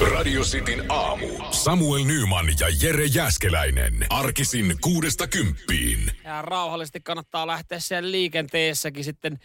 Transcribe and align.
Radio 0.00 0.42
Cityn 0.42 0.84
aamu. 0.88 1.26
Samuel 1.50 2.04
Nyman 2.04 2.46
ja 2.60 2.66
Jere 2.82 3.04
Jäskeläinen. 3.04 4.06
Arkisin 4.10 4.76
kuudesta 4.80 5.26
kymppiin. 5.26 6.12
Ja 6.24 6.42
rauhallisesti 6.42 7.00
kannattaa 7.00 7.46
lähteä 7.46 7.80
siellä 7.80 8.10
liikenteessäkin 8.10 9.04
sitten 9.04 9.38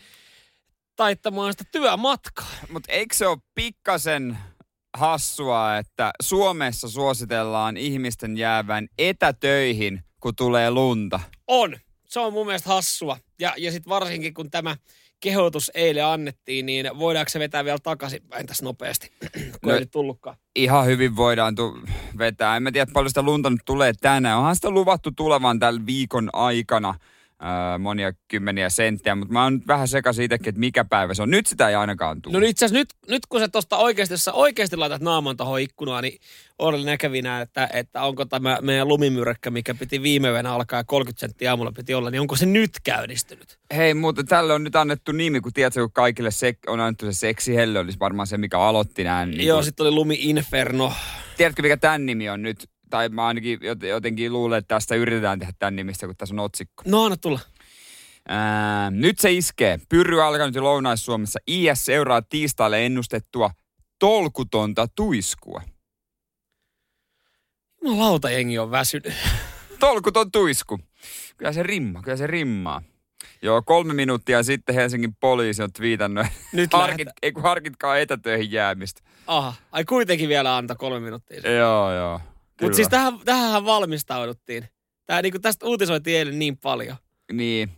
taittamaan 0.96 1.54
sitä 1.54 1.64
työmatkaa. 1.72 2.52
Mutta 2.70 2.92
eikö 2.92 3.16
se 3.16 3.28
ole 3.28 3.38
pikkasen 3.56 4.38
hassua, 4.98 5.78
että 5.78 6.12
Suomessa 6.22 6.90
suositellaan 6.90 7.78
ihmisten 7.78 8.38
jäävän 8.38 8.88
etätöihin, 8.98 10.04
kun 10.20 10.36
tulee 10.36 10.72
lunta? 10.72 11.20
On. 11.48 11.78
Se 12.06 12.20
on 12.20 12.34
mun 12.34 12.46
mielestä 12.46 12.70
hassua. 12.70 13.18
Ja, 13.40 13.54
ja 13.58 13.72
sitten 13.72 13.90
varsinkin 13.90 14.34
kun 14.34 14.52
tämä 14.52 14.76
kehotus 15.24 15.72
eilen 15.74 16.06
annettiin, 16.06 16.66
niin 16.66 16.90
voidaanko 17.00 17.30
se 17.30 17.40
vetää 17.40 17.66
vielä 17.66 17.78
takaisinpäin 17.84 18.46
tässä 18.48 18.66
nopeasti, 18.66 19.12
kun 19.62 19.72
No- 19.72 19.76
ei 19.76 19.86
tullutkaan. 19.86 20.38
Ihan 20.56 20.86
hyvin 20.86 21.16
voidaan 21.16 21.56
tu- 21.56 21.80
vetää. 22.18 22.56
En 22.58 22.64
mä 22.64 22.72
tiedä, 22.72 22.92
paljon 22.94 23.10
sitä 23.10 23.22
lunta 23.22 23.50
nyt 23.50 23.62
tulee 23.66 23.94
tänään. 24.02 24.38
Onhan 24.38 24.56
sitä 24.56 24.70
luvattu 24.70 25.12
tulevan 25.12 25.60
tällä 25.60 25.82
viikon 25.86 26.30
aikana 26.34 26.96
ää, 27.44 27.78
monia 27.78 28.14
kymmeniä 28.28 28.70
senttejä, 28.70 29.16
mutta 29.16 29.34
mä 29.34 29.44
oon 29.44 29.54
nyt 29.54 29.68
vähän 29.68 29.88
sekaisin 29.88 30.26
itsekin, 30.26 30.50
että 30.50 30.60
mikä 30.60 30.86
päivä 30.86 31.14
se 31.14 31.22
on. 31.24 31.30
Nyt 31.32 31.48
sitä 31.48 31.70
ei 31.70 31.76
ainakaan 31.76 32.22
tule. 32.22 32.40
No 32.40 32.46
itse 32.46 32.66
asiassa 32.66 32.80
nyt, 32.80 32.90
nyt 33.10 33.26
kun 33.26 33.40
sä 33.40 33.48
tuosta 33.48 33.78
oikeasti, 33.78 34.14
jos 34.14 34.26
sä 34.26 34.34
oikeasti 34.34 34.76
laitat 34.78 35.02
naaman 35.02 35.38
tuohon 35.38 35.60
ikkunaan, 35.60 36.04
niin 36.04 36.20
oli 36.60 36.84
näkevinä, 36.84 37.42
että, 37.42 37.70
että 37.74 38.02
onko 38.04 38.26
tämä 38.26 38.58
meidän 38.62 38.88
lumimyräkkä, 38.88 39.50
mikä 39.52 39.74
piti 39.76 40.02
viime 40.02 40.30
yönä 40.30 40.54
alkaa 40.54 40.80
ja 40.80 40.84
30 40.84 41.20
senttiä 41.20 41.50
aamulla 41.52 41.72
piti 41.72 41.94
olla, 41.94 42.10
niin 42.10 42.22
onko 42.22 42.36
se 42.36 42.46
nyt 42.46 42.72
käynnistynyt? 42.84 43.60
Hei, 43.76 43.94
mutta 43.94 44.24
tälle 44.24 44.54
on 44.54 44.64
nyt 44.64 44.76
annettu 44.76 45.12
nimi, 45.12 45.42
kun 45.42 45.54
tiedätkö, 45.54 45.82
kun 45.82 45.92
kaikille 45.92 46.30
sek- 46.30 46.72
on 46.72 46.80
annettu 46.80 47.06
se 47.06 47.14
seksihelle, 47.14 47.80
olisi 47.80 48.00
varmaan 48.00 48.28
se, 48.28 48.38
mikä 48.38 48.60
aloitti 48.60 49.04
näin. 49.04 49.32
Niin 49.32 49.48
Joo, 49.48 49.58
kun- 49.58 49.64
sitten 49.66 49.84
oli 49.86 49.92
Lumi 49.96 50.18
Inferno. 50.20 50.94
Tiedätkö, 51.38 51.62
mikä 51.62 51.78
tämän 51.78 52.06
nimi 52.06 52.30
on 52.30 52.42
nyt? 52.42 52.70
Tai 52.94 53.10
mä 53.10 53.26
ainakin 53.28 53.60
jot- 53.60 53.86
jotenkin 53.86 54.34
luulen, 54.34 54.58
että 54.58 54.76
tästä 54.76 54.96
yritetään 54.96 55.40
tehdä 55.40 55.54
tämän 55.60 55.76
nimistä, 55.76 56.06
kun 56.06 56.16
tässä 56.18 56.36
on 56.36 56.40
otsikko. 56.40 56.84
No 56.86 57.04
anna 57.04 57.18
tulla. 57.18 57.40
Ää, 58.28 58.92
nyt 58.92 59.20
se 59.20 59.32
iskee. 59.32 59.80
Pyrry 59.90 60.22
alkanut 60.24 60.56
jo 60.56 60.64
Lounais-Suomessa. 60.64 61.40
IS 61.48 61.86
seuraa 61.86 62.22
tiistaille 62.22 62.86
ennustettua 62.86 63.52
tolkutonta 64.00 64.88
tuiskua. 64.96 65.62
No 67.84 68.00
lautajengi 68.00 68.60
on 68.60 68.72
väsynyt. 68.72 69.14
Tolkuton 69.80 70.32
tuisku. 70.32 70.80
Kyllä 71.38 71.54
se 71.54 71.64
rimmaa, 71.64 72.02
kyllä 72.02 72.18
se 72.18 72.28
rimmaa. 72.28 72.82
Joo, 73.42 73.62
kolme 73.62 73.94
minuuttia 73.94 74.44
sitten 74.44 74.76
Helsingin 74.76 75.16
poliisi 75.16 75.64
on 75.64 75.74
twiitannut, 75.74 76.28
Nyt 76.52 76.74
harkit, 76.74 77.08
ei 77.22 77.32
kun 77.32 77.44
harkitkaa 77.44 77.98
etätöihin 77.98 78.52
jäämistä. 78.52 79.02
Aha, 79.28 79.54
ai 79.72 79.86
kuitenkin 79.86 80.30
vielä 80.30 80.58
antaa 80.58 80.76
kolme 80.76 81.00
minuuttia. 81.00 81.52
Joo, 81.52 81.94
joo. 81.96 82.22
Mutta 82.62 82.76
siis 82.76 82.88
tähän, 82.90 83.20
tähän 83.26 83.66
valmistauduttiin. 83.66 84.68
Tää, 85.06 85.22
niinku 85.22 85.40
tästä 85.40 85.66
uutisoitiin 85.66 86.18
eilen 86.18 86.40
niin 86.40 86.58
paljon. 86.58 86.98
Niin. 87.32 87.70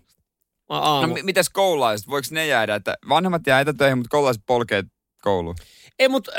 No 0.69 0.75
aamu. 0.75 1.13
mi- 1.13 1.23
mites 1.23 1.49
koululaiset? 1.49 2.07
Voiko 2.09 2.27
ne 2.31 2.47
jäädä? 2.47 2.75
Että 2.75 2.95
vanhemmat 3.09 3.47
jää 3.47 3.59
etätöihin, 3.59 3.97
mutta 3.97 4.09
koululaiset 4.09 4.43
polkee 4.45 4.83
kouluun. 5.21 5.55
Ei, 5.99 6.09
mutta 6.09 6.31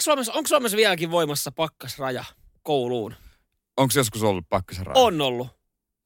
Suomessa, 0.00 0.32
onko 0.32 0.48
Suomessa 0.48 0.76
vieläkin 0.76 1.10
voimassa 1.10 1.52
pakkasraja 1.52 2.24
kouluun? 2.62 3.14
Onko 3.76 3.92
joskus 3.96 4.22
ollut 4.22 4.44
pakkasraja? 4.48 4.92
On 4.94 5.20
ollut. 5.20 5.48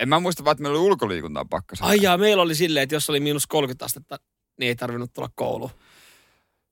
En 0.01 0.09
mä 0.09 0.21
muista 0.21 0.45
vaan, 0.45 0.53
että 0.53 0.63
meillä 0.63 0.79
oli 0.79 0.87
ulkoliikuntaa 0.87 1.45
pakkasraja. 1.51 1.91
Ai 1.91 1.99
jaa, 2.03 2.19
meillä 2.19 2.43
oli 2.43 2.55
silleen, 2.55 2.83
että 2.83 2.95
jos 2.95 3.11
oli 3.11 3.21
miinus 3.21 3.47
30 3.47 3.85
astetta, 3.85 4.17
niin 4.61 4.69
ei 4.69 4.77
tarvinnut 4.77 5.13
tulla 5.13 5.29
kouluun. 5.35 5.71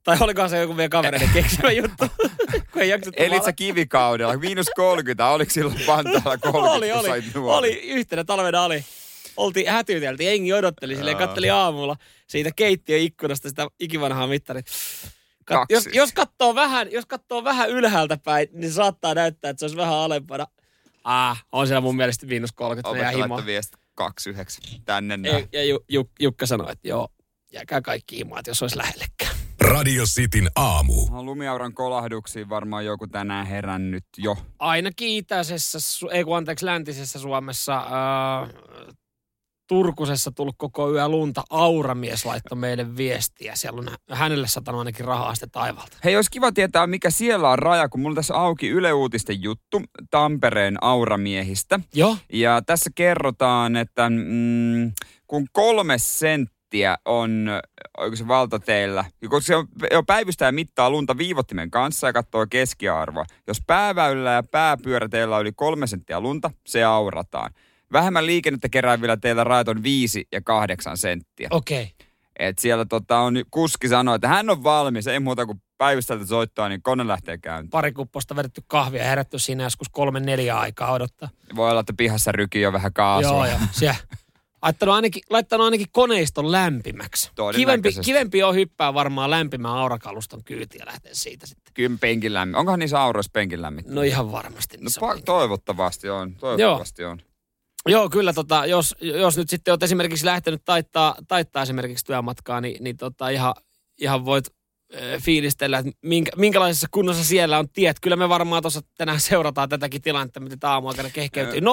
Tai 0.05 0.17
olikohan 0.21 0.51
se 0.51 0.59
joku 0.59 0.75
meidän 0.75 0.91
kavereiden 0.91 1.31
keksimä 1.35 1.71
juttu, 1.71 2.05
kun 2.73 2.83
ei 2.83 2.89
jaksettu 2.89 3.23
Elit 3.23 3.45
sä 3.45 3.53
kivikaudella? 3.53 4.37
Miinus 4.37 4.67
30, 4.77 5.27
oliko 5.27 5.51
silloin 5.51 5.81
Vantaalla 5.87 6.39
30, 6.39 6.73
oli, 6.77 6.93
oli, 6.93 7.09
sait 7.09 7.35
nuori? 7.35 7.59
oli, 7.59 7.81
yhtenä 7.91 8.25
talvena 8.25 8.63
oli. 8.63 8.85
Oltiin 9.37 9.71
hätyyteltiin, 9.71 10.27
jengi 10.27 10.53
odotteli 10.53 10.97
silleen, 10.97 11.17
katteli 11.17 11.51
aamulla 11.51 11.97
siitä 12.27 12.51
keittiön 12.57 13.01
ikkunasta 13.01 13.49
sitä 13.49 13.67
ikivanhaa 13.81 14.27
mittarit. 14.27 14.67
Kat, 15.45 15.71
jos, 15.71 15.89
jos, 15.93 16.13
katsoo 16.13 16.55
vähän, 16.55 16.93
jos 16.93 17.07
katsoo 17.07 17.45
vähän 17.45 17.71
ylhäältä 17.71 18.19
päin, 18.25 18.49
niin 18.53 18.73
saattaa 18.73 19.15
näyttää, 19.15 19.51
että 19.51 19.59
se 19.59 19.65
olisi 19.65 19.77
vähän 19.77 19.95
alempana. 19.95 20.47
Ah, 21.05 21.45
on 21.53 21.67
siellä 21.67 21.81
mun 21.81 21.97
mielestä 21.97 22.27
miinus 22.27 22.53
30 22.53 22.89
Opettaja 22.89 23.11
ja 23.11 23.17
himo. 23.17 23.35
laittoi 23.35 23.47
viesti 23.47 23.77
29 23.95 24.65
tänne 24.85 25.15
Ja, 25.15 25.33
näin. 25.33 25.49
ja 25.53 25.65
Ju, 25.65 25.85
Ju, 25.89 26.11
Jukka 26.21 26.47
sanoi, 26.47 26.73
että 26.73 26.89
joo, 26.89 27.09
jääkää 27.53 27.81
kaikki 27.81 28.17
himaat, 28.17 28.47
jos 28.47 28.63
olisi 28.63 28.77
lähellekään. 28.79 29.32
Radio 29.63 30.05
Cityn 30.05 30.49
aamu. 30.57 30.95
Lumiauran 31.11 31.75
kolahduksiin 31.75 32.49
varmaan 32.49 32.85
joku 32.85 33.07
tänään 33.07 33.47
herännyt 33.47 34.05
jo. 34.19 34.37
Ainakin 34.59 35.09
itäisessä, 35.09 35.79
ei 36.13 36.25
kun 36.25 36.37
anteeksi, 36.37 36.67
läntisessä 36.67 37.19
Suomessa, 37.19 37.75
ää, 37.75 38.49
Turkusessa 39.69 40.33
tullut 40.33 40.55
koko 40.59 40.93
yö 40.93 41.09
lunta. 41.09 41.43
Auramies 41.51 42.25
laittoi 42.25 42.59
meille 42.59 42.97
viestiä. 42.97 43.57
Siellä 43.57 43.79
on 43.79 43.89
hänelle 44.11 44.49
satanut 44.49 44.79
ainakin 44.79 45.05
rahaa 45.05 45.35
sitten 45.35 45.51
taivalta. 45.51 45.97
Hei, 46.05 46.17
olisi 46.17 46.31
kiva 46.31 46.53
tietää, 46.53 46.87
mikä 46.87 47.11
siellä 47.11 47.51
on 47.51 47.59
raja, 47.59 47.89
kun 47.89 48.01
mulla 48.01 48.15
tässä 48.15 48.35
auki 48.35 48.69
Yle 48.69 48.93
Uutisten 48.93 49.43
juttu 49.43 49.83
Tampereen 50.11 50.77
auramiehistä. 50.81 51.81
Joo. 51.95 52.17
Ja 52.33 52.63
tässä 52.67 52.91
kerrotaan, 52.95 53.77
että 53.77 54.11
mm, 54.11 54.93
kun 55.27 55.47
kolme 55.53 55.99
senttiä 55.99 56.62
on, 57.05 57.51
oiko 57.99 58.17
se 58.17 58.29
valtateillä, 58.29 59.05
kun 59.31 59.43
se 59.43 59.57
on, 59.57 59.69
jo 59.93 60.03
päivystäjä 60.03 60.53
mittaa 60.53 60.91
lunta 60.91 61.19
viivottimen 61.19 61.71
kanssa 61.71 62.07
ja 62.07 62.13
katsoo 62.13 62.47
keskiarvoa. 62.51 63.25
Jos 63.47 63.59
pääväylällä 63.67 64.31
ja 64.31 64.43
pääpyöräteillä 64.43 65.37
on 65.37 65.43
yli 65.43 65.53
kolme 65.53 65.87
senttiä 65.87 66.21
lunta, 66.21 66.51
se 66.67 66.85
aurataan. 66.85 67.53
Vähemmän 67.93 68.27
liikennettä 68.27 68.69
keräävillä 68.69 69.17
teillä 69.17 69.45
rajat 69.45 69.69
on 69.69 69.83
viisi 69.83 70.29
ja 70.33 70.41
kahdeksan 70.41 70.97
senttiä. 70.97 71.49
Okei. 71.51 71.83
Okay. 71.83 72.09
Et 72.39 72.59
siellä 72.59 72.85
tota 72.85 73.19
on, 73.19 73.45
kuski 73.51 73.89
sanoi, 73.89 74.15
että 74.15 74.29
hän 74.29 74.51
on 74.51 74.65
valmis, 74.65 75.07
ei 75.07 75.21
muuta 75.21 75.47
kuin 75.47 75.63
päivystäjältä 75.79 76.27
soittaa, 76.27 76.69
niin 76.69 76.83
kone 76.83 77.09
lähtee 77.09 77.39
käyntiin. 77.39 77.71
Pari 77.71 77.93
kupposta 77.93 78.37
vedetty 78.37 78.63
kahvia 78.67 79.05
herätty 79.05 79.39
siinä 79.39 79.63
joskus 79.63 79.89
kolme 79.89 80.21
neljä 80.21 80.59
aikaa 80.59 80.93
odottaa. 80.93 81.29
Voi 81.57 81.71
olla, 81.71 81.81
että 81.81 81.93
pihassa 81.97 82.33
rykii 82.33 82.63
jo 82.63 82.73
vähän 82.73 82.93
kaasua. 82.93 83.31
Joo, 83.31 83.47
joo. 83.47 83.59
Siellä. 83.71 83.97
Laittanut 84.63 84.95
ainakin, 84.95 85.23
laittanut 85.31 85.65
ainakin 85.65 85.87
koneiston 85.93 86.53
lämpimäksi. 86.53 87.31
Kivempi, 87.57 87.93
kivempi 88.05 88.43
on 88.43 88.55
hyppää 88.55 88.95
varmaan 88.95 89.31
lämpimään 89.31 89.75
aurakaluston 89.75 90.45
kyytiin 90.45 90.81
ja 90.81 90.87
lähteä 90.87 91.15
siitä 91.15 91.47
sitten. 91.47 91.75
Kyllä 91.75 91.99
penkin 92.01 92.35
lämmin. 92.35 92.57
Onkohan 92.57 92.79
niissä 92.79 93.01
auroissa 93.01 93.31
penkin 93.33 93.63
lämmin? 93.63 93.85
No 93.89 94.03
ihan 94.03 94.33
varmasti. 94.33 94.77
No 94.77 95.07
pa- 95.07 95.11
on. 95.11 95.23
toivottavasti 95.23 96.11
on, 96.11 96.37
toivottavasti 96.37 97.05
on. 97.05 97.23
Joo, 97.87 98.11
kyllä 98.11 98.33
tota, 98.33 98.67
jos, 98.67 98.95
jos 99.01 99.37
nyt 99.37 99.51
sitten 99.51 99.73
olet 99.73 99.83
esimerkiksi 99.83 100.27
lähtenyt 100.27 100.63
taittaa, 100.65 101.17
taittaa 101.29 101.63
esimerkiksi 101.63 102.05
työmatkaa, 102.05 102.61
niin, 102.61 102.85
niin 102.85 102.97
tota, 102.97 103.29
ihan, 103.29 103.55
ihan 103.99 104.25
voit 104.25 104.45
fiilistellä, 105.21 105.79
että 105.79 105.91
minkä, 106.03 106.31
minkälaisessa 106.37 106.87
kunnossa 106.91 107.25
siellä 107.25 107.59
on 107.59 107.69
tiet. 107.69 107.97
Kyllä 108.01 108.17
me 108.17 108.29
varmaan 108.29 108.63
tuossa 108.63 108.81
tänään 108.99 109.21
seurataan 109.21 109.69
tätäkin 109.69 110.03
tilannetta, 110.03 110.41
miten 110.41 110.61
tämä 110.61 110.73
aamuaikana 110.73 111.11
kehkeytyy. 111.11 111.61
0447255854, 111.61 111.65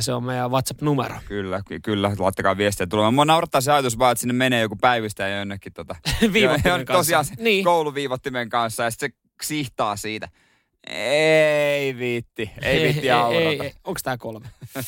se 0.00 0.12
on 0.12 0.24
meidän 0.24 0.50
WhatsApp-numero. 0.50 1.14
Kyllä, 1.28 1.60
ky- 1.68 1.80
kyllä, 1.80 2.12
laittakaa 2.18 2.56
viestiä 2.56 2.86
tulemaan. 2.86 3.14
Mua 3.14 3.24
naurattaa 3.24 3.60
se 3.60 3.72
ajatus 3.72 3.98
vaan, 3.98 4.12
että 4.12 4.20
sinne 4.20 4.34
menee 4.34 4.60
joku 4.60 4.76
päivystäjä 4.76 5.38
jonnekin 5.38 5.72
tota, 5.72 5.96
Viivottimen 6.32 6.80
jo- 6.80 6.86
kanssa. 6.86 6.92
Tosiaan 6.92 7.24
Niin. 7.38 7.64
kouluviivottimen 7.64 8.48
kanssa 8.48 8.82
ja 8.82 8.90
sitten 8.90 9.10
se 9.42 9.46
sihtaa 9.46 9.96
siitä. 9.96 10.28
Ei 10.86 11.96
viitti, 11.98 12.50
ei 12.62 12.82
viitti 12.82 13.10
aurata. 13.20 13.64
Onko 13.84 14.00
tämä 14.02 14.16
kolme? 14.18 14.46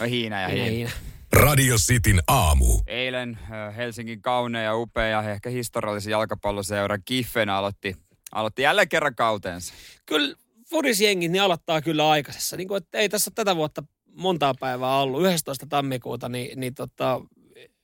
No 0.00 0.06
hiina 0.06 0.40
ja 0.40 0.48
Ei, 0.48 0.70
hiina. 0.70 0.90
ei. 0.90 0.96
Radio 1.32 1.76
Cityn 1.76 2.20
aamu. 2.28 2.80
Eilen 2.86 3.38
Helsingin 3.76 4.22
kaunea 4.22 4.62
ja 4.62 4.76
upea 4.76 5.22
ja 5.22 5.32
ehkä 5.32 5.50
historiallisen 5.50 6.10
jalkapalloseura 6.10 6.98
Kiffen 6.98 7.48
aloitti, 7.48 7.96
aloitti 8.32 8.62
jälleen 8.62 8.88
kerran 8.88 9.14
kautensa. 9.14 9.74
Kyllä 10.06 10.36
fudisjengit 10.70 11.32
niin 11.32 11.42
aloittaa 11.42 11.82
kyllä 11.82 12.10
aikaisessa. 12.10 12.56
Niin 12.56 12.68
kuin, 12.68 12.82
että 12.82 12.98
ei 12.98 13.08
tässä 13.08 13.28
ole 13.28 13.34
tätä 13.34 13.56
vuotta 13.56 13.82
montaa 14.12 14.54
päivää 14.54 15.00
ollut. 15.00 15.26
11. 15.32 15.66
tammikuuta, 15.66 16.28
niin, 16.28 16.60
niin 16.60 16.74
tota, 16.74 17.20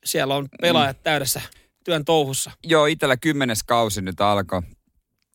siellä 0.05 0.35
on 0.35 0.49
pelaajat 0.61 1.03
täydessä 1.03 1.41
työn 1.85 2.05
touhussa. 2.05 2.51
Joo, 2.65 2.87
itsellä 2.87 3.17
kymmenes 3.17 3.63
kausi 3.63 4.03
nyt 4.03 4.21
alkoi. 4.21 4.63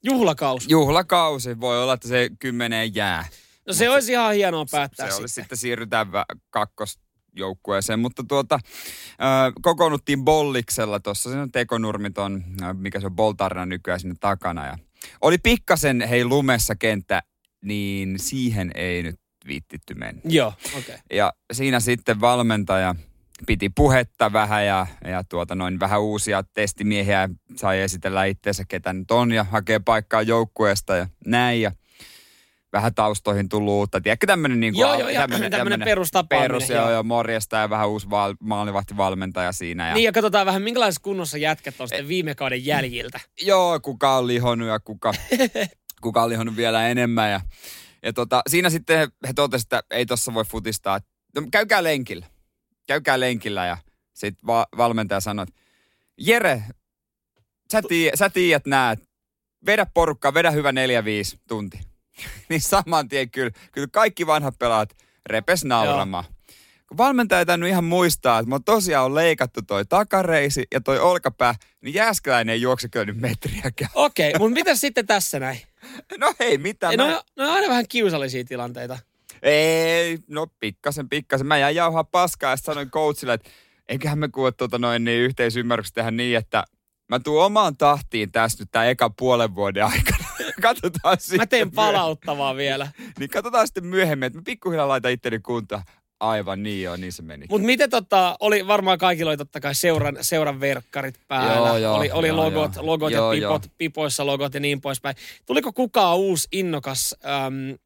Juhlakaus. 0.04 0.66
Juhlakausi, 0.70 1.60
voi 1.60 1.84
olla, 1.84 1.94
että 1.94 2.08
se 2.08 2.30
kymmeneen 2.40 2.96
jää. 2.96 3.28
No 3.68 3.74
se 3.74 3.90
olisi 3.90 4.12
ihan 4.12 4.34
hienoa 4.34 4.66
päättää 4.72 5.10
se 5.10 5.14
oli 5.16 5.28
sitten. 5.28 5.44
sitten 5.44 5.58
siirrytään 5.58 6.08
vä- 6.08 6.40
kakkosjoukkueeseen, 7.40 8.00
mutta 8.00 8.24
tuota, 8.28 8.60
kokoonnuttiin 9.62 10.26
Bolliksella 10.26 11.00
tuossa, 11.00 11.30
siinä 11.30 11.44
on 11.44 11.52
tekonurmit 11.52 12.18
on, 12.18 12.44
mikä 12.74 13.00
se 13.00 13.06
on 13.06 13.16
Boltarna 13.16 13.66
nykyään 13.66 14.00
sinne 14.00 14.16
takana 14.20 14.66
ja 14.66 14.78
oli 15.22 15.38
pikkasen, 15.38 16.02
hei 16.10 16.26
lumessa 16.26 16.76
kenttä, 16.76 17.24
niin 17.62 18.20
siihen 18.20 18.72
ei 18.76 19.04
nyt 19.04 19.20
viittitty 19.48 19.94
mennä. 19.94 20.22
Joo, 20.26 20.54
okei. 20.68 20.80
Okay. 20.80 20.98
Ja 21.14 21.34
siinä 21.54 21.80
sitten 21.80 22.22
valmentaja 22.22 22.96
piti 23.48 23.70
puhetta 23.70 24.34
vähän 24.34 24.66
ja, 24.66 24.88
ja 25.06 25.24
tuota 25.24 25.56
noin 25.56 25.80
vähän 25.80 26.02
uusia 26.02 26.44
testimiehiä 26.54 27.30
sai 27.56 27.80
esitellä 27.80 28.26
itseensä, 28.26 28.64
ketä 28.68 28.94
nyt 28.94 29.12
on 29.12 29.32
ja 29.32 29.44
hakee 29.44 29.80
paikkaa 29.80 30.22
joukkueesta 30.22 30.96
ja 30.96 31.08
näin. 31.26 31.62
Ja 31.62 31.72
vähän 32.74 32.94
taustoihin 32.94 33.50
tullut 33.50 33.72
uutta. 33.72 34.02
Tiedätkö 34.02 34.28
tämmöinen 34.28 34.60
niin 34.60 34.78
joo, 34.78 35.00
joo, 35.00 35.10
tämmönen, 35.14 35.52
tämmönen 35.52 35.82
perustapaaminen. 35.86 36.52
Perus, 36.52 36.70
joo, 36.70 36.92
joo, 36.92 37.04
morjesta 37.04 37.58
ja 37.58 37.70
vähän 37.70 37.90
uusi 37.90 38.10
val, 38.10 38.36
maalivahtivalmentaja 38.40 39.52
siinä. 39.52 39.88
Ja... 39.88 39.94
Niin 39.94 40.04
ja 40.04 40.12
katsotaan 40.12 40.46
vähän 40.46 40.62
minkälaisessa 40.62 41.02
kunnossa 41.02 41.38
jätkät 41.38 41.82
on 41.82 41.88
sitten 41.88 42.08
viime 42.08 42.36
kauden 42.36 42.66
jäljiltä. 42.66 43.20
Joo, 43.42 43.80
kuka 43.80 44.18
on 44.18 44.28
lihonnut 44.28 44.68
ja 44.68 44.80
kuka, 44.80 45.14
kuka 46.02 46.24
on 46.24 46.30
lihonnut 46.30 46.56
vielä 46.56 46.88
enemmän. 46.88 47.32
Ja, 47.32 47.42
ja 48.04 48.14
tota, 48.14 48.42
siinä 48.50 48.70
sitten 48.70 49.12
he 49.28 49.34
totesivat, 49.34 49.74
että 49.74 49.96
ei 49.96 50.06
tuossa 50.06 50.34
voi 50.34 50.46
futistaa. 50.46 51.00
No, 51.36 51.42
käykää 51.52 51.84
lenkillä. 51.84 52.26
Käykää 52.88 53.20
lenkillä 53.20 53.66
ja 53.66 53.78
sitten 54.14 54.48
va- 54.48 54.68
valmentaja 54.78 55.20
sanoi, 55.20 55.44
että 55.44 55.60
Jere, 56.18 56.64
sä, 57.72 57.82
tii, 57.88 58.12
sä 58.16 58.30
tiedät 58.30 58.66
näet, 58.66 59.00
vedä 59.66 59.86
porukkaa, 59.94 60.34
vedä 60.34 60.52
hyvä 60.52 60.72
4-5 60.72 60.74
tunti. 61.48 61.89
niin 62.50 62.62
saman 62.62 63.08
tien 63.08 63.30
kyllä, 63.32 63.52
kyllä 63.72 63.88
kaikki 63.92 64.28
vanhat 64.28 64.60
pelaat 64.60 64.98
repes 65.26 65.66
nauramaan. 65.66 66.24
Kun 66.88 66.98
valmentaja 66.98 67.46
ei 67.64 67.70
ihan 67.70 67.84
muistaa, 67.84 68.40
että 68.40 68.50
mä 68.50 68.60
tosiaan 68.66 69.06
on 69.06 69.16
leikattu 69.16 69.62
toi 69.62 69.86
takareisi 69.86 70.68
ja 70.72 70.82
toi 70.82 71.00
olkapää, 71.00 71.56
niin 71.82 71.94
Jääskeläinen 71.94 72.54
ei 72.54 72.62
juokse 72.62 72.90
kyllä 72.90 73.06
nyt 73.06 73.18
metriäkään. 73.18 73.92
Okei, 73.94 74.30
okay, 74.30 74.40
mutta 74.40 74.54
mitä 74.54 74.76
sitten 74.76 75.08
tässä 75.08 75.40
näin? 75.40 75.62
No 76.18 76.34
hei, 76.40 76.58
mitä 76.58 76.90
ei, 76.90 76.98
mä... 76.98 77.08
no, 77.08 77.24
no 77.36 77.52
aina 77.52 77.68
vähän 77.68 77.88
kiusallisia 77.90 78.44
tilanteita. 78.44 79.00
Ei, 79.42 80.20
no 80.28 80.48
pikkasen, 80.60 81.10
pikkasen. 81.10 81.48
Mä 81.48 81.58
jäin 81.58 81.76
jauhaa 81.76 82.04
paskaa 82.04 82.52
ja 82.52 82.58
sanoin 82.58 82.92
coachille, 82.92 83.34
että 83.34 83.50
eiköhän 83.90 84.20
me 84.20 84.28
kuule 84.28 84.52
tuota 84.52 84.78
noin 84.78 85.04
niin 85.04 85.22
yhteisymmärryksessä 85.22 85.96
tehdä 85.96 86.12
niin, 86.12 86.38
että 86.38 86.64
mä 87.08 87.20
tuun 87.20 87.46
omaan 87.46 87.78
tahtiin 87.78 88.32
tässä 88.32 88.62
nyt 88.62 88.70
tämän 88.72 88.88
eka 88.88 89.10
puolen 89.10 89.56
vuoden 89.56 89.86
aikana. 89.86 90.19
Katsotaan 90.60 91.18
sitten. 91.20 91.40
Mä 91.40 91.46
teen 91.46 91.72
palauttavaa 91.72 92.56
vielä. 92.56 92.92
niin 93.20 93.30
katsotaan 93.30 93.68
sitten 93.68 93.86
myöhemmin, 93.86 94.28
että 94.28 94.40
mä 94.40 94.44
pikkuhiljaa 94.46 94.88
laitan 94.88 95.12
itteni 95.12 95.40
kuntoon. 95.40 95.82
Aivan 96.20 96.64
niin 96.64 96.84
joo, 96.84 96.96
niin 96.96 97.14
se 97.14 97.22
meni. 97.22 97.46
Mutta 97.50 97.66
miten 97.66 97.90
tota, 97.90 98.36
oli 98.40 98.68
varmaan 98.68 98.98
kaikilla 98.98 99.32
oli 99.32 99.38
totta 99.38 99.60
kai 99.60 99.76
seuran, 99.76 100.18
seuran 100.22 100.60
verkkarit 100.60 101.16
päällä. 101.28 101.70
Joo, 101.70 101.78
joo, 101.78 101.96
oli 101.96 102.12
oli 102.12 102.28
joo, 102.28 102.38
logot, 102.38 102.76
joo. 102.76 102.86
logot 102.86 103.12
joo, 103.12 103.34
ja 103.34 103.40
pipot, 103.40 103.66
joo. 103.66 103.74
pipoissa 103.78 104.26
logot 104.26 104.54
ja 104.54 104.60
niin 104.60 104.82
poispäin. 104.82 105.16
Tuliko 105.46 105.74
kukaan 105.74 106.18
uusi 106.18 106.48
innokas 106.52 107.16
äm, 107.26 107.78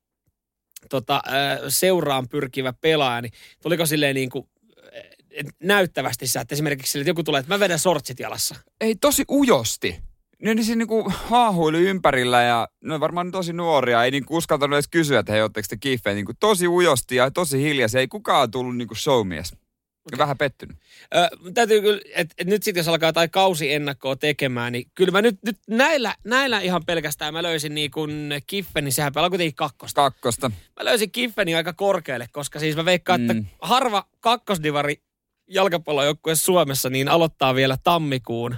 tota, 0.89 1.15
äh, 1.27 1.59
seuraan 1.67 2.29
pyrkivä 2.29 2.73
pelaaja, 2.81 3.21
niin 3.21 3.33
tuliko 3.61 3.85
silleen 3.85 4.15
niin 4.15 4.29
kuin 4.29 4.47
näyttävästi 5.63 6.27
sä, 6.27 6.41
että 6.41 6.55
esimerkiksi 6.55 6.91
sille, 6.91 7.01
että 7.01 7.09
joku 7.09 7.23
tulee, 7.23 7.39
että 7.39 7.53
mä 7.53 7.59
vedän 7.59 7.79
sortsit 7.79 8.19
jalassa? 8.19 8.55
Ei, 8.81 8.95
tosi 8.95 9.23
ujosti. 9.31 9.99
Ne 10.43 10.53
niin, 10.53 10.77
niinku 10.77 11.11
haahuili 11.15 11.79
ympärillä 11.79 12.41
ja 12.41 12.67
ne 12.83 12.93
on 12.93 12.99
varmaan 12.99 13.31
tosi 13.31 13.53
nuoria. 13.53 14.03
Ei 14.03 14.11
niinku 14.11 14.37
uskaltanut 14.37 14.75
edes 14.75 14.87
kysyä, 14.87 15.19
että 15.19 15.31
hei, 15.31 15.41
ootteko 15.41 15.65
te 15.69 15.77
kiffejä. 15.77 16.13
Niinku 16.13 16.33
tosi 16.39 16.67
ujosti 16.67 17.15
ja 17.15 17.31
tosi 17.31 17.61
hiljaisia. 17.61 17.99
Ei 17.99 18.07
kukaan 18.07 18.51
tullut 18.51 18.77
niinku 18.77 18.95
showmies. 18.95 19.53
Okay. 20.05 20.17
Vähän 20.17 20.37
pettynyt. 20.37 20.77
Ö, 21.15 21.51
täytyy 21.53 21.81
kyllä, 21.81 22.01
että 22.15 22.35
et 22.37 22.47
nyt 22.47 22.63
sitten 22.63 22.79
jos 22.79 22.87
alkaa 22.87 23.13
tai 23.13 23.27
kausi 23.27 23.73
ennakkoa 23.73 24.15
tekemään, 24.15 24.71
niin 24.71 24.87
kyllä 24.95 25.11
mä 25.11 25.21
nyt, 25.21 25.37
nyt 25.45 25.57
näillä, 25.67 26.15
näillä 26.23 26.59
ihan 26.59 26.85
pelkästään 26.85 27.33
mä 27.33 27.43
löysin 27.43 27.75
niin 27.75 27.91
kuin 27.91 28.33
Kiffeni, 28.47 28.91
sehän 28.91 29.13
pelaa 29.13 29.29
kuitenkin 29.29 29.55
kakkosta. 29.55 30.01
Kakkosta. 30.01 30.49
Mä 30.49 30.85
löysin 30.85 31.11
Kiffeni 31.11 31.55
aika 31.55 31.73
korkealle, 31.73 32.27
koska 32.31 32.59
siis 32.59 32.75
mä 32.75 32.85
veikkaan, 32.85 33.21
mm. 33.21 33.29
että 33.29 33.43
harva 33.61 34.07
kakkosdivari 34.19 35.01
jalkapallojoukkue 35.47 36.35
Suomessa 36.35 36.89
niin 36.89 37.07
aloittaa 37.07 37.55
vielä 37.55 37.77
tammikuun 37.83 38.57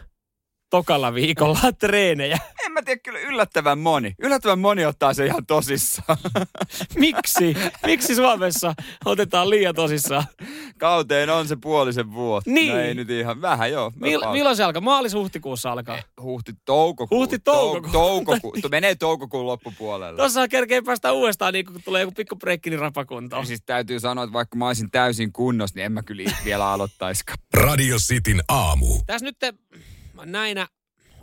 tokalla 0.75 1.13
viikolla 1.13 1.59
treenejä. 1.79 2.39
En 2.65 2.71
mä 2.71 2.81
tiedä, 2.81 2.99
kyllä 3.03 3.19
yllättävän 3.19 3.79
moni. 3.79 4.15
Yllättävän 4.19 4.59
moni 4.59 4.85
ottaa 4.85 5.13
se 5.13 5.25
ihan 5.25 5.45
tosissaan. 5.45 6.17
Miksi? 6.95 7.57
Miksi 7.85 8.15
Suomessa 8.15 8.75
otetaan 9.05 9.49
liian 9.49 9.75
tosissaan? 9.75 10.23
Kauteen 10.77 11.29
on 11.29 11.47
se 11.47 11.55
puolisen 11.55 12.13
vuotta. 12.13 12.49
Niin. 12.51 12.73
No 12.73 12.79
ei 12.79 12.93
nyt 12.93 13.09
ihan 13.09 13.41
vähän, 13.41 13.71
joo. 13.71 13.91
Mil, 13.95 14.21
milloin 14.31 14.55
se 14.55 14.63
alkaa? 14.63 14.81
Maalis-huhtikuussa 14.81 15.71
alkaa. 15.71 15.97
Eh, 15.97 16.05
Huhti-toukokuu. 16.21 17.17
Huhti-toukokuu. 17.17 17.91
Toukokuu. 17.91 18.53
menee 18.71 18.95
toukokuun 18.95 19.47
loppupuolelle. 19.47 20.17
Tuossa 20.17 20.47
kerkee 20.47 20.81
päästä 20.81 21.11
uudestaan, 21.11 21.53
niin 21.53 21.65
kun 21.65 21.81
tulee 21.85 22.01
joku 22.01 22.13
pikku 22.17 22.35
breikki, 22.35 22.69
niin 22.69 22.79
rapakuntoon. 22.79 23.45
Siis 23.45 23.61
täytyy 23.65 23.99
sanoa, 23.99 24.23
että 24.23 24.33
vaikka 24.33 24.57
mä 24.57 24.67
olisin 24.67 24.91
täysin 24.91 25.33
kunnossa, 25.33 25.75
niin 25.75 25.85
en 25.85 25.91
mä 25.91 26.03
kyllä 26.03 26.31
vielä 26.45 26.71
aloittaisikaan. 26.71 27.37
Radio 27.53 27.97
Cityn 27.97 28.41
aamu. 28.47 28.87
Tässä 29.07 29.25
nyt 29.25 29.35
te 29.39 29.53
näinä 30.25 30.67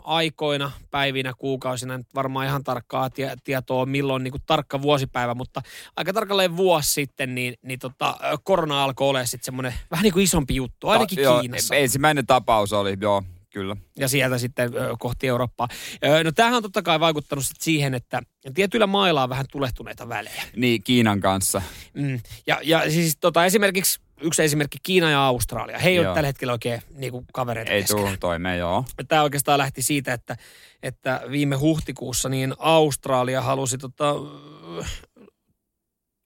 aikoina, 0.03 0.71
päivinä, 0.91 1.33
kuukausina, 1.37 1.97
nyt 1.97 2.07
varmaan 2.15 2.47
ihan 2.47 2.63
tarkkaa 2.63 3.09
tie, 3.09 3.33
tietoa, 3.43 3.85
milloin 3.85 4.23
niin 4.23 4.31
kuin 4.31 4.41
tarkka 4.45 4.81
vuosipäivä, 4.81 5.35
mutta 5.35 5.61
aika 5.95 6.13
tarkalleen 6.13 6.57
vuosi 6.57 6.91
sitten, 6.91 7.35
niin, 7.35 7.53
niin 7.61 7.79
tota, 7.79 8.17
korona 8.43 8.83
alkoi 8.83 9.09
olla 9.09 9.25
sitten 9.25 9.45
semmoinen 9.45 9.73
vähän 9.91 10.03
niin 10.03 10.13
kuin 10.13 10.23
isompi 10.23 10.55
juttu, 10.55 10.87
ainakin 10.87 11.23
Ta, 11.23 11.41
Kiinassa. 11.41 11.75
Joo, 11.75 11.83
ensimmäinen 11.83 12.25
tapaus 12.25 12.73
oli, 12.73 12.97
joo, 13.01 13.23
kyllä. 13.49 13.75
Ja 13.97 14.07
sieltä 14.07 14.37
sitten 14.37 14.73
ö, 14.75 14.95
kohti 14.99 15.27
Eurooppaa. 15.27 15.67
Ö, 16.05 16.23
no 16.23 16.31
tämähän 16.31 16.57
on 16.57 16.63
totta 16.63 16.81
kai 16.81 16.99
vaikuttanut 16.99 17.45
sit 17.45 17.61
siihen, 17.61 17.93
että 17.93 18.21
tietyillä 18.53 18.87
mailla 18.87 19.23
on 19.23 19.29
vähän 19.29 19.45
tulehtuneita 19.51 20.09
välejä. 20.09 20.43
Niin, 20.55 20.83
Kiinan 20.83 21.19
kanssa. 21.19 21.61
Mm. 21.93 22.19
Ja, 22.47 22.59
ja 22.63 22.91
siis 22.91 23.17
tota, 23.19 23.45
esimerkiksi 23.45 23.99
yksi 24.21 24.43
esimerkki 24.43 24.77
Kiina 24.83 25.11
ja 25.11 25.25
Australia. 25.25 25.79
He 25.79 25.89
ei 25.89 25.95
joo. 25.95 26.05
ole 26.05 26.13
tällä 26.13 26.27
hetkellä 26.27 26.53
oikein 26.53 26.81
niin 26.95 27.11
kuin 27.11 27.25
kavereita 27.33 27.71
Ei 27.71 27.83
tule 27.83 28.17
toimeen, 28.19 28.59
joo. 28.59 28.85
Tämä 29.07 29.23
oikeastaan 29.23 29.57
lähti 29.57 29.81
siitä, 29.81 30.13
että, 30.13 30.35
että 30.83 31.21
viime 31.31 31.55
huhtikuussa 31.55 32.29
niin 32.29 32.53
Australia 32.57 33.41
halusi 33.41 33.77
tota, 33.77 34.15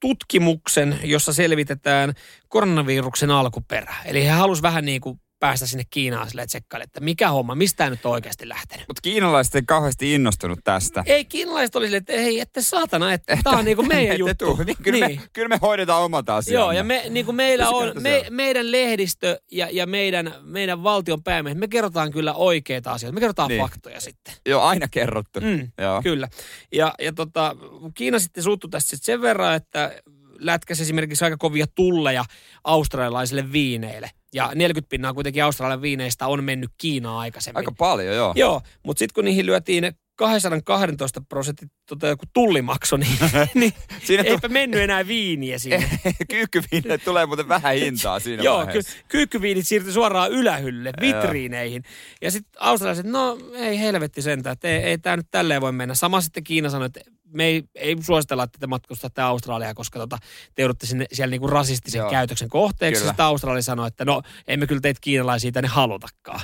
tutkimuksen, 0.00 0.98
jossa 1.02 1.32
selvitetään 1.32 2.14
koronaviruksen 2.48 3.30
alkuperä. 3.30 3.94
Eli 4.04 4.24
he 4.24 4.30
halusivat 4.30 4.68
vähän 4.68 4.84
niin 4.84 5.00
kuin 5.00 5.20
päästä 5.40 5.66
sinne 5.66 5.84
Kiinaan 5.90 6.28
sille 6.28 6.46
tsekkaille, 6.46 6.84
että 6.84 7.00
mikä 7.00 7.30
homma, 7.30 7.54
mistä 7.54 7.76
tämä 7.76 7.90
nyt 7.90 8.06
on 8.06 8.12
oikeasti 8.12 8.48
lähtenyt. 8.48 8.88
Mutta 8.88 9.00
kiinalaiset 9.00 9.54
ei 9.54 9.62
kauheasti 9.66 10.14
innostunut 10.14 10.58
tästä. 10.64 11.02
Ei, 11.06 11.24
kiinalaiset 11.24 11.76
oli 11.76 11.86
silleen, 11.86 12.00
että 12.00 12.12
hei, 12.12 12.40
ette 12.40 12.62
saatana, 12.62 13.12
että 13.12 13.38
tämä 13.44 13.58
on 13.58 13.64
niinku 13.64 13.82
meidän 13.94 14.18
juttu. 14.18 14.58
Niin, 14.66 14.76
kyllä, 14.82 15.06
niin. 15.06 15.20
Me, 15.20 15.28
kyllä 15.32 15.48
me 15.48 15.58
hoidetaan 15.62 16.02
omat 16.02 16.30
asiamme. 16.30 16.64
Joo, 16.64 16.72
ja 16.72 16.84
me, 16.84 17.04
niin 17.10 17.26
kuin 17.26 17.34
meillä 17.36 17.68
on, 17.68 17.92
me, 18.00 18.26
meidän 18.30 18.72
lehdistö 18.72 19.40
ja, 19.52 19.68
ja 19.72 19.86
meidän, 19.86 20.34
meidän 20.42 20.82
valtion 20.82 21.22
päämiehet, 21.22 21.58
me 21.58 21.68
kerrotaan 21.68 22.10
kyllä 22.10 22.34
oikeita 22.34 22.92
asioita. 22.92 23.14
Me 23.14 23.20
kerrotaan 23.20 23.48
niin. 23.48 23.62
faktoja 23.62 24.00
sitten. 24.00 24.34
Joo, 24.46 24.62
aina 24.62 24.88
kerrottu. 24.88 25.40
Mm, 25.40 25.68
Joo. 25.78 26.02
Kyllä. 26.02 26.28
Ja, 26.72 26.94
ja 27.00 27.12
tota, 27.12 27.56
Kiina 27.94 28.18
sitten 28.18 28.42
suuttu 28.42 28.68
tästä 28.68 28.96
sen 29.00 29.20
verran, 29.20 29.54
että 29.54 30.02
lätkäsi 30.38 30.82
esimerkiksi 30.82 31.24
aika 31.24 31.36
kovia 31.36 31.66
tulleja 31.74 32.24
australialaisille 32.64 33.52
viineille. 33.52 34.10
Ja 34.34 34.52
40 34.54 34.88
pinnaa 34.90 35.14
kuitenkin 35.14 35.44
Australian 35.44 35.82
viineistä 35.82 36.26
on 36.26 36.44
mennyt 36.44 36.70
Kiinaan 36.78 37.18
aikaisemmin. 37.18 37.56
Aika 37.56 37.72
paljon, 37.78 38.16
joo. 38.16 38.32
Joo, 38.36 38.60
mutta 38.82 38.98
sitten 38.98 39.14
kun 39.14 39.24
niihin 39.24 39.46
lyötiin 39.46 39.92
212 40.18 41.20
prosentin 41.28 41.70
tota, 41.88 42.06
joku 42.06 42.24
tullimakso, 42.32 42.96
niin, 42.96 43.18
niin 43.54 43.72
siinä 44.04 44.22
eipä 44.22 44.48
tu- 44.48 44.52
mennyt 44.52 44.80
enää 44.80 45.06
viiniä 45.06 45.58
siinä. 45.58 45.88
Kyykkyviinille 46.30 46.98
tulee 46.98 47.26
muuten 47.26 47.48
vähän 47.48 47.74
hintaa 47.74 48.20
siinä 48.24 48.42
Joo, 48.42 48.66
ky- 48.66 48.80
kyykkyviinit 49.08 49.66
siirtyi 49.66 49.92
suoraan 49.92 50.32
ylähylle, 50.32 50.92
vitriineihin. 51.00 51.82
Ja 52.22 52.30
sitten 52.30 52.62
australialaiset, 52.62 53.06
no 53.12 53.38
ei 53.54 53.80
helvetti 53.80 54.22
sentään, 54.22 54.52
että 54.52 54.68
ei, 54.68 54.82
ei 54.82 54.98
tämä 54.98 55.16
nyt 55.16 55.26
tälleen 55.30 55.60
voi 55.60 55.72
mennä. 55.72 55.94
Sama 55.94 56.20
sitten 56.20 56.44
Kiina 56.44 56.70
sanoi, 56.70 56.86
että 56.86 57.00
me 57.32 57.44
ei, 57.44 57.62
ei 57.74 57.96
suositella, 58.00 58.42
että 58.42 58.58
te 58.58 58.66
matkustatte 58.66 59.22
Australiaan, 59.22 59.74
koska 59.74 59.98
tota, 59.98 60.18
te 60.54 60.62
joudutte 60.62 60.86
sinne, 60.86 61.06
siellä 61.12 61.30
niinku 61.30 61.46
rasistisen 61.46 61.98
Joo. 61.98 62.10
käytöksen 62.10 62.48
kohteeksi. 62.48 63.04
Sitten 63.04 63.24
Australia 63.24 63.62
sanoi, 63.62 63.88
että 63.88 64.04
no, 64.04 64.22
emme 64.46 64.66
kyllä 64.66 64.80
teitä 64.80 65.00
kiinalaisia 65.00 65.52
tänne 65.52 65.68
halutakaan. 65.68 66.40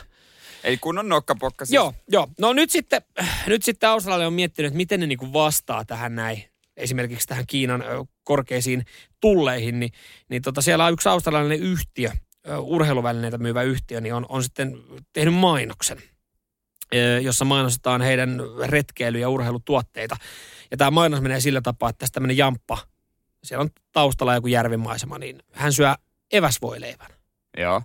Eli 0.65 0.77
kun 0.77 0.99
on 0.99 1.09
nokkapokka 1.09 1.65
siis. 1.65 1.75
Joo, 1.75 1.95
joo. 2.09 2.29
No 2.39 2.53
nyt 2.53 2.71
sitten, 2.71 3.03
nyt 3.47 3.63
sitten 3.63 3.89
Australia 3.89 4.27
on 4.27 4.33
miettinyt, 4.33 4.67
että 4.67 4.77
miten 4.77 5.01
ne 5.01 5.07
niinku 5.07 5.33
vastaa 5.33 5.85
tähän 5.85 6.15
näin, 6.15 6.45
esimerkiksi 6.77 7.29
tähän 7.29 7.47
Kiinan 7.47 7.85
korkeisiin 8.25 8.85
tulleihin, 9.21 9.81
niin, 9.81 9.93
niin 10.29 10.43
tota, 10.43 10.63
siellä 10.63 10.85
on 10.85 10.93
yksi 10.93 11.09
australialainen 11.09 11.63
yhtiö, 11.63 12.11
urheiluvälineitä 12.59 13.39
myyvä 13.39 13.63
yhtiö, 13.63 14.01
niin 14.01 14.15
on, 14.15 14.27
on 14.29 14.43
sitten 14.43 14.79
tehnyt 15.13 15.35
mainoksen, 15.35 15.99
jossa 17.23 17.45
mainostetaan 17.45 18.03
heidän 18.03 18.41
retkeily- 18.67 19.19
ja 19.19 19.29
urheilutuotteita. 19.29 20.17
Ja 20.75 20.79
tämä 20.79 20.91
mainos 20.91 21.21
menee 21.21 21.41
sillä 21.41 21.61
tapaa, 21.61 21.91
että 21.91 21.99
tässä 21.99 22.13
tämmöinen 22.13 22.37
jamppa, 22.37 22.79
siellä 23.45 23.63
on 23.63 23.71
taustalla 23.93 24.35
joku 24.35 24.47
järvimaisema, 24.47 25.19
niin 25.19 25.39
hän 25.53 25.73
syö 25.73 25.95
eväsvoileivän. 26.33 27.11
Joo. 27.59 27.83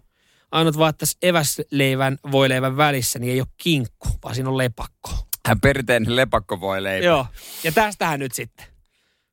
Ainut 0.51 0.77
vaan, 0.77 0.89
että 0.89 0.99
tässä 0.99 1.17
eväsleivän 1.21 2.17
voileivän 2.31 2.77
välissä 2.77 3.19
niin 3.19 3.33
ei 3.33 3.41
ole 3.41 3.47
kinkku, 3.57 4.07
vaan 4.23 4.35
siinä 4.35 4.49
on 4.49 4.57
lepakko. 4.57 5.09
Hän 5.45 5.59
perinteinen 5.59 6.15
lepakko 6.15 6.61
voileivä. 6.61 7.05
Joo, 7.05 7.25
ja 7.63 7.71
tästähän 7.71 8.19
nyt 8.19 8.31
sitten. 8.31 8.65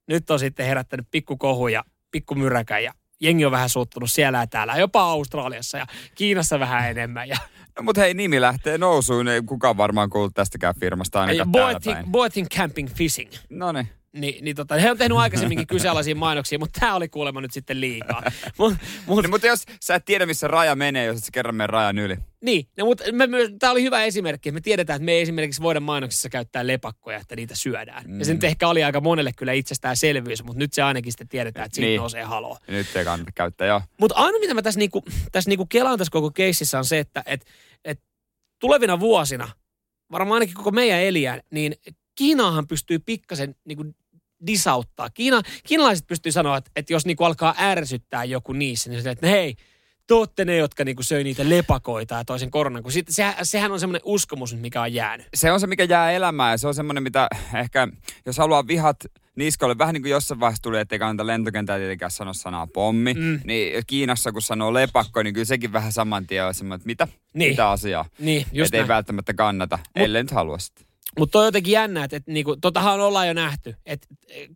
Nyt 0.08 0.30
on 0.30 0.38
sitten 0.38 0.66
herättänyt 0.66 1.06
pikku 1.10 1.36
kohu 1.36 1.68
ja 1.68 1.84
pikku 2.10 2.34
myräkä 2.34 2.78
ja 2.78 2.92
jengi 3.20 3.44
on 3.44 3.52
vähän 3.52 3.68
suuttunut 3.68 4.10
siellä 4.10 4.38
ja 4.38 4.46
täällä, 4.46 4.76
jopa 4.76 5.02
Australiassa 5.02 5.78
ja 5.78 5.86
Kiinassa 6.14 6.60
vähän 6.60 6.90
enemmän. 6.90 7.28
Ja, 7.28 7.36
mutta 7.82 8.00
hei, 8.00 8.14
nimi 8.14 8.40
lähtee 8.40 8.78
nousuun. 8.78 9.28
Ei 9.28 9.42
kukaan 9.42 9.76
varmaan 9.76 10.10
kuullut 10.10 10.34
tästäkään 10.34 10.74
firmasta 10.80 11.20
ainakaan 11.20 11.52
päin. 11.84 12.06
Boeting 12.10 12.48
Camping 12.48 12.88
Fishing. 12.88 13.30
No 13.50 13.72
niin. 13.72 13.88
Niin, 14.16 14.44
niin 14.44 14.56
tota, 14.56 14.74
he 14.74 14.90
on 14.90 14.98
tehnyt 14.98 15.18
aikaisemminkin 15.18 15.66
kyseenalaisia 15.66 16.14
mainoksia, 16.14 16.58
mutta 16.58 16.80
tämä 16.80 16.94
oli 16.94 17.08
kuulemma 17.08 17.40
nyt 17.40 17.52
sitten 17.52 17.80
liikaa. 17.80 18.22
Mut, 18.58 18.74
mut, 19.06 19.22
No, 19.22 19.28
mutta 19.30 19.46
jos 19.46 19.64
sä 19.80 19.94
et 19.94 20.04
tiedä, 20.04 20.26
missä 20.26 20.48
raja 20.48 20.76
menee, 20.76 21.04
jos 21.06 21.18
et 21.18 21.24
sä 21.24 21.30
kerran 21.32 21.54
mene 21.54 21.66
rajan 21.66 21.98
yli. 21.98 22.16
Niin, 22.40 22.68
no, 22.78 22.84
mutta 22.84 23.04
tämä 23.58 23.70
oli 23.70 23.82
hyvä 23.82 24.04
esimerkki. 24.04 24.52
Me 24.52 24.60
tiedetään, 24.60 24.96
että 24.96 25.04
me 25.04 25.12
ei 25.12 25.20
esimerkiksi 25.20 25.62
voida 25.62 25.80
mainoksissa 25.80 26.28
käyttää 26.28 26.66
lepakkoja, 26.66 27.18
että 27.18 27.36
niitä 27.36 27.54
syödään. 27.54 28.04
Mm. 28.06 28.18
Ja 28.18 28.24
se 28.24 28.34
nyt 28.34 28.44
ehkä 28.44 28.68
oli 28.68 28.84
aika 28.84 29.00
monelle 29.00 29.32
kyllä 29.36 29.52
itsestäänselvyys, 29.52 30.44
mutta 30.44 30.58
nyt 30.58 30.72
se 30.72 30.82
ainakin 30.82 31.12
sitten 31.12 31.28
tiedetään, 31.28 31.66
että 31.66 31.80
Niin. 31.80 31.88
niin. 31.88 31.98
nousee 31.98 32.22
haloa. 32.22 32.58
Ja 32.68 32.72
nyt 32.72 32.96
ei 32.96 33.04
kannata 33.04 33.32
käyttää, 33.34 33.66
joo. 33.66 33.82
Mutta 34.00 34.14
ainoa, 34.14 34.40
mitä 34.40 34.54
mä 34.54 34.62
tässä, 34.62 34.78
niinku, 34.78 35.04
tässä 35.32 35.50
niinku 35.50 35.66
kelaan 35.66 35.98
tässä 35.98 36.12
koko 36.12 36.30
keississä 36.30 36.78
on 36.78 36.84
se, 36.84 36.98
että 36.98 37.22
et, 37.26 37.44
et 37.84 38.00
tulevina 38.58 39.00
vuosina, 39.00 39.48
varmaan 40.12 40.34
ainakin 40.34 40.54
koko 40.54 40.70
meidän 40.70 41.00
eliään, 41.00 41.40
niin 41.50 41.74
Kiinaahan 42.14 42.66
pystyy 42.66 42.98
pikkasen 42.98 43.54
niinku 43.64 43.84
disauttaa. 44.46 45.10
Kiina, 45.10 45.42
kiinalaiset 45.66 46.06
pystyy 46.06 46.32
sanoa, 46.32 46.56
että, 46.56 46.70
että 46.76 46.92
jos 46.92 47.06
niinku 47.06 47.24
alkaa 47.24 47.54
ärsyttää 47.60 48.24
joku 48.24 48.52
niissä, 48.52 48.90
niin 48.90 49.02
se, 49.02 49.10
että 49.10 49.26
hei, 49.26 49.54
te 50.06 50.14
ootte 50.14 50.44
ne, 50.44 50.56
jotka 50.56 50.84
niinku 50.84 51.02
söi 51.02 51.24
niitä 51.24 51.48
lepakoita 51.48 52.14
ja 52.14 52.24
toisen 52.24 52.50
koronan. 52.50 52.82
Kun 52.82 52.92
sit, 52.92 53.06
sehän, 53.10 53.34
sehän 53.42 53.72
on 53.72 53.80
semmoinen 53.80 54.02
uskomus, 54.04 54.56
mikä 54.56 54.82
on 54.82 54.92
jäänyt. 54.92 55.26
se 55.34 55.52
on 55.52 55.60
se, 55.60 55.66
mikä 55.66 55.84
jää 55.84 56.12
elämään 56.12 56.50
ja 56.50 56.58
se 56.58 56.68
on 56.68 56.74
semmoinen, 56.74 57.02
mitä 57.02 57.28
ehkä, 57.54 57.88
jos 58.26 58.38
haluaa 58.38 58.66
vihat 58.66 58.96
niskoille, 59.36 59.78
vähän 59.78 59.92
niin 59.92 60.02
kuin 60.02 60.10
jossain 60.10 60.40
vaiheessa 60.40 60.62
tuli, 60.62 60.78
ettei 60.78 60.98
kannata 60.98 61.26
lentokentällä 61.26 61.78
tietenkään 61.78 62.10
sanoa 62.10 62.32
sanaa 62.32 62.66
pommi, 62.66 63.14
mm. 63.14 63.40
niin 63.44 63.82
Kiinassa 63.86 64.32
kun 64.32 64.42
sanoo 64.42 64.74
lepakko, 64.74 65.22
niin 65.22 65.34
kyllä 65.34 65.44
sekin 65.44 65.72
vähän 65.72 65.92
saman 65.92 66.26
tien 66.26 66.44
on 66.44 66.54
semmoinen, 66.54 66.76
että 66.76 66.86
mitä, 66.86 67.08
Niin. 67.34 67.50
mitä 67.50 67.70
asiaa. 67.70 68.04
Niin, 68.18 68.46
just 68.52 68.74
Että 68.74 68.84
ei 68.84 68.88
välttämättä 68.88 69.34
kannata, 69.34 69.76
Mut, 69.76 69.86
ellei 69.96 70.22
nyt 70.22 70.30
halua 70.30 70.58
sitä. 70.58 70.85
Mutta 71.18 71.32
toi 71.32 71.42
on 71.42 71.46
jotenkin 71.46 71.72
jännä, 71.72 72.04
että, 72.04 72.16
että 72.16 72.32
niinku, 72.32 72.56
totahan 72.56 73.00
ollaan 73.00 73.26
jo 73.28 73.32
nähty. 73.32 73.74
Että 73.86 74.06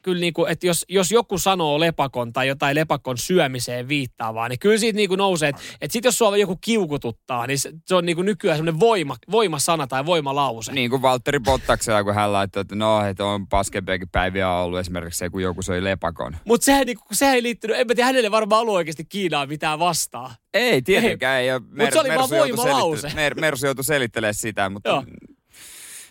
kyllä 0.02 0.20
niinku, 0.20 0.44
että 0.46 0.66
jos, 0.66 0.84
jos 0.88 1.10
joku 1.12 1.38
sanoo 1.38 1.80
lepakon 1.80 2.32
tai 2.32 2.48
jotain 2.48 2.76
lepakon 2.76 3.18
syömiseen 3.18 3.88
viittaavaa, 3.88 4.48
niin 4.48 4.58
kyllä 4.58 4.78
siitä 4.78 4.96
niinku 4.96 5.16
nousee, 5.16 5.48
että, 5.48 5.62
että 5.80 5.92
sit 5.92 6.04
jos 6.04 6.18
sua 6.18 6.36
joku 6.36 6.56
kiukututtaa, 6.60 7.46
niin 7.46 7.58
se, 7.58 7.72
se 7.86 7.94
on 7.94 8.06
niinku 8.06 8.22
nykyään 8.22 8.58
semmoinen 8.58 8.80
voima, 8.80 9.16
voimasana 9.30 9.86
tai 9.86 10.06
voimalause. 10.06 10.72
Niin 10.72 10.90
kuin 10.90 11.02
Valtteri 11.02 11.40
Bottaksella, 11.40 12.04
kun 12.04 12.14
hän 12.14 12.32
laittoi, 12.32 12.60
että 12.60 12.74
no, 12.74 13.04
että 13.06 13.24
on 13.24 13.48
paskempiakin 13.48 14.08
päiviä 14.08 14.50
ollut 14.50 14.78
esimerkiksi 14.80 15.18
se, 15.18 15.30
kun 15.30 15.42
joku 15.42 15.62
söi 15.62 15.84
lepakon. 15.84 16.36
Mutta 16.44 16.64
sehän, 16.64 16.86
niinku, 16.86 17.04
sehän 17.12 17.34
ei 17.34 17.42
liittynyt, 17.42 17.76
en 17.78 17.86
mä 17.86 17.94
tiedä, 17.94 18.06
hänelle 18.06 18.30
varmaan 18.30 18.60
ollut 18.60 18.74
oikeasti 18.74 19.04
Kiinaa 19.04 19.46
mitään 19.46 19.78
vastaa. 19.78 20.34
Ei, 20.54 20.82
tietenkään 20.82 21.40
ei. 21.40 21.52
ole. 21.52 21.60
Mut 21.60 21.92
se 21.92 22.00
oli 22.00 22.08
vaan 22.08 22.20
Mersu 22.20 22.34
joutui 22.34 22.56
voimalause. 22.56 23.00
selitte- 23.08 23.14
Mer, 23.14 23.34
Mersu 23.40 23.66
joutui 23.66 23.84
selittelemään 23.84 24.34
sitä, 24.34 24.68
mutta 24.70 25.04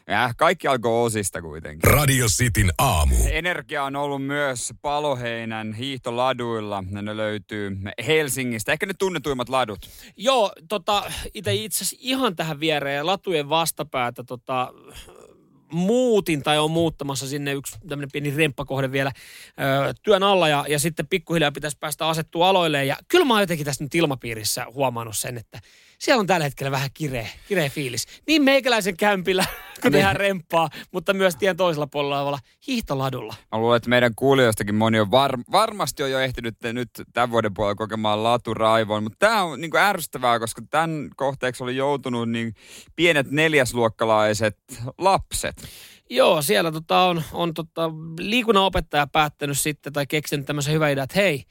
Ja, 0.10 0.34
kaikki 0.38 0.68
alkoi 0.68 1.06
osista 1.06 1.42
kuitenkin. 1.42 1.92
Radio 1.92 2.28
Cityn 2.28 2.72
aamu. 2.78 3.16
Energia 3.32 3.84
on 3.84 3.96
ollut 3.96 4.25
myös 4.25 4.74
Paloheinän 4.82 5.74
hiihtoladuilla. 5.74 6.84
Ne 6.92 7.18
löytyy 7.18 7.78
Helsingistä. 8.08 8.72
Ehkä 8.72 8.86
ne 8.86 8.94
tunnetuimmat 9.00 9.50
ladut. 9.50 9.89
Joo, 10.18 10.51
tota, 10.70 11.04
itse 11.34 11.54
itse 11.54 11.86
ihan 12.00 12.36
tähän 12.36 12.60
viereen 12.60 13.06
latujen 13.06 13.50
vastapäätä 13.50 14.24
tota, 14.24 14.74
muutin 15.72 16.44
tai 16.44 16.58
on 16.58 16.72
muuttamassa 16.72 17.28
sinne 17.28 17.54
yksi 17.54 17.78
tämmöinen 17.89 18.12
pieni 18.12 18.38
remppakohde 18.38 18.92
vielä 18.92 19.12
ö, 19.50 19.94
työn 20.04 20.24
alla 20.24 20.48
ja, 20.48 20.66
ja 20.70 20.80
sitten 20.80 21.08
pikkuhiljaa 21.08 21.51
pitäisi 21.51 21.78
päästä 21.80 22.08
asettua 22.08 22.50
aloilleen. 22.50 22.88
Ja 22.88 22.98
kyllä 23.08 23.25
mä 23.25 23.34
oon 23.34 23.44
jotenkin 23.44 23.66
tässä 23.66 23.84
nyt 23.84 23.96
ilmapiirissä 23.96 24.66
huomannut 24.74 25.18
sen, 25.18 25.38
että 25.38 25.60
siellä 26.00 26.20
on 26.20 26.28
tällä 26.28 26.44
hetkellä 26.44 26.72
vähän 26.72 26.89
kireä, 26.94 27.28
kireä 27.48 27.70
fiilis. 27.70 28.08
Niin 28.28 28.44
meikäläisen 28.44 28.98
kämpillä, 28.98 29.46
kun 29.81 29.91
tehdään 29.91 30.15
remppaa, 30.15 30.69
mutta 30.91 31.13
myös 31.13 31.36
tien 31.36 31.57
toisella 31.57 31.88
puolella 31.88 32.17
olevalla 32.17 32.39
hiihtoladulla. 32.67 33.36
Mä 33.51 33.59
luulen, 33.59 33.77
että 33.77 33.89
meidän 33.89 34.15
kuulijoistakin 34.15 34.75
moni 34.75 35.00
on 35.00 35.12
var, 35.12 35.38
varmasti 35.51 36.03
on 36.03 36.12
jo 36.12 36.19
ehtinyt 36.19 36.55
nyt 36.74 36.89
tämän 37.13 37.31
vuoden 37.31 37.53
puolella 37.53 37.75
kokemaan 37.75 38.24
laturaivoon. 38.24 39.03
Mutta 39.03 39.17
tämä 39.19 39.43
on 39.43 39.62
niin 39.62 39.77
ärsyttävää, 39.77 40.39
koska 40.39 40.62
tämän 40.69 41.09
kohteeksi 41.15 41.63
oli 41.63 41.75
joutunut 41.75 42.29
niin 42.29 42.53
pienet 42.95 43.31
neljäsluokkalaiset 43.31 44.57
lapset. 44.98 45.55
Joo, 46.09 46.41
siellä 46.41 46.71
tota 46.71 47.01
on, 47.01 47.24
on 47.33 47.53
tota, 47.53 47.91
liikunnanopettaja 48.19 49.07
päättänyt 49.07 49.59
sitten 49.59 49.93
tai 49.93 50.07
keksinyt 50.07 50.45
tämmöisen 50.45 50.74
hyvän 50.74 50.91
idean, 50.91 51.03
että 51.03 51.19
hei, 51.19 51.43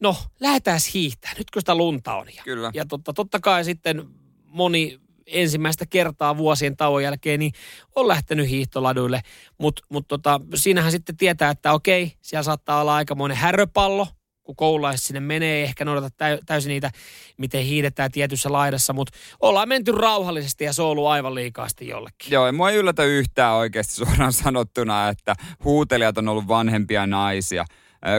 no 0.00 0.16
lähdetään 0.40 0.80
hiihtää, 0.94 1.32
nyt 1.38 1.50
kun 1.50 1.62
sitä 1.62 1.74
lunta 1.74 2.14
on. 2.14 2.26
Ja, 2.36 2.42
Kyllä. 2.44 2.70
ja 2.74 2.84
totta, 2.84 3.12
totta 3.12 3.40
kai 3.40 3.64
sitten 3.64 4.08
moni 4.44 5.00
ensimmäistä 5.30 5.86
kertaa 5.86 6.36
vuosien 6.36 6.76
tauon 6.76 7.02
jälkeen 7.02 7.40
niin 7.40 7.52
on 7.96 8.08
lähtenyt 8.08 8.48
hiihtoladuille, 8.48 9.20
mutta 9.58 9.82
mut 9.88 10.08
tota, 10.08 10.40
siinähän 10.54 10.92
sitten 10.92 11.16
tietää, 11.16 11.50
että 11.50 11.72
okei, 11.72 12.12
siellä 12.20 12.42
saattaa 12.42 12.80
olla 12.80 12.94
aikamoinen 12.94 13.36
häröpallo, 13.36 14.06
kun 14.42 14.56
koululaiset 14.56 15.06
sinne 15.06 15.20
menee, 15.20 15.56
ei 15.56 15.62
ehkä 15.62 15.84
noudata 15.84 16.08
täy- 16.08 16.38
täysin 16.46 16.70
niitä, 16.70 16.90
miten 17.38 17.64
hiidetään 17.64 18.12
tietyssä 18.12 18.52
laidassa, 18.52 18.92
mutta 18.92 19.18
ollaan 19.40 19.68
menty 19.68 19.92
rauhallisesti 19.92 20.64
ja 20.64 20.72
se 20.72 20.82
on 20.82 20.88
ollut 20.88 21.06
aivan 21.06 21.34
liikaasti 21.34 21.88
jollekin. 21.88 22.30
Joo, 22.30 22.46
ja 22.46 22.52
mua 22.52 22.70
ei 22.70 22.76
yllätä 22.76 23.04
yhtään 23.04 23.54
oikeasti 23.54 23.94
suoraan 23.94 24.32
sanottuna, 24.42 25.08
että 25.08 25.34
huutelijat 25.64 26.18
on 26.18 26.28
ollut 26.28 26.48
vanhempia 26.48 27.06
naisia. 27.06 27.64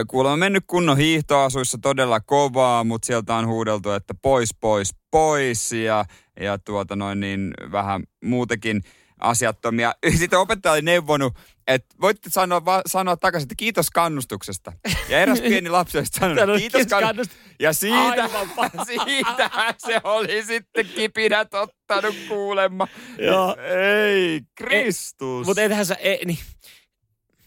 Kuulemma 0.08 0.36
mennyt 0.36 0.64
kunnon 0.66 0.98
hiihtoasuissa 0.98 1.78
todella 1.82 2.20
kovaa, 2.20 2.84
mutta 2.84 3.06
sieltä 3.06 3.34
on 3.34 3.46
huudeltu, 3.46 3.90
että 3.90 4.14
pois, 4.22 4.54
pois, 4.60 4.94
pois 5.10 5.72
ja, 5.72 6.04
ja 6.40 6.58
tuota 6.58 6.96
noin 6.96 7.20
niin 7.20 7.54
vähän 7.72 8.02
muutenkin 8.24 8.82
asiattomia. 9.20 9.94
Sitten 10.18 10.38
opettaja 10.38 10.72
oli 10.72 10.82
neuvonut, 10.82 11.36
että 11.66 11.96
voitte 12.00 12.30
sanoa, 12.30 12.64
va, 12.64 12.82
sanoa 12.86 13.16
takaisin, 13.16 13.44
että 13.44 13.54
kiitos 13.54 13.90
kannustuksesta. 13.90 14.72
Ja 15.08 15.20
eräs 15.20 15.40
pieni 15.40 15.70
lapsi 15.70 15.98
olisi 15.98 16.12
sanonut, 16.20 16.58
kiitos 16.58 16.78
"Kiitos 16.78 17.00
kannustuksesta. 17.00 17.50
Ja 17.60 17.72
siitä, 17.72 18.30
siitä 18.86 19.50
se 19.78 20.00
oli 20.04 20.42
sitten 20.44 20.86
kipinät 20.86 21.54
ottanut 21.54 22.16
kuulemma. 22.28 22.88
Joo. 23.18 23.56
Ei, 23.56 24.40
Kristus. 24.54 25.46
Mutta 25.46 25.62
ethän 25.62 25.86
sä, 25.86 25.94
e, 25.94 26.16
niin, 26.24 26.38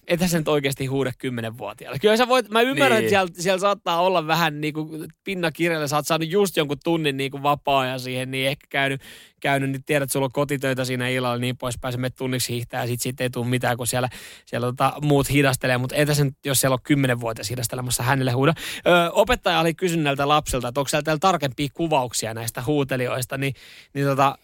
ethän 0.08 0.30
sä 0.30 0.38
nyt 0.38 0.48
oikeasti 0.48 0.86
huuda 0.86 1.12
kymmenenvuotiaalle. 1.18 2.00
Kyllä 2.00 2.18
sä 2.18 2.28
voit, 2.28 2.50
mä 2.50 2.62
ymmärrän, 2.62 2.98
Niin. 2.98 3.06
että 3.06 3.10
siellä, 3.10 3.32
siellä 3.38 3.60
saattaa 3.60 4.02
olla 4.02 4.28
vähän 4.28 4.62
niin 4.62 4.74
kuin 4.74 5.08
pinnakirjalle, 5.24 5.88
sä 5.88 5.96
oot 5.96 6.08
saanut 6.08 6.30
just 6.30 6.58
jonkun 6.58 6.78
tunnin 6.84 7.18
niin 7.18 7.32
kuin 7.32 7.44
vapaa-ajan 7.44 8.00
siihen, 8.00 8.32
niin 8.32 8.48
ehkä 8.48 8.68
käynyt, 8.70 9.02
käynyt 9.44 9.72
niin 9.72 9.84
tiedät, 9.84 10.04
että 10.04 10.14
sulla 10.14 10.26
on 10.26 10.32
kotitöitä 10.32 10.86
siinä 10.86 11.08
illalla 11.08 11.38
niin 11.38 11.58
poispäin, 11.58 11.92
sä 11.92 11.98
menet 11.98 12.16
tunniksi 12.16 12.54
hiihtää 12.54 12.82
ja 12.82 12.88
sit 12.88 13.02
siitä 13.02 13.24
ei 13.24 13.30
tule 13.30 13.48
mitään, 13.48 13.78
kun 13.78 13.88
siellä, 13.88 14.10
siellä 14.46 14.68
tota, 14.68 14.94
muut 15.02 15.30
hidastelee, 15.30 15.78
mutta 15.78 15.96
entä 15.96 16.14
sen, 16.14 16.32
jos 16.46 16.60
siellä 16.60 16.74
on 16.74 16.80
kymmenenvuotias 16.84 17.50
hidastelemassa 17.50 18.04
hänelle 18.04 18.32
huuda. 18.32 18.54
Ö, 18.88 19.12
opettaja 19.12 19.60
oli 19.60 19.74
kysynyt 19.74 20.04
näiltä 20.04 20.28
lapsilta, 20.28 20.68
että 20.68 20.80
onko 20.80 20.88
siellä 20.88 21.04
täällä 21.04 21.20
tarkempia 21.20 21.68
kuvauksia 21.74 22.34
näistä 22.34 22.64
huutelijoista, 22.66 23.38
niin, 23.38 23.54
niin 23.94 24.08
tota, 24.08 24.38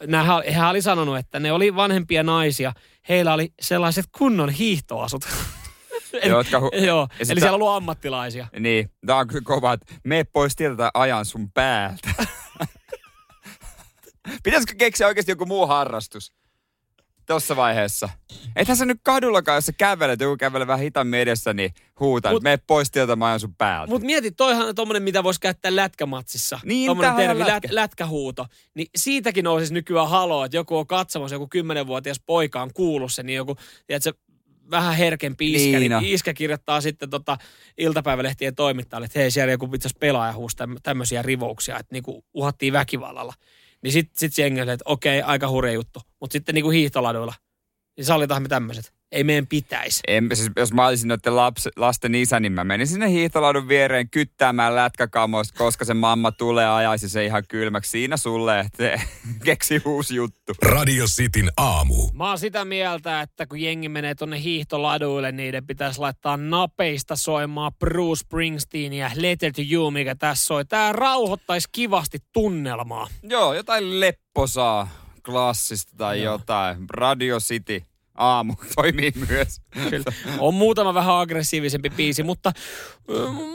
hän 0.54 0.70
oli 0.70 0.82
sanonut, 0.82 1.18
että 1.18 1.40
ne 1.40 1.52
oli 1.52 1.76
vanhempia 1.76 2.24
naisia, 2.24 2.74
heillä 3.10 3.34
oli 3.34 3.54
sellaiset 3.62 4.06
kunnon 4.18 4.50
hiihtoasut. 4.50 5.26
Eli- 6.14 6.32
Jotka 6.32 6.60
hu- 6.60 6.86
Joo, 6.86 7.08
eli 7.20 7.26
siellä 7.26 7.50
on 7.50 7.54
ollut 7.54 7.76
ammattilaisia. 7.76 8.48
Niin, 8.60 8.92
tää 9.06 9.16
on 9.16 9.28
kova, 9.44 9.74
että 9.74 9.94
mene 10.04 10.24
pois 10.24 10.56
tieltä 10.56 10.92
ajan 10.94 11.26
sun 11.26 11.52
päältä. 11.52 12.10
Pitäisikö 14.44 14.74
keksiä 14.78 15.08
oikeasti 15.08 15.32
joku 15.32 15.46
muu 15.46 15.68
harrastus? 15.68 16.34
Tuossa 17.26 17.56
vaiheessa. 17.56 18.10
Ethän 18.56 18.78
sä 18.78 18.86
nyt 18.86 19.00
kadullakaan, 19.04 19.56
jos 19.58 19.66
sä 19.66 19.72
kävelet, 19.72 20.20
joku 20.20 20.38
kävelee 20.38 20.68
vähän 20.68 20.84
hitaammin 20.84 21.20
edessä, 21.20 21.54
niin 21.54 21.74
huutaa, 22.00 22.32
Mut- 22.32 22.36
että 22.36 22.44
mene 22.44 22.60
pois 22.68 22.92
tieltä, 22.92 23.16
mä 23.16 23.28
ajan 23.28 23.40
sun 23.40 23.56
päältä. 23.56 23.92
Mutta 23.92 24.06
mieti, 24.06 24.32
toihan 24.32 24.68
on 24.68 24.76
tommonen, 24.76 25.04
mitä 25.04 25.24
voisi 25.24 25.40
käyttää 25.40 25.76
lätkämatsissa. 25.76 26.60
Niin, 26.64 26.88
tommonen 26.88 27.16
termi, 27.16 27.40
lätkä. 27.40 27.54
lät, 27.54 27.72
lätkähuuto. 27.72 28.46
Niin 28.74 28.88
siitäkin 28.96 29.48
on 29.48 29.60
siis 29.60 29.72
nykyään 29.72 30.10
haloo, 30.10 30.46
että 30.46 30.58
joku 30.58 30.78
on 30.78 30.88
katsomassa, 30.88 31.36
joku 31.36 31.48
kymmenenvuotias 31.48 32.20
poika 32.26 32.62
on 32.62 32.74
kuullut 32.74 33.14
sen, 33.14 33.26
niin 33.26 33.38
joku, 33.38 33.56
tiedätkö, 33.88 34.14
vähän 34.72 34.96
herkempi 34.96 35.54
iskä, 35.54 35.80
Niin 35.80 35.92
niin, 35.92 36.14
iskä 36.14 36.34
kirjoittaa 36.34 36.82
sitten 36.82 37.10
tota 37.10 37.38
iltapäivälehtien 37.78 38.56
toimittajalle, 38.56 39.06
että 39.06 39.20
hei, 39.20 39.32
siellä 39.32 39.52
joku 39.52 39.66
itse 39.66 39.88
asiassa 39.88 40.00
pelaaja 40.00 40.34
huusi 40.34 40.58
täm, 40.58 40.76
tämmöisiä 40.84 41.22
rivouksia, 41.22 41.80
että 41.80 41.96
niinku 41.96 42.26
uhattiin 42.34 42.74
väkivallalla. 42.74 43.34
Niin 43.84 43.92
sitten 43.92 44.20
sit 44.20 44.38
jengi 44.38 44.62
oli, 44.62 44.72
että 44.72 44.84
okei, 44.86 45.22
aika 45.22 45.50
hurja 45.50 45.74
juttu. 45.74 46.02
Mutta 46.22 46.34
sitten 46.34 46.56
niinku 46.56 46.70
hiihtoladuilla, 46.70 47.34
niin 47.98 48.06
sallitaan 48.06 48.42
me 48.42 48.48
tämmöiset. 48.48 48.99
Ei 49.12 49.24
meidän 49.24 49.48
pitäisi. 49.48 50.00
En, 50.08 50.30
siis, 50.34 50.52
jos 50.58 50.74
mä 50.74 50.88
olisin 50.88 51.08
noiden 51.08 51.36
laps, 51.36 51.68
lasten 51.76 52.16
isä, 52.16 52.40
niin 52.40 52.52
mä 52.52 52.64
menisin 52.64 52.94
sinne 52.94 53.10
hiihtolaudun 53.10 53.68
viereen 53.68 54.10
kyttäämään 54.10 54.76
lätkäkamoista, 54.76 55.58
koska 55.58 55.86
se 55.86 55.94
mamma 55.94 56.32
tulee 56.32 56.70
ajaisi 56.70 57.10
se 57.10 57.26
ihan 57.26 57.44
kylmäksi. 57.48 57.92
Siinä 57.92 58.18
sulle, 58.18 58.60
että 58.60 59.02
keksi 59.46 59.82
uusi 59.86 60.16
juttu. 60.16 60.54
Radio 60.62 61.06
Cityn 61.06 61.52
aamu. 61.58 62.10
Mä 62.14 62.28
oon 62.30 62.40
sitä 62.40 62.66
mieltä, 62.66 63.22
että 63.22 63.46
kun 63.46 63.60
jengi 63.60 63.90
menee 63.90 64.16
tonne 64.16 64.42
hiihtoladuille, 64.42 65.32
niiden 65.32 65.68
pitäisi 65.68 66.00
laittaa 66.00 66.38
napeista 66.38 67.16
soimaan 67.16 67.72
Bruce 67.80 68.20
Springsteen 68.20 68.94
ja 68.94 69.12
Letter 69.16 69.52
to 69.54 69.62
You, 69.72 69.92
mikä 69.92 70.16
tässä 70.16 70.46
soi. 70.46 70.66
Tää 70.66 70.94
rauhoittaisi 70.94 71.70
kivasti 71.72 72.18
tunnelmaa. 72.34 73.08
Joo, 73.24 73.54
jotain 73.54 74.00
lepposaa 74.00 74.88
klassista 75.26 75.94
tai 75.98 76.24
Joo. 76.24 76.34
jotain. 76.34 76.78
Radio 76.90 77.40
City 77.40 77.89
aamu 78.20 78.56
toimii 78.76 79.12
myös. 79.30 79.62
Kyllä. 79.90 80.14
On 80.40 80.54
muutama 80.54 80.94
vähän 80.94 81.16
aggressiivisempi 81.16 81.90
biisi, 81.90 82.24
mutta, 82.24 82.52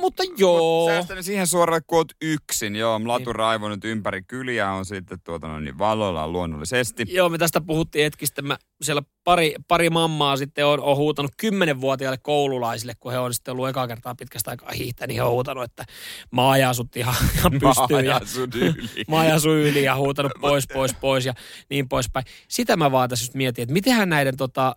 mutta 0.00 0.22
joo. 0.36 0.88
Säästänyt 0.88 1.24
siihen 1.24 1.46
suoralle, 1.46 1.80
kun 1.86 1.98
oot 1.98 2.12
yksin. 2.22 2.76
Joo, 2.76 2.98
Niin. 2.98 3.08
latu 3.08 3.32
raivonut 3.32 3.84
ympäri 3.84 4.22
kyliä 4.22 4.70
on 4.70 4.84
sitten 4.84 5.18
tuota, 5.24 5.48
no, 5.48 5.60
niin 5.60 5.78
valoilla 5.78 6.28
luonnollisesti. 6.28 7.04
Joo, 7.08 7.28
me 7.28 7.38
tästä 7.38 7.60
puhuttiin 7.60 8.02
hetkistä. 8.02 8.42
Mä 8.42 8.56
siellä 8.82 9.02
pari, 9.24 9.54
pari 9.68 9.90
mammaa 9.90 10.36
sitten 10.36 10.66
on, 10.66 10.80
on 10.80 10.96
huutanut 10.96 11.32
kymmenenvuotiaille 11.36 12.18
koululaisille, 12.22 12.92
kun 13.00 13.12
he 13.12 13.18
on 13.18 13.34
sitten 13.34 13.52
ollut 13.52 13.68
ekaa 13.68 13.88
kertaa 13.88 14.14
pitkästä 14.14 14.50
aikaa 14.50 14.70
hiihtänyt, 14.72 15.08
niin 15.08 15.16
he 15.16 15.22
on 15.22 15.30
huutanut, 15.32 15.64
että 15.64 15.84
mä 16.30 16.50
ajan 16.50 16.74
sut 16.74 16.96
ihan, 16.96 17.14
ihan 17.34 17.52
pystyyn. 17.52 18.26
Sun 18.26 18.48
yli. 18.54 19.04
mä 19.10 19.18
ajan 19.18 19.40
sun 19.40 19.52
yli 19.56 19.84
ja 19.84 19.96
huutanut 19.96 20.32
pois, 20.40 20.64
pois, 20.72 20.94
pois 20.94 21.26
ja 21.26 21.34
niin 21.70 21.88
poispäin. 21.88 22.26
Sitä 22.48 22.76
mä 22.76 22.92
vaan 22.92 23.08
tässä 23.08 23.22
just 23.24 23.34
mietin, 23.34 23.62
että 23.62 23.72
mitenhän 23.72 24.08
näiden 24.08 24.36
tota, 24.36 24.74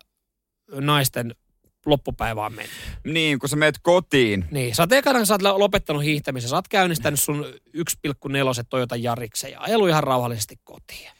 naisten 0.72 1.34
loppupäivä 1.86 2.46
on 2.46 2.52
mennyt. 2.52 2.74
Niin, 3.04 3.38
kun 3.38 3.48
sä 3.48 3.56
meet 3.56 3.74
kotiin. 3.82 4.44
Niin, 4.50 4.74
sä 4.74 4.82
oot 4.82 4.92
ekana, 4.92 5.24
sä 5.24 5.34
oot 5.34 5.42
lopettanut 5.42 6.02
hiihtämisen, 6.04 6.50
sä 6.50 6.56
oot 6.56 6.68
käynnistänyt 6.68 7.20
sun 7.20 7.44
1,4 7.76 7.82
Toyota 8.70 8.96
Jariksen 8.96 9.52
ja 9.52 9.60
ajellut 9.60 9.88
ihan 9.88 10.04
rauhallisesti 10.04 10.56
kotiin. 10.64 11.10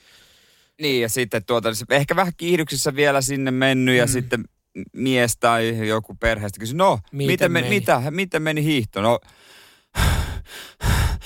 Niin, 0.81 1.03
ja 1.03 1.09
sitten 1.09 1.45
tuota, 1.45 1.75
se 1.75 1.85
ehkä 1.91 2.17
vähän 2.17 2.33
kiihdyksissä 2.37 2.97
vielä 2.97 3.21
sinne 3.21 3.51
mennyt 3.51 3.97
ja 3.97 4.05
Mm. 4.07 4.11
sitten 4.13 4.45
mies 4.93 5.37
tai 5.41 5.89
joku 5.89 6.15
perheestä 6.21 6.61
kysyi, 6.61 6.77
no, 6.77 6.99
Miten 7.13 7.27
miten, 7.33 7.53
me, 7.53 7.61
meni? 7.61 7.75
mitä, 7.75 8.03
miten 8.11 8.43
meni 8.43 8.65
hiihto? 8.65 9.03
No, 9.03 9.21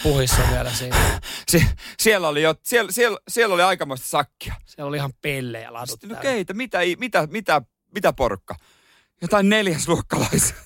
Puhissa 0.03 0.43
vielä 0.51 0.71
siinä. 0.71 0.97
sie, 1.51 1.67
siellä, 2.01 2.29
oli 2.29 2.43
jo, 2.43 2.55
siellä, 2.63 2.93
siellä, 2.93 3.19
siellä 3.29 3.55
oli 3.55 3.63
aikamoista 3.63 4.07
sakkia. 4.09 4.55
Siellä 4.67 4.89
oli 4.89 4.97
ihan 4.97 5.13
pellejä 5.23 5.73
ladut 5.73 5.91
Sitten, 5.91 6.11
no 6.11 6.17
keitä, 6.23 6.55
mitä, 6.55 6.79
mitä, 6.99 7.29
mitä, 7.31 7.63
mitä 7.95 8.13
porukka? 8.13 8.55
Jotain 9.23 9.49
neljäsluokkalaisia. 9.49 10.57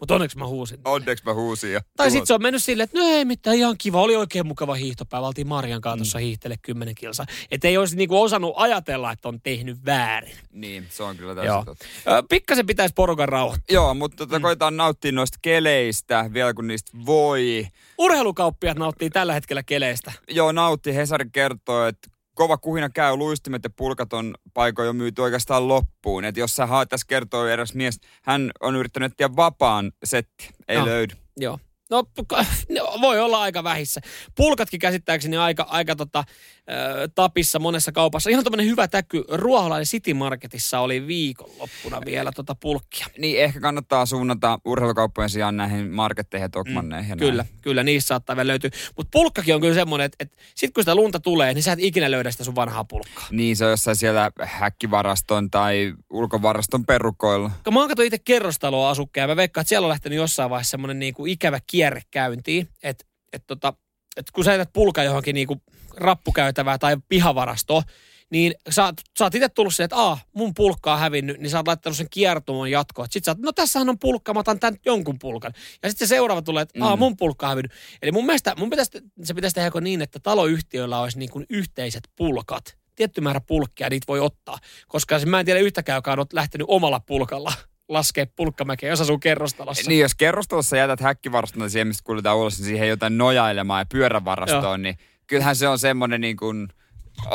Mutta 0.00 0.14
onneksi 0.14 0.38
mä 0.38 0.46
huusin. 0.46 0.78
Onneksi 0.84 1.24
mä 1.24 1.34
huusin. 1.34 1.72
Ja 1.72 1.80
Tai 1.96 2.10
sitten 2.10 2.26
se 2.26 2.34
on 2.34 2.42
mennyt 2.42 2.62
silleen, 2.64 2.84
että 2.84 2.98
no 2.98 3.04
ei 3.04 3.24
mitään, 3.24 3.56
ihan 3.56 3.78
kiva. 3.78 4.00
Oli 4.00 4.16
oikein 4.16 4.46
mukava 4.46 4.74
hiihtopäivä. 4.74 5.26
Oltiin 5.26 5.46
Marian 5.46 5.80
kanssa 5.80 5.96
tuossa 5.96 6.18
hiihtele 6.18 6.56
10 6.62 6.94
kilsaa. 6.94 7.26
Että 7.50 7.68
ei 7.68 7.76
olisi 7.78 7.96
niinku 7.96 8.22
osannut 8.22 8.52
ajatella, 8.56 9.12
että 9.12 9.28
on 9.28 9.40
tehnyt 9.40 9.84
väärin. 9.84 10.36
Niin, 10.52 10.86
se 10.90 11.02
on 11.02 11.16
kyllä 11.16 11.42
Joo. 11.44 11.64
täysin 11.64 11.64
totta. 12.04 12.24
Pikkasen 12.28 12.66
pitäisi 12.66 12.94
porukan 12.94 13.28
rauhoittaa. 13.28 13.74
Joo, 13.74 13.94
mutta 13.94 14.16
tota, 14.16 14.40
koetaan 14.40 14.76
nauttia 14.76 15.12
noista 15.12 15.38
keleistä 15.42 16.30
vielä 16.32 16.54
kun 16.54 16.66
niistä 16.66 16.90
voi. 17.06 17.66
Urheilukauppiat 17.98 18.78
nauttii 18.78 19.10
tällä 19.10 19.32
hetkellä 19.32 19.62
keleistä. 19.62 20.12
Joo, 20.28 20.52
nautti. 20.52 20.94
Hesari 20.94 21.24
kertoo, 21.32 21.86
että 21.86 22.10
kova 22.38 22.58
kuhina 22.58 22.88
käy, 22.90 23.16
luistimet 23.16 23.64
ja 23.64 23.70
pulkat 23.76 24.12
on 24.12 24.34
paikoin 24.54 24.86
jo 24.86 24.92
myyty 24.92 25.22
oikeastaan 25.22 25.68
loppuun. 25.68 26.24
Että 26.24 26.40
jos 26.40 26.56
sä 26.56 26.66
haet, 26.66 26.88
tässä 26.88 27.06
kertoo 27.08 27.46
eräs 27.46 27.74
mies, 27.74 28.00
hän 28.22 28.50
on 28.60 28.76
yrittänyt 28.76 29.12
etsiä 29.12 29.36
vapaan 29.36 29.92
setti, 30.04 30.48
ei 30.68 30.78
No. 30.78 30.84
löydy. 30.86 31.14
Joo. 31.36 31.58
No, 31.90 32.04
voi 33.00 33.20
olla 33.20 33.42
aika 33.42 33.64
vähissä. 33.64 34.00
Pulkatkin 34.34 34.80
käsittääkseni 34.80 35.36
aika, 35.36 35.62
aika 35.62 35.96
tota, 35.96 36.24
ö, 36.70 37.08
tapissa 37.14 37.58
monessa 37.58 37.92
kaupassa. 37.92 38.30
Ihan 38.30 38.44
tämmöinen 38.44 38.66
hyvä 38.66 38.88
täky. 38.88 39.24
Ruoholainen 39.32 39.86
City 39.86 40.14
Marketissa 40.14 40.80
oli 40.80 41.06
viikonloppuna 41.06 42.00
vielä 42.04 42.30
tota 42.34 42.54
pulkkia. 42.54 43.06
Niin 43.18 43.40
ehkä 43.40 43.60
kannattaa 43.60 44.06
suunnata 44.06 44.58
urheilukauppojen 44.64 45.30
sijaan 45.30 45.56
näihin 45.56 45.90
marketteihin 45.90 46.44
ja 46.44 46.48
tokmanneihin. 46.48 47.08
ja 47.10 47.16
näin. 47.16 47.26
Mm, 47.26 47.30
Kyllä, 47.30 47.44
kyllä, 47.60 47.82
niissä 47.82 48.08
saattaa 48.08 48.36
vielä 48.36 48.48
löytyä. 48.48 48.70
Mutta 48.96 49.10
pulkkakin 49.12 49.54
on 49.54 49.60
kyllä 49.60 49.74
semmoinen, 49.74 50.04
että, 50.04 50.16
että 50.20 50.36
sit 50.54 50.74
kun 50.74 50.82
sitä 50.82 50.94
lunta 50.94 51.20
tulee, 51.20 51.54
niin 51.54 51.62
sä 51.62 51.72
et 51.72 51.78
ikinä 51.82 52.10
löydä 52.10 52.30
sitä 52.30 52.44
sun 52.44 52.54
vanhaa 52.54 52.84
pulkkaa. 52.84 53.26
Niin, 53.30 53.56
se 53.56 53.64
on 53.64 53.70
jossain 53.70 53.96
siellä 53.96 54.30
häkkivaraston 54.42 55.50
tai 55.50 55.94
ulkovaraston 56.10 56.86
perukoilla. 56.86 57.50
Mä 57.70 57.80
oon 57.80 57.90
itse 58.04 58.18
kerrostaloa 58.18 58.90
asukkeja, 58.90 59.26
mä 59.26 59.36
veikkaan, 59.36 59.62
että 59.62 59.68
siellä 59.68 59.86
on 59.86 59.90
lähtenyt 59.90 60.16
jossain 60.16 60.50
vaiheessa 60.50 60.70
semmoinen 60.70 60.98
niinku 60.98 61.26
ikävä 61.26 61.60
kierre 61.78 62.02
käyntiin, 62.10 62.68
että 62.82 63.04
et 63.32 63.44
tota, 63.46 63.72
et 64.16 64.30
kun 64.30 64.44
sä 64.44 64.52
jätät 64.52 64.72
pulkan 64.72 65.04
johonkin 65.04 65.34
niinku 65.34 65.62
rappukäytävää 65.96 66.78
tai 66.78 66.96
pihavarastoon, 67.08 67.82
niin 68.30 68.54
sä, 68.70 68.86
oot- 68.90 69.02
sä 69.18 69.24
oot 69.24 69.34
itse 69.34 69.48
tullut 69.48 69.74
siihen, 69.74 69.84
että 69.84 69.96
aa, 69.96 70.18
mun 70.32 70.54
pulkka 70.54 70.92
on 70.92 70.98
hävinnyt, 70.98 71.38
niin 71.40 71.50
sä 71.50 71.58
oot 71.58 71.66
laittanut 71.66 71.96
sen 71.96 72.06
kiertumaan 72.10 72.70
jatkoon. 72.70 73.08
Sitten 73.10 73.24
sä 73.24 73.30
oot, 73.30 73.38
no 73.38 73.52
tässähän 73.52 73.88
on 73.88 73.98
pulkka, 73.98 74.34
mä 74.34 74.40
otan 74.40 74.60
tän 74.60 74.76
jonkun 74.84 75.18
pulkan. 75.18 75.52
Ja 75.82 75.88
sitten 75.90 76.08
se 76.08 76.14
seuraava 76.14 76.42
tulee, 76.42 76.62
että 76.62 76.84
aa, 76.84 76.96
Mm. 76.96 77.00
mun 77.00 77.16
pulkka 77.16 77.46
on 77.46 77.50
hävinnyt. 77.50 77.72
Eli 78.02 78.12
mun 78.12 78.26
mielestä 78.26 78.54
mun 78.58 78.70
pitäisi, 78.70 78.90
se 79.22 79.34
pitäisi 79.34 79.54
tehdä 79.54 79.66
joko 79.66 79.80
niin, 79.80 80.02
että 80.02 80.20
taloyhtiöillä 80.20 81.00
olisi 81.00 81.18
niin 81.18 81.30
kuin 81.30 81.46
yhteiset 81.50 82.08
pulkat. 82.16 82.76
Tietty 82.94 83.20
määrä 83.20 83.40
pulkkia 83.40 83.90
niitä 83.90 84.04
voi 84.08 84.20
ottaa. 84.20 84.58
Koska 84.88 85.18
mä 85.26 85.40
en 85.40 85.46
tiedä 85.46 85.60
yhtäkään, 85.60 85.96
joka 85.96 86.12
on 86.12 86.26
lähtenyt 86.32 86.66
omalla 86.70 87.00
pulkalla 87.00 87.52
laskee 87.88 88.26
pulkkamäkeä, 88.36 88.90
jos 88.90 89.00
asuu 89.00 89.18
kerrostalossa. 89.18 89.88
Niin, 89.88 90.00
jos 90.00 90.14
kerrostalossa 90.14 90.76
jätät 90.76 91.00
häkkivaraston 91.00 91.70
siihen, 91.70 91.88
mistä 91.88 92.04
kuljetaan 92.04 92.36
ulos, 92.36 92.58
niin 92.58 92.66
siihen 92.66 92.88
jotain 92.88 93.18
nojailemaan 93.18 93.80
ja 93.80 93.86
pyörävarastoon, 93.92 94.82
niin 94.82 94.98
kyllähän 95.26 95.56
se 95.56 95.68
on 95.68 95.78
semmoinen 95.78 96.20
niin 96.20 96.36
kuin 96.36 96.68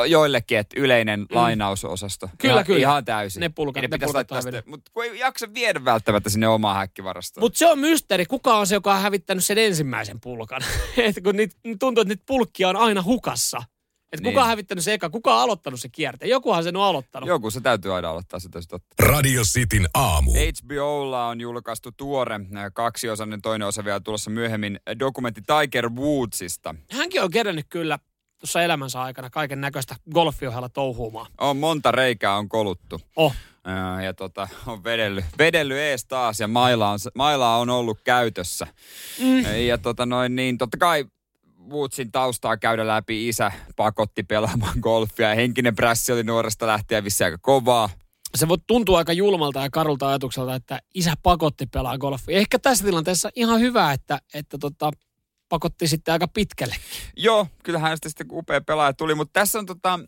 joillekin, 0.07 0.57
että 0.57 0.79
yleinen 0.79 1.19
mm. 1.19 1.27
lainausosasto. 1.29 2.29
Kyllä, 2.37 2.53
ihan, 2.53 2.65
kyllä. 2.65 2.79
Ihan 2.79 3.05
täysin. 3.05 3.39
Ne 3.39 3.47
pulkat- 3.47 3.81
ne 3.81 3.87
pitäisi 3.87 4.13
pulkat 4.13 4.65
mutta 4.65 4.91
kun 4.93 5.03
ei 5.03 5.19
jaksa 5.19 5.53
viedä 5.53 5.85
välttämättä 5.85 6.29
sinne 6.29 6.47
omaan 6.47 6.75
häkkivarastoon. 6.75 7.43
Mutta 7.43 7.57
se 7.57 7.67
on 7.67 7.79
mysteeri, 7.79 8.25
kuka 8.25 8.57
on 8.57 8.67
se, 8.67 8.75
joka 8.75 8.93
on 8.93 9.01
hävittänyt 9.01 9.43
sen 9.43 9.57
ensimmäisen 9.57 10.19
pulkan. 10.19 10.61
Et 10.97 11.15
kun 11.23 11.35
niitä, 11.35 11.55
tuntuu, 11.79 12.01
että 12.01 12.11
niitä 12.11 12.23
pulkkia 12.25 12.69
on 12.69 12.75
aina 12.75 13.03
hukassa. 13.03 13.63
Et 14.13 14.19
kuka 14.19 14.29
Niin. 14.29 14.39
on 14.39 14.47
hävittänyt 14.47 14.83
se 14.83 14.93
eka, 14.93 15.09
kuka 15.09 15.35
on 15.35 15.41
aloittanut 15.41 15.79
se 15.79 15.89
kierteen. 15.89 16.29
Jokuhan 16.29 16.63
sen 16.63 16.75
on 16.75 16.83
aloittanut. 16.83 17.29
Joku 17.29 17.51
se 17.51 17.61
täytyy 17.61 17.95
aina 17.95 18.09
aloittaa 18.09 18.39
sitä 18.39 18.61
se 18.61 18.67
totta. 18.67 18.95
Radio 19.07 19.41
Cityn 19.43 19.87
aamu. 19.93 20.31
HBOlla 20.33 21.27
on 21.27 21.41
julkaistu 21.41 21.91
tuore 21.91 22.39
kaksiosainen, 22.73 23.41
toinen 23.41 23.67
osa 23.67 23.85
vielä 23.85 23.99
tulossa 23.99 24.29
myöhemmin, 24.29 24.79
dokumentti 24.99 25.41
Tiger 25.41 25.89
Woodsista. 25.89 26.75
Hänkin 26.91 27.23
on 27.23 27.31
kerännyt 27.31 27.65
kyllä 27.69 27.99
tuossa 28.39 28.63
elämänsä 28.63 29.01
aikana 29.01 29.29
kaiken 29.29 29.61
näköistä 29.61 29.95
golfiohjalla 30.13 30.69
touhuumaan. 30.69 31.31
On 31.37 31.57
monta 31.57 31.91
reikää 31.91 32.35
on 32.37 32.49
koluttu. 32.49 33.01
Oh. 33.15 33.35
Ja 34.03 34.13
tota, 34.13 34.47
on 34.67 34.83
vedellyt, 34.83 35.25
vedellyt 35.37 35.77
ees 35.77 36.05
taas 36.05 36.39
ja 36.39 36.47
maila 36.47 36.89
on, 36.89 36.99
maila 37.15 37.57
on 37.57 37.69
ollut 37.69 37.99
käytössä. 38.03 38.67
Mm. 39.19 39.55
Ja 39.67 39.77
tota 39.77 40.05
noin 40.05 40.35
niin, 40.35 40.57
totta 40.57 40.77
kai 40.77 41.05
Woodsin 41.69 42.11
taustaa 42.11 42.57
käydä 42.57 42.87
läpi. 42.87 43.27
Isä 43.27 43.51
pakotti 43.75 44.23
pelaamaan 44.23 44.79
golfia 44.81 45.29
ja 45.29 45.35
henkinen 45.35 45.75
prässi 45.75 46.11
oli 46.11 46.23
nuoresta 46.23 46.67
lähtien 46.67 47.03
vissi 47.03 47.23
aika 47.23 47.37
kovaa. 47.41 47.89
Se 48.35 48.47
voi 48.47 48.57
tuntua 48.67 48.97
aika 48.97 49.13
julmalta 49.13 49.61
ja 49.61 49.69
karulta 49.69 50.07
ajatukselta, 50.09 50.55
että 50.55 50.79
isä 50.95 51.13
pakotti 51.23 51.65
pelaa 51.65 51.97
golfia. 51.97 52.37
Ehkä 52.37 52.59
tässä 52.59 52.85
tilanteessa 52.85 53.29
ihan 53.35 53.59
hyvä, 53.59 53.91
että, 53.93 54.19
että 54.33 54.57
tota, 54.57 54.91
pakotti 55.49 55.87
sitten 55.87 56.11
aika 56.11 56.27
pitkälle. 56.27 56.75
Joo, 57.17 57.47
kyllähän 57.63 57.83
hänestä 57.83 58.09
sitten 58.09 58.27
upea 58.31 58.61
pelaaja 58.61 58.93
tuli, 58.93 59.15
mutta 59.15 59.39
tässä 59.39 59.59
on 59.59 59.65
tota, 59.65 59.99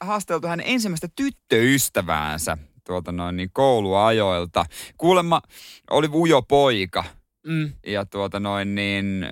haasteltu 0.00 0.46
hänen 0.46 0.66
ensimmäistä 0.66 1.08
tyttöystäväänsä 1.16 2.58
tuolta 2.86 3.12
noin 3.12 3.36
niin 3.36 3.50
kouluajoilta. 3.52 4.66
Kuulemma 4.96 5.42
oli 5.90 6.08
ujo 6.14 6.42
poika 6.42 7.04
Mm. 7.46 7.72
ja 7.86 8.06
tuota 8.06 8.40
noin 8.40 8.74
niin 8.74 9.26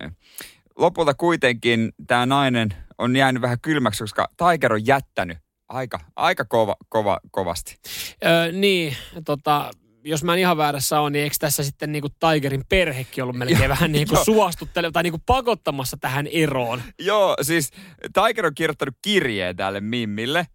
lopulta 0.79 1.15
kuitenkin 1.15 1.93
tämä 2.07 2.27
nainen 2.27 2.69
on 2.99 3.17
jäänyt 3.17 3.43
vähän 3.43 3.61
kylmäksi, 3.61 4.05
koska 4.05 4.29
Tiger 4.37 4.73
on 4.73 4.87
jättänyt 4.87 5.39
aika, 5.69 6.01
aika 6.17 6.45
kova, 6.45 6.77
kova, 6.89 7.21
kovasti. 7.31 7.77
Öö, 8.25 8.53
niin, 8.53 8.97
tota, 9.25 9.71
jos 10.05 10.25
mä 10.25 10.33
en 10.33 10.39
ihan 10.39 10.57
väärässä 10.57 11.01
on, 11.01 11.13
niin 11.13 11.23
eikö 11.23 11.37
tässä 11.39 11.63
sitten 11.63 11.93
niinku 11.93 12.09
Tigerin 12.09 12.63
perhekin 12.69 13.25
ollut 13.25 13.37
melkein 13.37 13.61
Joo, 13.63 13.69
vähän 13.69 13.93
niinku 13.93 14.17
suostutteleva 14.25 14.93
tai 14.93 15.03
niinku 15.03 15.23
pakottamassa 15.27 15.97
tähän 16.01 16.27
eroon? 16.27 16.83
Joo, 16.99 17.37
siis 17.43 17.71
Tiger 18.13 18.47
on 18.47 18.55
kirjoittanut 18.55 18.95
kirjeen 19.03 19.57
tälle 19.57 19.81
Mimmille. 19.81 20.47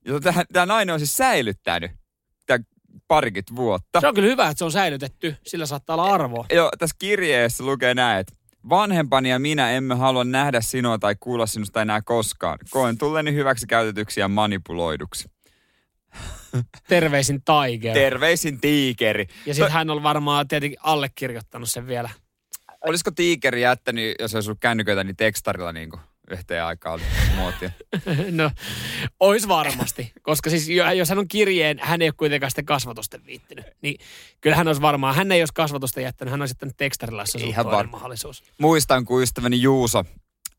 Tämä 0.54 0.66
nainen 0.66 0.94
on 0.94 1.00
siis 1.00 1.18
säilyttänyt 1.18 1.92
tämän 2.46 2.66
parikymmentä 3.08 3.56
vuotta. 3.56 4.02
Se 4.02 4.08
on 4.08 4.14
kyllä 4.14 4.30
hyvä, 4.30 4.48
että 4.48 4.58
se 4.58 4.66
on 4.66 4.72
säilytetty. 4.72 5.36
Sillä 5.48 5.66
saattaa 5.66 5.94
olla 5.94 6.14
arvoa. 6.14 6.46
Joo, 6.52 6.72
tässä 6.78 6.96
kirjeessä 7.00 7.64
lukee 7.64 7.94
näin, 7.94 8.20
että 8.20 8.34
vanhempani 8.70 9.30
ja 9.30 9.40
minä 9.40 9.72
emme 9.72 9.96
halua 9.96 10.24
nähdä 10.24 10.62
sinua 10.62 10.98
tai 10.98 11.16
kuulla 11.20 11.46
sinusta 11.46 11.82
enää 11.82 12.02
koskaan. 12.02 12.60
Koen 12.70 12.98
tulleni 12.98 13.34
hyväksi 13.34 13.68
käytetyksi 13.68 14.20
ja 14.20 14.28
manipuloiduksi. 14.28 15.30
Terveisin 16.88 17.42
Tiger. 17.42 17.94
Terveisin 17.94 18.62
tiikeri. 18.62 19.28
ja 19.46 19.54
sitten 19.54 19.72
hän 19.72 19.90
on 19.90 20.04
varmaan 20.04 20.48
tietenkin 20.48 20.80
allekirjoittanut 20.84 21.70
sen 21.70 21.88
vielä. 21.88 22.10
Olisiko 22.82 23.12
tiikeri 23.12 23.62
jättänyt, 23.62 24.16
jos 24.20 24.36
olisi 24.36 24.50
ollut 24.50 24.60
kännyköitä, 24.60 25.04
niin 25.04 25.16
tekstarilla 25.16 25.74
niin 25.74 25.90
kuin 25.90 26.02
yhteen 26.32 26.64
aikaan 26.64 26.94
oli 26.94 27.04
muotia? 27.36 27.72
No, 28.32 28.52
ois 29.20 29.48
varmasti. 29.48 30.12
Koska 30.22 30.50
siis 30.50 30.70
jo- 30.70 30.92
jos 30.92 31.10
hän 31.10 31.20
on 31.20 31.28
kirjeen, 31.28 31.80
hän 31.82 32.02
ei 32.02 32.08
ole 32.08 32.14
kuitenkaan 32.18 32.52
sitä 32.52 32.64
kasvatusta 32.64 33.20
viittinyt. 33.26 33.66
Niin 33.82 33.98
kyllä 34.42 34.56
hän 34.56 34.68
olisi 34.68 34.82
varmaan, 34.82 35.16
hän 35.16 35.32
ei 35.32 35.42
olisi 35.42 35.54
kasvatusta 35.54 36.02
jättänyt, 36.02 36.32
hän 36.32 36.42
olisi 36.42 36.52
jättänyt 36.52 36.78
tekstarilla, 36.78 37.22
olisi 37.22 37.38
Ihan 37.50 37.66
var- 37.66 37.88
mahdollisuus. 37.88 38.44
Muistan, 38.58 39.06
kun 39.06 39.24
ystäväni 39.24 39.62
Juuso, 39.62 40.06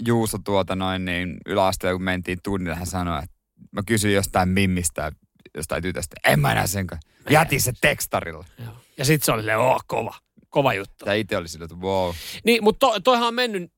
Juuso 0.07 0.39
tuota 0.39 0.77
noin, 0.77 1.05
niin 1.05 1.37
yläasteella, 1.47 1.95
kun 1.99 2.05
mentiin 2.05 2.39
tunnille, 2.43 2.77
hän 2.77 2.87
sanoi, 2.87 3.19
että 3.23 3.37
mä 3.73 3.83
kysyin 3.87 4.15
jostain 4.15 4.49
mimmistä 4.49 5.13
jostain 5.57 5.83
tytöstä. 5.83 6.17
En 6.25 6.41
mä 6.41 6.53
enää 6.53 6.67
senkaan. 6.67 7.01
Jätin 7.31 7.61
se 7.61 7.73
tekstarilla. 7.81 8.45
Joo. 8.65 8.73
Ja 8.99 9.05
sitten 9.05 9.27
se 9.27 9.33
oli 9.33 9.41
silleen, 9.43 9.59
oo, 9.59 9.81
kova. 9.87 10.15
Kova 10.49 10.75
juttu. 10.75 11.05
Ja 11.07 11.15
itse 11.15 11.37
oli 11.37 11.49
sillä, 11.49 11.65
että 11.65 11.77
wow. 11.77 12.15
Niin, 12.45 12.65
mutta 12.65 12.87
to, 12.87 13.01
toihan 13.01 13.29
on 13.29 13.35
mennyt 13.35 13.73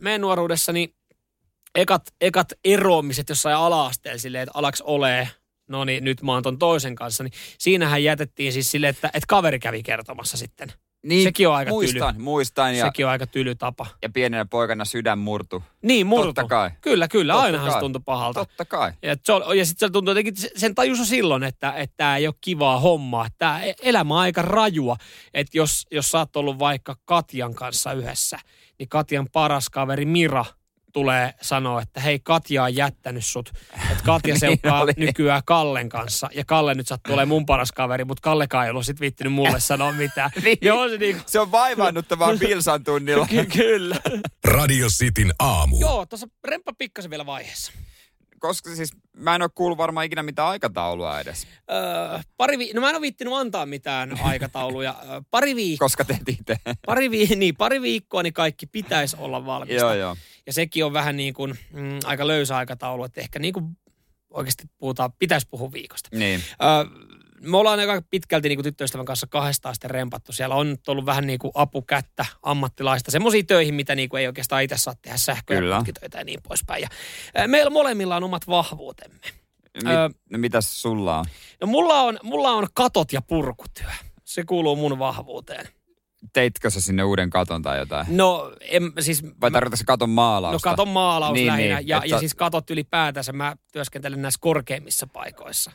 meidän 0.00 0.20
nuoruudessa, 0.20 0.72
niin 0.72 0.94
ekat, 1.74 2.02
ekat 2.20 2.52
eroamiset 2.64 3.28
jossain 3.28 3.56
ala-asteella 3.56 4.18
silleen, 4.18 4.42
että 4.42 4.58
alaks 4.58 4.80
ole, 4.80 5.28
no 5.68 5.84
niin, 5.84 6.04
nyt 6.04 6.22
mä 6.22 6.32
oon 6.32 6.42
ton 6.42 6.58
toisen 6.58 6.94
kanssa, 6.94 7.24
niin 7.24 7.32
siinähän 7.58 8.04
jätettiin 8.04 8.52
siis 8.52 8.70
silleen, 8.70 8.90
että, 8.90 9.08
että 9.08 9.26
kaveri 9.28 9.58
kävi 9.58 9.82
kertomassa 9.82 10.36
sitten. 10.36 10.72
Niin, 11.04 11.22
Sekin 11.22 11.48
on 11.48 11.54
aika 11.54 11.70
muistan, 11.70 12.20
muistan. 12.20 12.76
Ja, 12.76 12.84
Sekin 12.86 13.06
on 13.06 13.12
aika 13.12 13.26
tyly 13.26 13.54
tapa. 13.54 13.86
ja 14.02 14.08
pienenä 14.08 14.44
poikana 14.44 14.84
sydän 14.84 15.18
murtu. 15.18 15.62
Niin, 15.82 16.06
murtu. 16.06 16.26
Totta 16.26 16.48
kai. 16.48 16.70
Kyllä, 16.80 17.08
kyllä. 17.08 17.32
Totta 17.32 17.44
Ainahan 17.44 17.66
kai. 17.66 17.74
se 17.76 17.80
tuntui 17.80 18.02
pahalta. 18.04 18.40
Totta 18.44 18.64
kai. 18.64 18.92
Ja, 19.02 19.16
ja 19.56 19.66
sitten 19.66 19.88
se 19.88 19.92
tuntui 19.92 20.10
jotenkin, 20.12 20.36
se- 20.36 20.50
sen 20.56 20.74
tajus 20.74 21.08
silloin, 21.08 21.42
että 21.42 21.72
että 21.72 21.94
tämä 21.96 22.16
ei 22.16 22.26
ole 22.26 22.34
kivaa 22.40 22.80
hommaa. 22.80 23.26
Että 23.26 23.38
tämä 23.38 23.60
elämä 23.82 24.14
on 24.14 24.20
aika 24.20 24.42
rajua. 24.42 24.96
Että 25.34 25.58
jos, 25.58 25.86
jos 25.90 26.08
sä 26.08 26.18
oot 26.18 26.36
ollut 26.36 26.58
vaikka 26.58 26.96
Katjan 27.04 27.54
kanssa 27.54 27.92
yhdessä, 27.92 28.38
niin 28.78 28.88
Katjan 28.88 29.26
paras 29.32 29.70
kaveri 29.70 30.04
Mira 30.04 30.44
tulee 30.94 31.34
sanoa, 31.42 31.82
että 31.82 32.00
hei 32.00 32.18
Katja 32.18 32.62
on 32.62 32.76
jättänyt 32.76 33.24
sut. 33.24 33.52
Että 33.90 34.04
Katja 34.04 34.34
Niin 34.40 34.40
seuraa 34.62 34.82
oli. 34.82 34.92
nykyään 34.96 35.42
Kallen 35.46 35.88
kanssa. 35.88 36.28
Ja 36.34 36.44
Kalle 36.44 36.74
nyt 36.74 36.86
sattuu 36.86 37.12
olemaan 37.14 37.28
mun 37.28 37.46
paras 37.46 37.72
kaveri, 37.72 38.04
mutta 38.04 38.20
Kallekaan 38.20 38.64
ei 38.64 38.70
ollut 38.70 38.86
sit 38.86 39.00
viittinyt 39.00 39.32
mulle 39.32 39.60
sanoa 39.60 39.92
mitään. 39.92 40.30
Niin. 40.44 40.58
Joo, 40.62 40.88
se 40.88 40.96
niinku, 40.98 41.22
Se 41.26 41.40
on 41.40 41.52
vaivaannuttavaa 41.52 42.36
Pilsan 42.38 42.84
tunnilla. 42.84 43.26
ky- 43.26 43.44
kyllä. 43.46 43.96
Radio 44.44 44.86
Cityn 44.88 45.32
aamu. 45.38 45.80
Joo, 45.80 46.06
tuossa 46.06 46.26
remppa 46.44 46.72
pikkasen 46.78 47.10
vielä 47.10 47.26
vaiheessa. 47.26 47.72
Koska 48.38 48.74
siis 48.74 48.90
mä 49.16 49.34
en 49.34 49.42
ole 49.42 49.50
kuullut 49.54 49.78
varmaan 49.78 50.06
ikinä 50.06 50.22
mitään 50.22 50.48
aikataulua 50.48 51.20
edes. 51.20 51.46
Öö, 51.70 52.18
pari 52.36 52.58
vi- 52.58 52.72
no 52.72 52.80
mä 52.80 52.88
en 52.88 52.94
ole 52.94 53.00
viittinyt 53.02 53.34
antaa 53.34 53.66
mitään 53.66 54.20
aikatauluja. 54.22 54.94
Öö, 55.10 55.20
pari, 55.30 55.54
viik- 55.54 55.78
Koska 55.78 56.04
teet 56.04 56.28
itse. 56.28 56.56
pari, 56.86 57.10
vi- 57.10 57.26
niin, 57.36 57.56
pari 57.56 57.82
viikkoa 57.82 58.22
niin 58.22 58.32
kaikki 58.32 58.66
pitäisi 58.66 59.16
olla 59.18 59.46
valmista. 59.46 59.80
joo, 59.80 59.94
joo. 59.94 60.16
Ja 60.46 60.52
sekin 60.52 60.84
on 60.84 60.92
vähän 60.92 61.16
niin 61.16 61.34
kuin 61.34 61.58
mm, 61.72 61.98
aika 62.04 62.26
löysä 62.26 62.56
aikataulu, 62.56 63.04
että 63.04 63.20
ehkä 63.20 63.38
niin 63.38 63.54
kuin 63.54 63.64
oikeasti 64.30 64.64
puhutaan, 64.78 65.12
pitäisi 65.12 65.46
puhua 65.50 65.72
viikosta. 65.72 66.08
Niin. 66.12 66.40
Öö, 66.62 66.84
me 67.40 67.56
ollaan 67.56 67.80
aika 67.80 68.02
pitkälti 68.10 68.48
niin 68.48 68.56
kuin 68.56 68.64
tyttöystävän 68.64 69.06
kanssa 69.06 69.26
kahdestaan 69.26 69.74
sitten 69.74 69.90
rempattu. 69.90 70.32
Siellä 70.32 70.54
on 70.54 70.76
ollut 70.88 71.06
vähän 71.06 71.26
niin 71.26 71.38
kuin 71.38 71.50
apukättä 71.54 72.26
ammattilaista. 72.42 73.10
Semmoisia 73.10 73.42
töihin, 73.42 73.74
mitä 73.74 73.94
niin 73.94 74.08
kuin 74.08 74.20
ei 74.20 74.26
oikeastaan 74.26 74.62
itse 74.62 74.76
saa 74.78 74.94
tehdä 75.02 75.16
sähköä 75.16 75.56
ja 76.14 76.24
niin 76.24 76.40
poispäin. 76.48 76.82
Ja, 76.82 76.88
meillä 77.48 77.70
molemmilla 77.70 78.16
on 78.16 78.24
omat 78.24 78.46
vahvuutemme. 78.46 79.18
Mi- 79.84 79.90
Öö, 79.90 80.08
no 80.30 80.38
mitäs 80.38 80.82
sulla 80.82 81.18
on? 81.18 81.24
No 81.60 81.66
mulla 81.66 82.02
on, 82.02 82.18
mulla 82.22 82.50
on 82.50 82.66
katot 82.74 83.12
ja 83.12 83.22
purkutyö. 83.22 83.90
Se 84.24 84.44
kuuluu 84.44 84.76
mun 84.76 84.98
vahvuuteen. 84.98 85.68
Teitkö 86.32 86.70
sä 86.70 86.80
sinne 86.80 87.04
uuden 87.04 87.30
katon 87.30 87.62
tai 87.62 87.78
jotain? 87.78 88.06
No, 88.10 88.52
en, 88.60 88.92
siis... 89.00 89.22
Vai 89.40 89.50
tarkoitatko 89.50 89.76
se 89.76 89.84
katon 89.84 90.10
maalausta? 90.10 90.68
No 90.70 90.70
katon 90.72 90.88
maalaus 90.88 91.32
Niin, 91.32 91.46
lähinnä. 91.46 91.76
niin, 91.78 91.88
ja, 91.88 92.02
ja 92.04 92.16
sä- 92.16 92.18
siis 92.20 92.34
katot 92.34 92.70
ylipäätänsä. 92.70 93.32
Mä 93.32 93.56
työskentelen 93.72 94.22
näissä 94.22 94.38
korkeimmissa 94.40 95.06
paikoissa. 95.06 95.70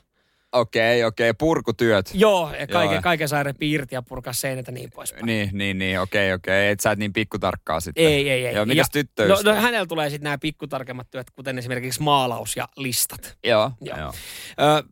Okei, 0.52 1.04
okei. 1.04 1.34
Purkutyöt. 1.34 2.12
Joo, 2.14 2.52
ja 2.60 2.68
kaiken, 2.68 2.94
Joo. 2.96 3.02
kaiken 3.02 3.30
saa 3.30 3.44
repi 3.44 3.72
irti 3.72 3.96
ja 3.96 4.02
purkaa 4.02 4.34
seinät 4.34 4.68
ja 4.68 4.74
niin 4.74 4.90
poispäin. 4.96 5.26
Niin, 5.26 5.50
niin, 5.54 5.78
niin. 5.78 6.00
Okei, 6.00 6.34
okei. 6.34 6.70
Et 6.70 6.80
sä 6.80 6.92
et 6.92 7.00
niin 7.00 7.14
pikkutarkkaa 7.14 7.80
sitten. 7.80 8.06
Ei, 8.06 8.30
ei, 8.30 8.46
ei. 8.48 8.56
Joo, 8.56 8.66
mitäs 8.66 8.90
tyttöystävä? 8.90 9.52
No, 9.52 9.56
no 9.56 9.62
hänellä 9.62 9.86
tulee 9.86 10.10
sitten 10.10 10.24
nämä 10.24 10.38
pikkutarkemmat 10.38 11.08
työt, 11.12 11.32
kuten 11.32 11.58
esimerkiksi 11.58 12.02
maalaus 12.02 12.56
ja 12.56 12.68
listat. 12.78 13.38
Joo, 13.44 13.72
Joo. 13.82 13.98
joo. 13.98 14.14
Ö, 14.62 14.84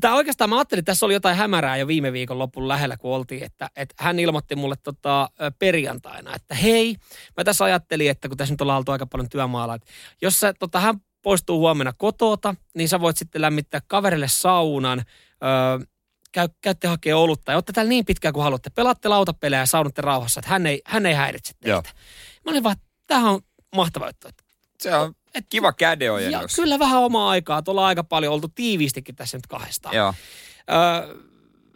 Tämä 0.00 0.14
oikeastaan, 0.14 0.50
mä 0.50 0.56
ajattelin, 0.56 0.80
että 0.80 0.90
tässä 0.90 1.06
oli 1.06 1.14
jotain 1.14 1.36
hämärää 1.36 1.76
jo 1.76 1.86
viime 1.86 2.12
viikon 2.12 2.38
lopun 2.38 2.68
lähellä, 2.68 2.96
kun 2.96 3.14
oltiin, 3.14 3.42
että, 3.42 3.70
että 3.76 3.94
hän 3.98 4.18
ilmoitti 4.18 4.56
mulle 4.56 4.74
tota, 4.82 5.30
perjantaina, 5.58 6.34
että 6.34 6.54
hei, 6.54 6.96
mä 7.36 7.44
tässä 7.44 7.64
ajattelin, 7.64 8.10
että 8.10 8.28
kun 8.28 8.36
tässä 8.36 8.54
nyt 8.54 8.60
ollaan 8.60 8.78
oltu 8.78 8.92
aika 8.92 9.06
paljon 9.06 9.28
työmaalla, 9.28 9.74
että 9.74 9.90
jos 10.22 10.40
sä, 10.40 10.52
tota, 10.54 10.80
hän 10.80 11.00
poistuu 11.22 11.58
huomenna 11.58 11.92
kotota, 11.92 12.54
niin 12.74 12.88
sä 12.88 13.00
voit 13.00 13.16
sitten 13.16 13.42
lämmittää 13.42 13.80
kaverille 13.86 14.28
saunan, 14.28 14.98
ö, 14.98 15.86
käy, 16.32 16.48
käytte 16.60 16.88
hakea 16.88 17.18
olutta 17.18 17.52
ja 17.52 17.56
olette 17.56 17.72
täällä 17.72 17.88
niin 17.88 18.04
pitkään 18.04 18.34
kuin 18.34 18.44
haluatte. 18.44 18.70
Pelaatte 18.70 19.08
lautapelejä 19.08 19.62
ja 19.62 19.66
saunatte 19.66 20.02
rauhassa, 20.02 20.40
että 20.40 20.50
hän 20.50 20.66
ei, 20.66 20.82
hän 20.84 21.06
ei 21.06 21.14
häiritse 21.14 21.52
teitä. 21.52 21.68
Joo. 21.68 21.82
Mä 22.44 22.50
olin 22.50 22.62
vaan, 22.62 22.76
tämähän 23.06 23.32
on 23.32 23.40
mahtava 23.76 24.06
juttu. 24.06 24.28
Että 24.28 24.44
Se 24.82 24.94
on 24.96 25.14
et- 25.34 25.46
kiva 25.48 25.66
ja 25.66 25.72
kädenojennus. 25.72 26.54
kyllä 26.56 26.78
vähän 26.78 27.00
omaa 27.02 27.30
aikaa, 27.30 27.58
että 27.58 27.70
ollaan 27.70 27.86
aika 27.86 28.04
paljon 28.04 28.34
oltu 28.34 28.48
tiiviistikin 28.48 29.16
tässä 29.16 29.38
nyt 29.38 29.46
kahdestaan. 29.46 29.96
Joo. 29.96 30.14
Öö, 30.70 31.14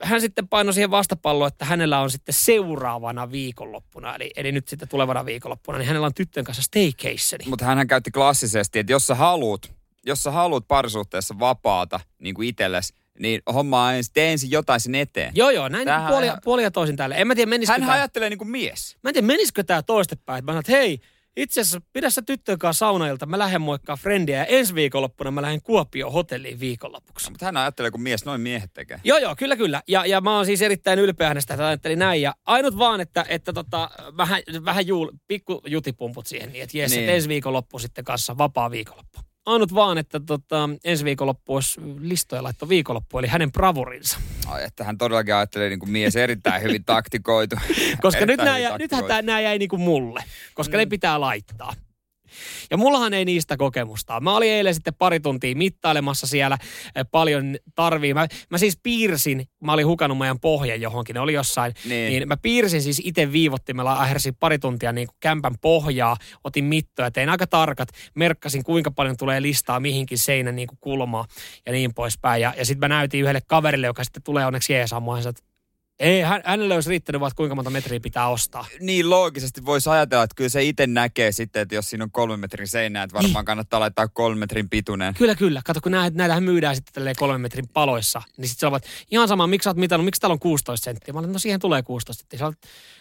hän 0.03 0.21
sitten 0.21 0.49
painoi 0.49 0.75
siihen 0.75 0.91
vastapalloon, 0.91 1.49
että 1.49 1.65
hänellä 1.65 2.01
on 2.01 2.11
sitten 2.11 2.35
seuraavana 2.35 3.31
viikonloppuna, 3.31 4.15
eli, 4.15 4.31
eli 4.37 4.53
nyt 4.53 4.69
sitten 4.69 4.89
tulevana 4.89 5.27
viikonloppuna, 5.27 5.79
niin 5.79 5.87
hänellä 5.87 6.07
on 6.07 6.15
tyttön 6.15 6.45
kanssa 6.45 6.63
staycationi. 6.63 7.45
Mutta 7.47 7.65
hän 7.65 7.87
käytti 7.87 8.11
klassisesti, 8.11 8.79
että 8.79 8.93
jos 8.93 9.07
sä 9.07 9.15
haluut, 9.15 9.73
jos 10.07 10.23
sä 10.23 10.31
haluut 10.31 10.69
parisuhteessa 10.69 11.39
vapaata 11.39 12.01
niin 12.19 12.35
kuin 12.35 12.49
itsellesi, 12.49 12.95
niin 13.19 13.43
hommaa 13.55 13.95
ensin, 13.95 14.13
tee 14.15 14.33
ensin 14.33 14.51
jotain 14.51 14.81
sen 14.81 14.95
eteen. 14.95 15.33
Joo, 15.35 15.51
joo, 15.51 15.69
näin 15.69 15.85
Tämähän 15.87 16.01
niin 16.03 16.07
on 16.07 16.13
puolia, 16.13 16.39
puolia 16.45 16.71
toisin 16.71 16.97
tälle. 16.97 17.15
En 17.19 17.27
mä 17.27 17.35
tiedä, 17.35 17.49
menisikö 17.49 17.73
Hän 17.73 17.81
tämä, 17.81 17.93
ajattelee 17.93 18.31
niin 18.31 18.39
kuin 18.39 18.51
mies. 18.51 18.97
mä 19.03 19.11
en 19.11 19.15
tiedä, 19.15 19.27
menisikö 19.27 19.65
tämä 19.65 19.83
toistepäin. 19.83 20.45
Mä 20.45 20.51
sanoin, 20.53 20.61
että 20.61 20.73
hei, 20.73 21.01
itse 21.37 21.61
asiassa 21.61 21.81
pidä 21.93 22.11
sä 22.11 22.23
tyttön 22.23 22.59
kanssa 22.59 22.79
saunailta, 22.87 23.27
mä 23.27 23.39
lähden 23.39 23.61
moikkaa 23.61 23.97
frendiä 23.97 24.39
ja 24.39 24.45
ensi 24.45 24.75
viikonloppuna 24.75 25.31
mä 25.31 25.43
lähden 25.43 25.63
Kuopioon 25.63 26.13
hotelliin 26.13 26.61
viikonlopuksi. 26.61 27.27
No, 27.27 27.31
mutta 27.31 27.47
hän 27.47 27.57
ajattelee, 27.57 27.91
kun 27.91 28.03
mies, 28.03 28.25
noin 28.25 28.41
miehet 28.41 28.71
tekee. 28.75 29.01
Joo, 29.05 29.19
joo, 29.19 29.37
kyllä, 29.37 29.57
kyllä. 29.57 29.83
Ja, 29.89 30.07
ja 30.07 30.21
mä 30.21 30.37
oon 30.37 30.47
siis 30.47 30.63
erittäin 30.63 30.99
ylpeä 30.99 31.29
hänestä, 31.29 31.55
että 31.55 31.67
ajattelin 31.67 31.99
näin. 31.99 32.23
Ja 32.23 32.35
ainut 32.47 32.79
vaan, 32.79 33.01
että, 33.01 33.25
että 33.29 33.53
tota, 33.53 33.91
vähän, 34.17 34.43
vähän 34.65 34.87
juul, 34.87 35.11
pikku 35.27 35.63
jutipumput 35.67 36.27
siihen, 36.27 36.53
niin 36.53 36.63
että 36.63 36.79
jes, 36.79 36.91
Niin. 36.91 37.01
että 37.01 37.13
ensi 37.13 37.29
viikonloppu 37.29 37.79
sitten 37.79 38.05
kanssa 38.05 38.39
vapaa 38.39 38.71
viikonloppu. 38.71 39.19
Ainut 39.47 39.75
vaan, 39.75 39.99
että 39.99 40.21
tota, 40.21 40.69
ensi 40.85 41.05
viikonloppu 41.05 41.55
olisi 41.55 41.81
listoja 42.01 42.43
laitto 42.43 42.69
viikonloppu, 42.69 43.19
eli 43.19 43.27
hänen 43.27 43.53
bravurinsa. 43.53 44.19
Ai, 44.47 44.65
että 44.65 44.85
hän 44.85 44.99
todellakin 44.99 45.35
ajattelee 45.35 45.69
niin 45.69 45.79
kuin 45.79 45.91
mies 45.91 46.17
erittäin 46.17 46.63
hyvin 46.63 46.85
taktikoitu. 46.85 47.57
Koska 48.03 48.21
nyt 48.21 48.31
Erittäin 48.31 48.51
hyvin 48.63 48.63
jä- 48.73 48.79
nythän 48.79 49.05
tää, 49.05 49.23
nämä 49.23 49.41
jäi 49.41 49.59
niinku 49.59 49.79
mulle, 49.79 50.25
koska 50.55 50.77
Mm. 50.77 50.79
ne 50.79 50.87
pitää 50.87 51.21
laittaa. 51.21 51.75
Ja 52.71 52.77
mullahan 52.77 53.15
ei 53.15 53.25
niistä 53.25 53.57
kokemusta. 53.57 54.21
Mä 54.21 54.37
olin 54.37 54.51
eilen 54.51 54.75
sitten 54.75 54.95
pari 54.95 55.21
tuntia 55.21 55.57
mittailemassa 55.57 56.27
siellä. 56.27 56.59
Paljon 57.11 57.57
tarvii. 57.75 58.15
Mä, 58.15 58.27
mä 58.51 58.59
siis 58.59 58.79
piirsin, 58.83 59.49
mä 59.65 59.73
olin 59.73 59.87
hukannut 59.87 60.19
meidän 60.19 60.41
pohjan 60.41 60.81
johonkin, 60.81 61.15
ne 61.15 61.21
oli 61.21 61.33
jossain. 61.33 61.75
Niin. 61.85 62.13
Niin, 62.13 62.29
mä 62.29 62.37
piirsin 62.37 62.83
siis 62.83 63.03
itse 63.05 63.33
viivottimella, 63.33 63.93
ahersin 63.93 64.35
pari 64.41 64.59
tuntia 64.59 64.93
niin 64.93 65.07
kuin 65.07 65.17
kämpän 65.21 65.55
pohjaa, 65.61 66.17
otin 66.45 66.65
mittoja, 66.65 67.11
tein 67.11 67.29
aika 67.29 67.47
tarkat, 67.47 67.89
merkkasin 68.15 68.65
kuinka 68.65 68.91
paljon 68.91 69.17
tulee 69.17 69.43
listaa 69.43 69.81
mihinkin 69.81 70.19
seinän 70.19 70.57
niin 70.57 70.69
kuin 70.69 70.79
kulmaa 70.81 71.27
ja 71.67 71.73
niin 71.73 71.95
poispäin. 71.95 72.43
Ja, 72.43 72.55
ja 72.57 72.65
sitten 72.65 72.91
mä 72.91 72.95
näytin 72.95 73.21
yhdelle 73.21 73.41
kaverille, 73.47 73.87
joka 73.87 74.05
sitten 74.05 74.23
tulee 74.23 74.47
onneksi 74.47 74.73
jeesaamaan, 74.73 75.29
että 75.29 75.54
ei, 76.01 76.21
hän, 76.21 76.43
hänelle 76.45 76.75
olisi 76.75 76.89
riittänyt 76.91 77.21
vaan, 77.21 77.33
kuinka 77.37 77.55
monta 77.55 77.71
metriä 77.71 78.01
pitää 78.01 78.29
ostaa. 78.29 78.67
Niin 78.81 79.11
loogisesti 79.11 79.65
voisi 79.65 79.91
ajatella, 79.91 80.25
että 80.25 80.35
kyllä 80.35 80.49
se 80.51 80.63
itse 80.65 80.87
näkee 80.87 81.33
sitten, 81.33 81.63
että 81.63 81.75
jos 81.75 81.91
siinä 81.91 82.05
on 82.05 82.11
kolme 82.11 82.37
metrin 82.37 82.69
seinää, 82.69 83.03
että 83.03 83.15
varmaan 83.15 83.35
Niin. 83.35 83.45
kannattaa 83.45 83.81
laittaa 83.81 84.09
kolme 84.09 84.39
metrin 84.39 84.71
pituinen. 84.71 85.15
Kyllä, 85.15 85.35
kyllä. 85.35 85.63
Kato, 85.65 85.81
kun 85.81 85.93
näitä, 85.93 86.17
näitähän 86.19 86.43
myydään 86.43 86.77
sitten 86.77 86.95
tälleen 86.95 87.17
kolmen 87.19 87.41
metrin 87.41 87.69
paloissa, 87.69 88.23
niin 88.37 88.49
sitten 88.49 88.69
ovat 88.69 88.83
ihan 89.11 89.29
sama, 89.29 89.47
miksi 89.47 89.65
sä 89.65 89.71
oot 89.71 89.77
mitannut, 89.77 90.05
miksi 90.05 90.21
täällä 90.21 90.33
on 90.33 90.39
16 90.41 90.85
senttiä? 90.85 91.13
Mä 91.15 91.19
olen, 91.21 91.33
no 91.33 91.39
siihen 91.39 91.61
tulee 91.61 91.83
16 91.83 92.21
senttiä. 92.21 92.47
Olet, 92.47 92.59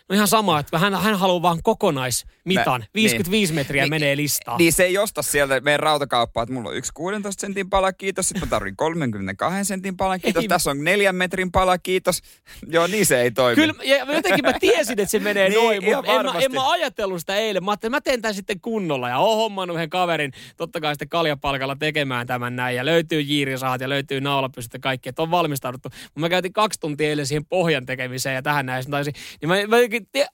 no 0.09 0.15
ihan 0.15 0.27
sama, 0.27 0.59
että 0.59 0.79
hän, 0.79 0.93
hän 0.95 1.19
haluaa 1.19 1.41
vaan 1.41 1.59
kokonaismitan. 1.63 2.81
Mä- 2.81 2.87
55 2.93 3.53
metriä 3.53 3.83
Niin. 3.83 3.89
menee 3.89 4.17
listaa. 4.17 4.57
Niin 4.57 4.73
se 4.73 4.83
ei 4.83 4.97
osta 4.97 5.21
sieltä 5.21 5.59
meidän 5.59 5.79
rautakauppaa, 5.79 6.43
että 6.43 6.53
mulla 6.53 6.69
on 6.69 6.75
yksi 6.75 6.91
16 6.93 7.41
sentin 7.41 7.69
pala, 7.69 7.93
kiitos. 7.93 8.27
Sitten 8.29 8.41
mä 8.47 8.49
tarvin 8.49 8.75
32 8.75 9.65
sentin 9.65 9.97
pala, 9.97 10.19
kiitos. 10.19 10.41
Ei. 10.43 10.47
Tässä 10.47 10.71
on 10.71 10.83
neljän 10.83 11.15
metrin 11.15 11.51
pala, 11.51 11.77
kiitos. 11.77 12.21
Joo, 12.67 12.82
Joo, 12.83 12.87
niin 12.87 13.05
se 13.05 13.21
ei 13.21 13.31
toimi. 13.31 13.55
Kyllä, 13.55 13.73
ja 13.83 14.13
jotenkin 14.13 14.45
mä 14.45 14.53
tiesin, 14.59 14.99
että 14.99 15.11
se 15.11 15.19
menee 15.19 15.49
Niin, 15.53 15.63
noin, 15.63 15.83
mutta 15.85 16.11
en, 16.13 16.25
mä- 16.25 16.33
en 16.39 16.51
mä 16.51 16.71
ajatellut 16.71 17.19
sitä 17.19 17.35
eilen. 17.35 17.63
Mä 17.63 17.71
ajattelin, 17.71 17.89
että 17.95 17.97
mä 17.97 18.11
teen 18.11 18.21
tämän 18.21 18.35
sitten 18.35 18.59
kunnolla 18.61 19.09
ja 19.09 19.17
oon 19.17 19.37
hommannut 19.37 19.75
yhden 19.77 19.89
kaverin, 19.89 20.31
totta 20.57 20.81
kai 20.81 20.93
sitten 20.93 21.09
kaljapalkalla 21.09 21.75
tekemään 21.75 22.27
tämän 22.27 22.55
näin. 22.55 22.75
Ja 22.75 22.85
löytyy 22.85 23.21
jiirisahat 23.21 23.81
ja 23.81 23.89
löytyy 23.89 24.21
naulapystyt 24.21 24.73
ja 24.73 24.79
kaikki, 24.79 25.09
että 25.09 25.21
on 25.21 25.31
valmistauduttu. 25.31 25.89
Mutta 26.03 26.19
mä 26.19 26.29
käytin 26.29 26.53
kaksi 26.53 26.79
tuntia 26.79 27.09
eilen 27.09 27.27
siihen 27.27 27.45
pohjan 27.45 27.85
tekemiseen 27.85 28.35
ja 28.35 28.41
tähän 28.41 28.65
näin. 28.65 28.89
Taisin, 28.91 29.13
niin 29.41 29.49
mä, 29.49 29.55
mä 29.67 29.77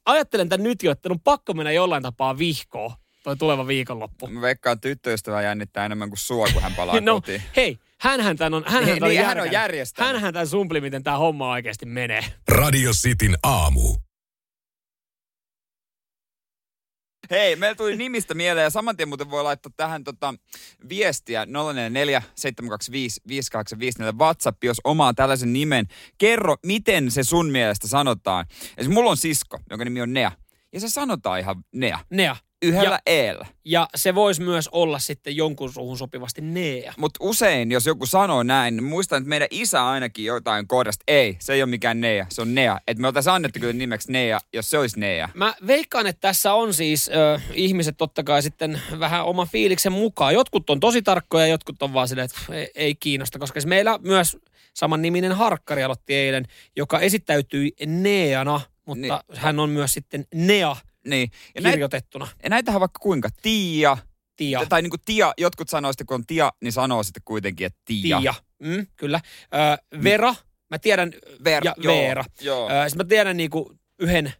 ajattelen 0.06 0.50
tämän 0.50 0.64
nyt 0.64 0.84
jo, 0.84 0.92
että 0.92 1.10
on 1.12 1.20
pakko 1.20 1.54
mennä 1.54 1.72
jollain 1.72 2.04
tapaa 2.04 2.38
vihkoon 2.38 2.92
toi 3.24 3.38
tuleva 3.38 3.68
viikonloppu. 3.68 4.28
Mä 4.28 4.42
veikkaan 4.42 4.80
tyttöystävä 4.82 5.42
jännittää 5.42 5.86
enemmän 5.86 6.10
kuin 6.10 6.18
sua, 6.20 6.48
kun 6.54 6.62
hän 6.62 6.74
palaa 6.76 7.00
No 7.02 7.14
kotiin. 7.14 7.42
hei, 7.56 7.78
hänhän 8.02 8.38
tämän 8.38 8.54
on, 8.54 8.64
hänhän 8.68 8.86
Niin, 8.86 9.00
tämän 9.00 9.10
niin, 9.10 9.26
hän 9.26 9.40
on 9.40 9.52
järjestänyt. 9.52 10.12
Hänhän 10.12 10.34
tämän 10.34 10.48
sumpli, 10.48 10.82
miten 10.82 11.04
tämä 11.04 11.18
homma 11.18 11.52
oikeasti 11.52 11.86
menee. 11.86 12.24
Radio 12.48 12.92
Cityn 12.92 13.38
aamu. 13.44 13.96
Hei, 17.32 17.56
meillä 17.56 17.76
tuli 17.76 17.96
nimistä 17.96 18.34
mieleen 18.34 18.64
ja 18.64 18.70
saman 18.70 18.98
tien 18.98 19.10
muuten 19.10 19.30
voi 19.30 19.44
laittaa 19.44 19.72
tähän 19.78 20.04
tota, 20.04 20.34
viestiä 20.90 21.46
044 21.46 22.22
725 22.36 23.22
5854 23.28 24.26
WhatsApp, 24.26 24.64
jos 24.64 24.78
omaa 24.84 25.14
tällaisen 25.14 25.54
nimen. 25.54 25.86
Kerro, 26.18 26.56
miten 26.66 27.12
se 27.12 27.24
sun 27.24 27.50
mielestä 27.52 27.88
sanotaan. 27.88 28.46
Esimerkiksi 28.50 28.90
mulla 28.90 29.10
on 29.10 29.18
sisko, 29.18 29.60
jonka 29.70 29.86
nimi 29.86 30.02
on 30.02 30.14
Nea. 30.14 30.32
Ja 30.74 30.80
se 30.80 30.90
sanotaan 30.90 31.40
ihan 31.40 31.64
Nea. 31.74 32.00
Nea. 32.10 32.36
Yhdellä 32.62 32.90
Ja- 32.96 33.00
eellä. 33.06 33.46
Ja 33.66 33.88
se 33.96 34.16
voisi 34.16 34.42
myös 34.42 34.68
olla 34.68 35.00
sitten 35.00 35.36
jonkun 35.36 35.74
suuhun 35.74 35.98
sopivasti 35.98 36.42
Nea. 36.42 36.94
Mutta 36.98 37.18
usein, 37.24 37.72
jos 37.72 37.86
joku 37.86 38.06
sanoo 38.06 38.44
näin, 38.44 38.76
niin 38.76 38.84
muistan, 38.84 39.18
että 39.18 39.30
meidän 39.30 39.48
isä 39.52 39.88
ainakin 39.88 40.26
jotain 40.26 40.68
kohdasta, 40.68 41.04
ei, 41.08 41.38
se 41.40 41.54
ei 41.54 41.64
ole 41.64 41.70
mikään 41.70 42.02
Nea, 42.02 42.26
se 42.30 42.42
on 42.42 42.56
Nea. 42.56 42.80
Että 42.88 43.02
me 43.02 43.08
oltaisiin 43.08 43.34
annettu 43.34 43.60
kyllä 43.60 43.74
nimeksi 43.74 44.12
Nea, 44.12 44.40
jos 44.54 44.70
se 44.70 44.78
olisi 44.78 45.00
Nea. 45.00 45.30
Mä 45.34 45.54
veikkaan, 45.68 46.08
että 46.08 46.22
tässä 46.22 46.54
on 46.54 46.74
siis 46.74 47.10
ö, 47.10 47.40
ihmiset 47.54 47.98
totta 47.98 48.24
kai 48.24 48.42
sitten 48.42 48.82
vähän 49.00 49.26
oma 49.26 49.46
fiiliksen 49.46 49.92
mukaan. 49.92 50.34
Jotkut 50.34 50.70
on 50.70 50.80
tosi 50.80 51.02
tarkkoja, 51.02 51.48
jotkut 51.48 51.82
on 51.84 51.94
vaan 51.94 52.08
silleen, 52.08 52.26
että 52.26 52.54
ei, 52.56 52.72
ei 52.76 52.96
kiinnosta, 52.96 53.40
koska 53.40 53.60
meillä 53.66 54.00
myös 54.02 54.38
saman 54.74 55.02
niminen 55.02 55.32
harkkari 55.32 55.84
aloitti 55.84 56.14
eilen, 56.16 56.46
joka 56.76 57.00
esittäytyi 57.00 57.74
Neana, 57.86 58.62
mutta 58.86 59.02
niin. 59.02 59.14
hän 59.36 59.60
on 59.60 59.70
myös 59.70 59.92
sitten 59.94 60.26
Nea 60.34 60.76
Niin. 61.10 61.32
Ja 61.56 61.62
näit, 61.62 61.74
kirjoitettuna. 61.74 62.28
ja 62.44 62.50
näitähän 62.50 62.80
vaikka 62.82 63.00
kuinka. 63.00 63.30
Tiia, 63.42 63.98
Tia. 64.36 64.66
Tai 64.70 64.82
niin 64.82 64.90
kuin 64.90 65.02
tia, 65.06 65.34
jotkut 65.38 65.70
sanoo 65.70 65.92
sitten, 65.94 66.08
kun 66.08 66.16
on 66.16 66.26
tia, 66.26 66.52
niin 66.62 66.72
sanoo 66.72 67.04
sitten 67.04 67.22
kuitenkin, 67.26 67.68
että 67.68 67.80
tia. 67.86 68.20
Tia. 68.20 68.34
Mm, 68.60 68.88
kyllä. 68.96 69.22
Ö, 69.94 70.00
Vera, 70.04 70.36
mä 70.70 70.80
tiedän, 70.80 71.14
Ver, 71.44 71.64
ja 71.66 71.74
joo, 71.78 71.96
Veera. 71.96 72.24
Joo. 72.42 72.70
Ö, 72.70 72.74
mä 72.96 73.04
tiedän 73.04 73.38
niinku 73.38 73.76
yhden 74.00 74.34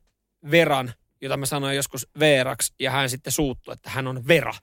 Veran, 0.52 0.94
jota 1.22 1.38
mä 1.38 1.46
sanoin 1.46 1.76
joskus 1.76 2.08
Veeraksi, 2.20 2.74
ja 2.80 2.92
hän 2.92 3.10
sitten 3.10 3.34
suuttui, 3.34 3.74
että 3.74 3.90
hän 3.90 4.08
on 4.08 4.28
Vera. 4.28 4.54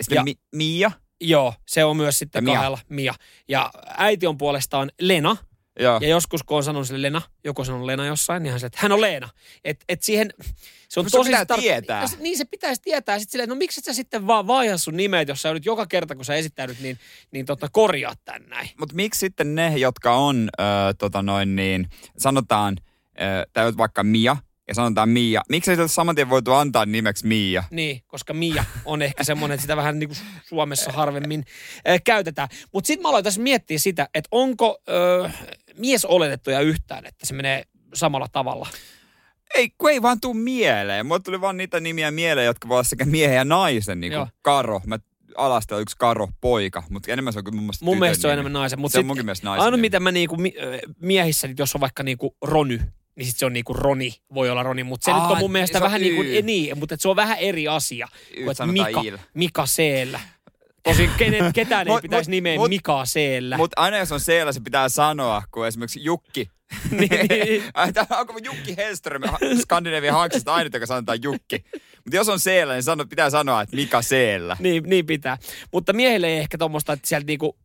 Sitten 0.00 0.16
ja- 0.16 0.24
Mi- 0.24 0.38
Mia. 0.52 0.90
Joo, 1.20 1.54
se 1.68 1.84
on 1.84 1.96
myös 1.96 2.18
sitten 2.18 2.38
Ja 2.38 2.42
Mia. 2.44 2.54
kahdella 2.54 2.78
Mia. 2.88 3.14
Ja 3.48 3.70
äiti 3.96 4.26
on 4.26 4.38
puolestaan 4.38 4.90
Lena. 5.00 5.36
Joo. 5.80 5.98
Ja 6.02 6.08
joskus 6.08 6.42
kun 6.42 6.56
on 6.56 6.64
sanonut 6.64 6.86
sille 6.86 7.02
Lena, 7.02 7.22
joku 7.44 7.62
on 7.62 7.66
sanonut 7.66 7.86
Lena 7.86 8.06
jossain, 8.06 8.42
niin 8.42 8.50
hän 8.50 8.60
se, 8.60 8.66
että 8.66 8.78
hän 8.82 8.92
on 8.92 9.00
Leena. 9.00 9.28
Et, 9.64 9.84
et 9.88 10.02
siihen, 10.02 10.30
se 10.88 11.00
on 11.00 11.10
sun 11.10 11.18
tosi... 11.20 11.30
pitää 11.30 11.56
tietää. 11.58 12.00
Ja 12.02 12.08
se- 12.08 12.16
Niin 12.20 12.38
se 12.38 12.44
pitäisi 12.44 12.82
tietää. 12.82 13.18
Sitten 13.18 13.32
silleen, 13.32 13.44
että 13.44 13.54
no 13.54 13.58
miksi 13.58 13.80
sä 13.80 13.92
sitten 13.92 14.26
vaan 14.26 14.46
vaihda 14.46 14.78
sun 14.78 14.96
nimeet, 14.96 15.28
jos 15.28 15.42
sä 15.42 15.52
nyt 15.54 15.64
joka 15.66 15.86
kerta, 15.86 16.14
kun 16.14 16.24
sä 16.24 16.34
esittäydyt, 16.34 16.80
niin, 16.80 16.98
niin 17.30 17.46
tota, 17.46 17.68
korjaat 17.72 18.18
tän 18.24 18.42
näin. 18.48 18.70
Mutta 18.80 18.94
miksi 18.94 19.18
sitten 19.20 19.54
ne, 19.54 19.78
jotka 19.78 20.14
on, 20.16 20.48
ö, 20.60 20.64
tota 20.98 21.22
noin 21.22 21.56
niin, 21.56 21.88
sanotaan, 22.18 22.76
ö, 23.20 23.46
tai 23.52 23.76
vaikka 23.76 24.02
Mia, 24.02 24.36
ja 24.68 24.74
sanotaan 24.74 25.08
Mia, 25.08 25.42
miksi 25.48 25.70
ei 25.70 25.88
saman 25.88 26.14
tien 26.14 26.30
voitu 26.30 26.52
antaa 26.52 26.86
nimeksi 26.86 27.26
Mia? 27.26 27.64
Niin, 27.70 28.02
koska 28.06 28.34
Mia 28.34 28.64
on 28.84 29.02
ehkä 29.02 29.24
semmoinen, 29.24 29.54
että 29.54 29.62
sitä 29.62 29.76
vähän 29.76 29.98
niin 29.98 30.08
kuin 30.08 30.18
Suomessa 30.44 30.92
harvemmin 30.92 31.44
äh, 31.88 32.00
käytetään. 32.04 32.48
Mutta 32.72 32.86
sitten 32.86 33.02
mä 33.02 33.08
aloin 33.08 33.24
tässä 33.24 33.40
miettiä 33.40 33.78
sitä, 33.78 34.08
että 34.14 34.28
onko 34.30 34.78
äh, 35.24 35.34
mies 35.78 36.04
oletettuja 36.04 36.60
yhtään, 36.60 37.06
että 37.06 37.26
se 37.26 37.34
menee 37.34 37.64
samalla 37.94 38.26
tavalla. 38.32 38.68
Ei, 39.54 39.70
kun 39.78 39.90
ei 39.90 40.02
vaan 40.02 40.20
tuu 40.20 40.34
mieleen. 40.34 41.06
Mulle 41.06 41.20
tuli 41.20 41.40
vaan 41.40 41.56
niitä 41.56 41.80
nimiä 41.80 42.10
mieleen, 42.10 42.46
jotka 42.46 42.68
voi 42.68 42.74
olla 42.74 42.84
sekä 42.84 43.04
miehen 43.04 43.36
ja 43.36 43.44
naisen, 43.44 44.00
niin 44.00 44.10
kuin 44.10 44.18
Joo. 44.18 44.28
Karo. 44.42 44.80
Mä 44.86 44.98
alasta 45.36 45.76
on 45.76 45.82
yksi 45.82 45.96
Karo 45.98 46.28
poika, 46.40 46.82
mutta 46.90 47.12
enemmän 47.12 47.32
se 47.32 47.38
on 47.38 47.44
kyllä 47.44 47.56
mun 47.56 47.64
mielestä 47.64 47.84
Mun 47.84 47.98
mielestä 47.98 48.22
se 48.22 48.26
on 48.26 48.32
enemmän 48.32 48.52
naisen. 48.52 48.80
Mut 48.80 48.92
se 48.92 48.98
on 48.98 49.06
munkin 49.06 49.24
mielestä 49.24 49.46
naisen 49.46 49.64
Ainoa 49.64 49.80
mitä 49.80 50.00
mä 50.00 50.12
niinku 50.12 50.36
miehissä, 51.00 51.48
jos 51.58 51.74
on 51.74 51.80
vaikka 51.80 52.02
niinku 52.02 52.36
Rony, 52.42 52.80
niin 53.16 53.26
sit 53.26 53.36
se 53.36 53.46
on 53.46 53.52
niinku 53.52 53.72
Roni, 53.72 54.14
voi 54.34 54.50
olla 54.50 54.62
Roni, 54.62 54.84
mutta 54.84 55.04
se 55.04 55.10
Aa, 55.10 55.22
nyt 55.22 55.30
on 55.30 55.38
mun 55.38 55.44
niin 55.44 55.52
mielestä 55.52 55.78
se 55.78 55.84
on 55.84 55.86
vähän 55.86 56.00
niin 56.00 56.16
kuin, 56.16 56.46
niin, 56.46 56.78
mutta 56.78 56.96
se 56.98 57.08
on 57.08 57.16
vähän 57.16 57.38
eri 57.38 57.68
asia 57.68 58.08
Y 58.30 58.34
kuin 58.34 58.50
että 58.50 58.54
sanotaan 58.54 58.88
Mika, 58.88 59.00
Il. 59.04 59.18
Mika 59.34 59.66
Seellä. 59.66 60.20
Tosin 60.86 61.10
kenen, 61.18 61.52
ketään 61.52 61.88
ei 61.88 61.94
pitäisi 62.02 62.30
nimeä 62.30 62.56
mut- 62.58 62.68
Mika 62.68 63.04
Seellä. 63.04 63.56
Mutta 63.56 63.80
aina 63.80 63.96
jos 63.96 64.12
on 64.12 64.20
siellä, 64.20 64.52
se 64.52 64.60
pitää 64.60 64.88
sanoa, 64.88 65.42
kun 65.50 65.66
esimerkiksi 65.66 66.04
Jukki. 66.04 66.48
Niin, 66.90 67.26
niin. 67.28 67.62
Onko 68.20 68.38
Jukki 68.44 68.76
Hellström 68.76 69.22
Skandinavian 69.60 70.14
Hanksasta 70.14 70.54
ainut, 70.54 70.74
joka 70.74 70.86
sanotaan 70.86 71.22
Jukki? 71.22 71.64
Mutta 71.74 72.16
jos 72.16 72.28
on 72.28 72.40
siellä, 72.40 72.72
niin 72.74 72.82
sano, 72.82 73.06
pitää 73.06 73.30
sanoa, 73.30 73.62
että 73.62 73.76
Mika 73.76 74.02
siellä. 74.02 74.56
niin, 74.60 74.82
niin 74.86 75.06
pitää. 75.06 75.38
Mutta 75.72 75.92
miehelle 75.92 76.26
ei 76.26 76.38
ehkä 76.38 76.58
tuommoista, 76.58 76.92
että 76.92 77.08
sieltä 77.08 77.26
niinku, 77.26 77.56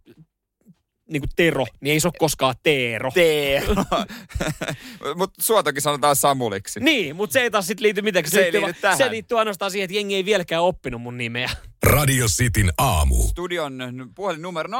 niinku 1.11 1.27
Tero, 1.35 1.65
niin 1.81 1.93
ei 1.93 1.99
se 1.99 2.07
ole 2.07 2.13
koskaan 2.19 2.55
Teero. 2.63 3.11
Teero. 3.13 3.75
Mutta 5.15 5.41
sua 5.41 5.63
toki 5.63 5.81
sanotaan 5.81 6.15
Samuliksi. 6.15 6.79
Niin, 6.79 7.15
mutta 7.15 7.33
se 7.33 7.41
ei 7.41 7.51
taas 7.51 7.67
sit 7.67 7.79
liity 7.79 8.01
mitenkään. 8.01 8.31
Se 8.31 8.37
ei 8.39 8.43
liittyy 8.43 8.61
liity 8.61 8.81
tähän. 8.81 8.97
se 8.97 9.11
liittyy 9.11 9.39
ainoastaan 9.39 9.71
siihen, 9.71 9.83
että 9.85 9.97
jengi 9.97 10.15
ei 10.15 10.25
vieläkään 10.25 10.63
oppinut 10.63 11.01
mun 11.01 11.17
nimeä. 11.17 11.49
Radio 11.83 12.25
Cityn 12.25 12.71
aamu. 12.77 13.15
Studion 13.15 14.09
puhelinnumero 14.15 14.69
020365352. 14.69 14.73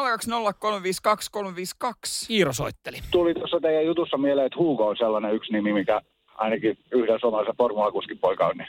Iiro 2.29 2.53
soitteli. 2.53 2.97
tuli 3.11 3.33
tuossa 3.33 3.59
teidän 3.61 3.85
jutussa 3.85 4.17
mieleen, 4.17 4.45
että 4.45 4.59
Hugo 4.59 4.87
on 4.87 4.97
sellainen 4.97 5.35
yksi 5.35 5.53
nimi, 5.53 5.73
mikä 5.73 6.01
ainakin 6.35 6.77
yhden 6.91 7.19
suomalaisen 7.19 7.57
formulakuskin 7.57 8.19
poika 8.19 8.47
on. 8.47 8.57
Niin. 8.57 8.67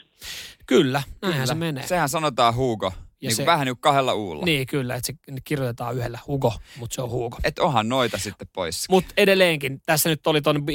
Kyllä, 0.65 1.03
näinhän 1.21 1.47
se 1.47 1.55
menee. 1.55 1.87
Sehän 1.87 2.09
sanotaan 2.09 2.55
Hugo. 2.55 2.91
Ja 3.23 3.27
Niin 3.29 3.35
se- 3.35 3.45
vähän 3.45 3.65
niin 3.65 3.75
kuin 3.75 3.81
kahdella 3.81 4.13
uulla. 4.13 4.45
Niin, 4.45 4.67
kyllä, 4.67 4.95
että 4.95 5.07
se 5.07 5.13
kirjoitetaan 5.43 5.95
yhdellä 5.97 6.19
Hugo, 6.27 6.53
mutta 6.77 6.95
se 6.95 7.01
on 7.01 7.09
Hugo. 7.09 7.37
Et 7.43 7.59
onhan 7.59 7.89
noita 7.89 8.17
sitten 8.17 8.47
pois. 8.53 8.85
Mutta 8.89 9.13
edelleenkin, 9.17 9.81
tässä 9.85 10.09
nyt 10.09 10.27
oli 10.27 10.41
tuon 10.41 10.65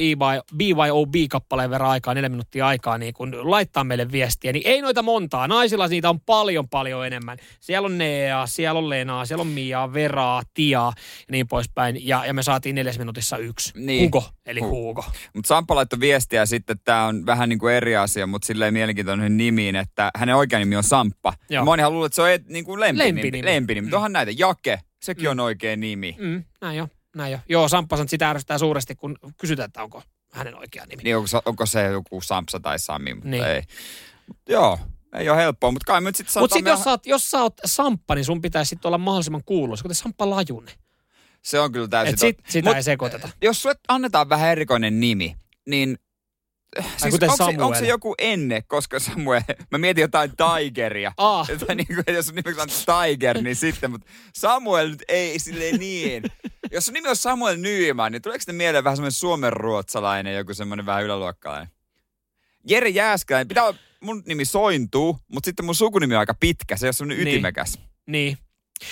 BYOB-kappaleen 0.57 1.71
verran 1.71 1.91
aikaa, 1.91 2.15
neljä 2.15 2.29
minuuttia 2.29 2.67
aikaa, 2.67 2.99
niin 2.99 3.15
kun 3.15 3.51
laittaa 3.51 3.85
meille 3.85 4.13
viestiä, 4.13 4.53
niin 4.53 4.63
ei 4.67 4.83
noita 4.83 5.03
montaa. 5.03 5.49
Naisilla 5.49 5.89
niitä 5.89 6.11
on 6.11 6.21
paljon, 6.21 6.69
paljon 6.69 7.07
enemmän. 7.07 7.39
Siellä 7.61 7.87
on 7.87 7.99
Nea, 7.99 8.47
siellä 8.47 8.79
on 8.79 8.89
Lenaa, 8.91 9.27
siellä 9.27 9.41
on 9.43 9.47
Mia, 9.49 9.93
Veraa, 9.93 10.43
Tia 10.55 10.79
ja 10.79 10.93
niin 11.31 11.49
poispäin. 11.49 12.07
Ja, 12.09 12.27
ja 12.27 12.35
me 12.35 12.43
saatiin 12.43 12.75
neljäs 12.75 12.99
minuutissa 12.99 13.37
yksi. 13.37 13.73
Niin. 13.77 14.05
Hugo, 14.05 14.25
eli 14.47 14.61
Hu- 14.61 14.65
Hugo. 14.67 15.05
Mutta 15.35 15.49
Sampa 15.49 15.75
laittoi 15.75 16.01
viestiä 16.01 16.47
sitten, 16.47 16.75
että 16.75 16.85
tämä 16.85 17.05
on 17.05 17.27
vähän 17.27 17.49
niin 17.49 17.59
kuin 17.59 17.75
eri 17.75 17.97
asia, 17.97 18.27
mutta 18.27 18.47
silleen 18.47 18.75
mielenkiintoinen 18.75 19.37
nimiin, 19.37 19.77
että 19.77 20.11
hänen 20.17 20.37
oikea 20.37 20.59
nimi 20.59 20.77
on 20.77 20.83
Samppa. 20.85 21.33
Joo. 21.51 21.65
Monihan 21.65 21.93
luulee, 21.93 22.07
että 22.07 22.17
se 22.17 22.23
on 22.23 22.31
et, 22.40 22.48
niin 22.48 22.64
kuin 22.64 22.81
lempinimi. 22.81 23.16
Lempinimi. 23.16 23.44
lempinimi. 23.44 23.85
Mutta 23.85 23.96
onhan 23.96 24.12
näitä. 24.12 24.33
Jake, 24.37 24.81
sekin 25.03 25.24
Mm. 25.24 25.31
on 25.31 25.40
oikea 25.40 25.77
nimi. 25.77 26.16
Mm, 26.18 26.44
näin 26.61 26.79
jo, 26.79 26.88
näin 27.16 27.33
jo. 27.33 27.38
Joo, 27.48 27.68
Samppa 27.68 27.96
sanoo, 27.96 28.09
sitä 28.09 28.31
ärsyttää 28.31 28.59
suuresti, 28.59 28.94
kun 28.94 29.18
kysytään, 29.40 29.66
että 29.66 29.83
onko 29.83 30.03
hänen 30.33 30.55
oikea 30.59 30.87
nimi. 30.87 31.03
Niin 31.03 31.16
onko, 31.16 31.27
se- 31.27 31.38
onko 31.44 31.66
se 31.66 31.87
joku 31.87 32.20
Sampsa 32.20 32.61
tai 32.61 32.79
Sami, 32.79 33.14
mutta 33.14 33.31
Niin. 33.31 33.44
ei. 33.44 33.62
Joo, 34.48 34.79
ei 35.14 35.29
ole 35.29 35.38
helppoa, 35.38 35.70
mutta 35.70 35.87
kai 35.92 36.01
me 36.01 36.09
nyt 36.09 36.16
sitten 36.16 36.42
Mutta 36.42 36.55
sitten 36.55 36.70
jos, 36.70 36.85
sä 36.85 36.90
oot- 36.94 37.01
jos 37.07 37.31
sä 37.31 37.42
oot 37.42 37.55
Samppa, 37.64 38.14
niin 38.14 38.24
sun 38.24 38.40
pitäisi 38.42 38.68
sitten 38.68 38.88
olla 38.88 38.98
mahdollisimman 38.98 39.42
kuuluisa, 39.46 39.83
kuten 39.83 39.94
Samppa 39.94 40.31
Lajunen. 40.31 40.74
se 41.42 41.61
on 41.61 41.72
kyllä 41.72 41.88
täysin 41.88 42.14
Et 42.14 42.18
sit, 42.20 42.38
sitä 42.48 42.68
Mut, 42.70 42.77
ei 42.77 42.83
sekoiteta. 42.83 43.29
Jos 43.42 43.62
sulle 43.62 43.74
annetaan 43.88 44.29
vähän 44.29 44.48
erikoinen 44.51 45.01
nimi, 45.01 45.37
niin 45.66 45.98
Siis 46.97 47.11
kuten 47.15 47.31
onko, 47.31 47.45
se, 47.53 47.63
onko 47.63 47.79
se 47.79 47.87
joku 47.87 48.15
enne, 48.19 48.63
koska 48.63 49.01
Samuel, 49.01 49.41
mä 49.71 49.79
mietin 49.79 50.03
jotain 50.03 50.31
Tigeria. 50.37 51.13
Ah. 51.17 51.49
Tai 51.67 51.77
niin 51.77 51.87
kuin, 51.87 52.15
jos 52.17 52.33
nimeksi 52.33 52.61
on 52.61 52.69
Tiger, 52.69 53.43
niin 53.43 53.57
sitten, 53.57 53.91
mutta 53.91 54.07
Samuel 54.35 54.89
nyt 54.91 55.03
ei 55.09 55.39
silleen 55.39 55.79
niin. 55.81 56.23
Jos 56.73 56.85
sun 56.87 56.95
nimi 56.95 57.09
on 57.09 57.17
Samuel 57.17 57.57
Nyman, 57.57 58.13
niin 58.13 58.23
tuleeko 58.23 58.41
sitten 58.41 58.55
mieleen 58.55 58.85
vähän 58.85 58.97
semmoinen 58.97 59.13
suomenruotsalainen, 59.13 60.35
joku 60.37 60.55
semmoinen 60.55 60.87
vähän 60.87 61.05
yläluokkalainen? 61.05 61.69
Jere 62.69 62.89
Jääskeläinen, 62.89 63.49
pitää 63.49 63.65
olla, 63.65 63.79
mun 64.01 64.23
nimi 64.27 64.45
sointuu, 64.45 65.19
mutta 65.29 65.47
sitten 65.49 65.65
mun 65.67 65.75
sukunimi 65.75 66.15
on 66.15 66.21
aika 66.21 66.35
pitkä, 66.35 66.77
se 66.77 66.87
ole 66.87 66.93
semmoinen 66.93 67.25
Niin. 67.25 67.35
ytimekäs. 67.35 67.79
Niin. 68.07 68.39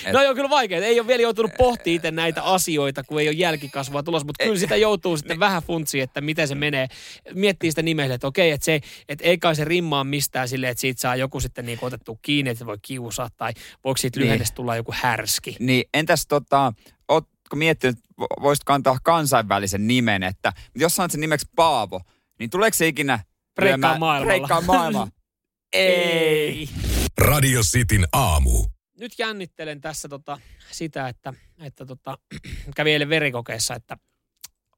Et- 0.05 0.13
No 0.13 0.23
joo, 0.23 0.35
kyllä 0.35 0.49
vaikea. 0.49 0.85
Ei 0.85 0.99
ole 0.99 1.07
vielä 1.07 1.21
joutunut 1.21 1.51
pohtimaan 1.57 1.95
itse 1.95 2.11
näitä 2.11 2.43
asioita, 2.43 3.03
kun 3.03 3.21
ei 3.21 3.27
ole 3.27 3.35
jälkikasvua 3.35 4.03
tulossa, 4.03 4.25
mutta 4.25 4.43
kyllä 4.43 4.59
sitä 4.59 4.75
joutuu 4.75 5.17
sitten 5.17 5.39
vähän 5.39 5.63
funtsiin, 5.63 6.03
että 6.03 6.21
miten 6.21 6.47
se 6.47 6.55
menee. 6.55 6.87
Miettii 7.33 7.71
sitä 7.71 7.81
nimellä, 7.81 8.15
että 8.15 8.27
okei, 8.27 8.51
että, 8.51 8.65
se, 8.65 8.81
että 9.09 9.23
ei 9.25 9.37
kai 9.37 9.55
se 9.55 9.65
rimmaa 9.65 10.03
mistään 10.03 10.47
silleen, 10.49 10.71
että 10.71 10.81
siitä 10.81 11.01
saa 11.01 11.15
joku 11.15 11.39
sitten 11.39 11.65
niin 11.65 11.79
otettu 11.81 12.19
kiinni, 12.21 12.49
että 12.51 12.59
se 12.59 12.65
voi 12.65 12.77
kiusaa, 12.81 13.29
tai 13.37 13.53
voiko 13.83 13.97
siitä 13.97 14.19
Niin. 14.19 14.25
lyhennestä 14.25 14.55
tulla 14.55 14.75
joku 14.75 14.93
härski. 14.95 15.55
Niin 15.59 15.83
entäs 15.93 16.27
tota, 16.27 16.73
ootko 17.07 17.55
miettinyt, 17.55 17.97
vo- 18.21 18.41
voisitko 18.41 18.73
antaa 18.73 18.97
kansainvälisen 19.03 19.87
nimen, 19.87 20.23
että 20.23 20.53
jos 20.75 20.95
sanot 20.95 21.11
sen 21.11 21.21
nimeksi 21.21 21.47
Paavo, 21.55 22.01
niin 22.39 22.49
tuleeko 22.49 22.75
se 22.77 22.87
ikinä 22.87 23.19
lyömään- 23.61 23.99
maailmalla. 23.99 24.61
maailmaa? 24.61 25.07
Ei. 25.73 26.69
Radio 27.17 27.61
Cityn 27.61 28.07
aamu. 28.13 28.65
Nyt 28.99 29.19
jännittelen 29.19 29.81
tässä 29.81 30.09
tota, 30.09 30.39
sitä, 30.71 31.07
että, 31.07 31.33
että 31.61 31.85
tota, 31.85 32.17
kävi 32.75 32.91
eilen 32.91 33.09
verikokeessa, 33.09 33.75
että 33.75 33.97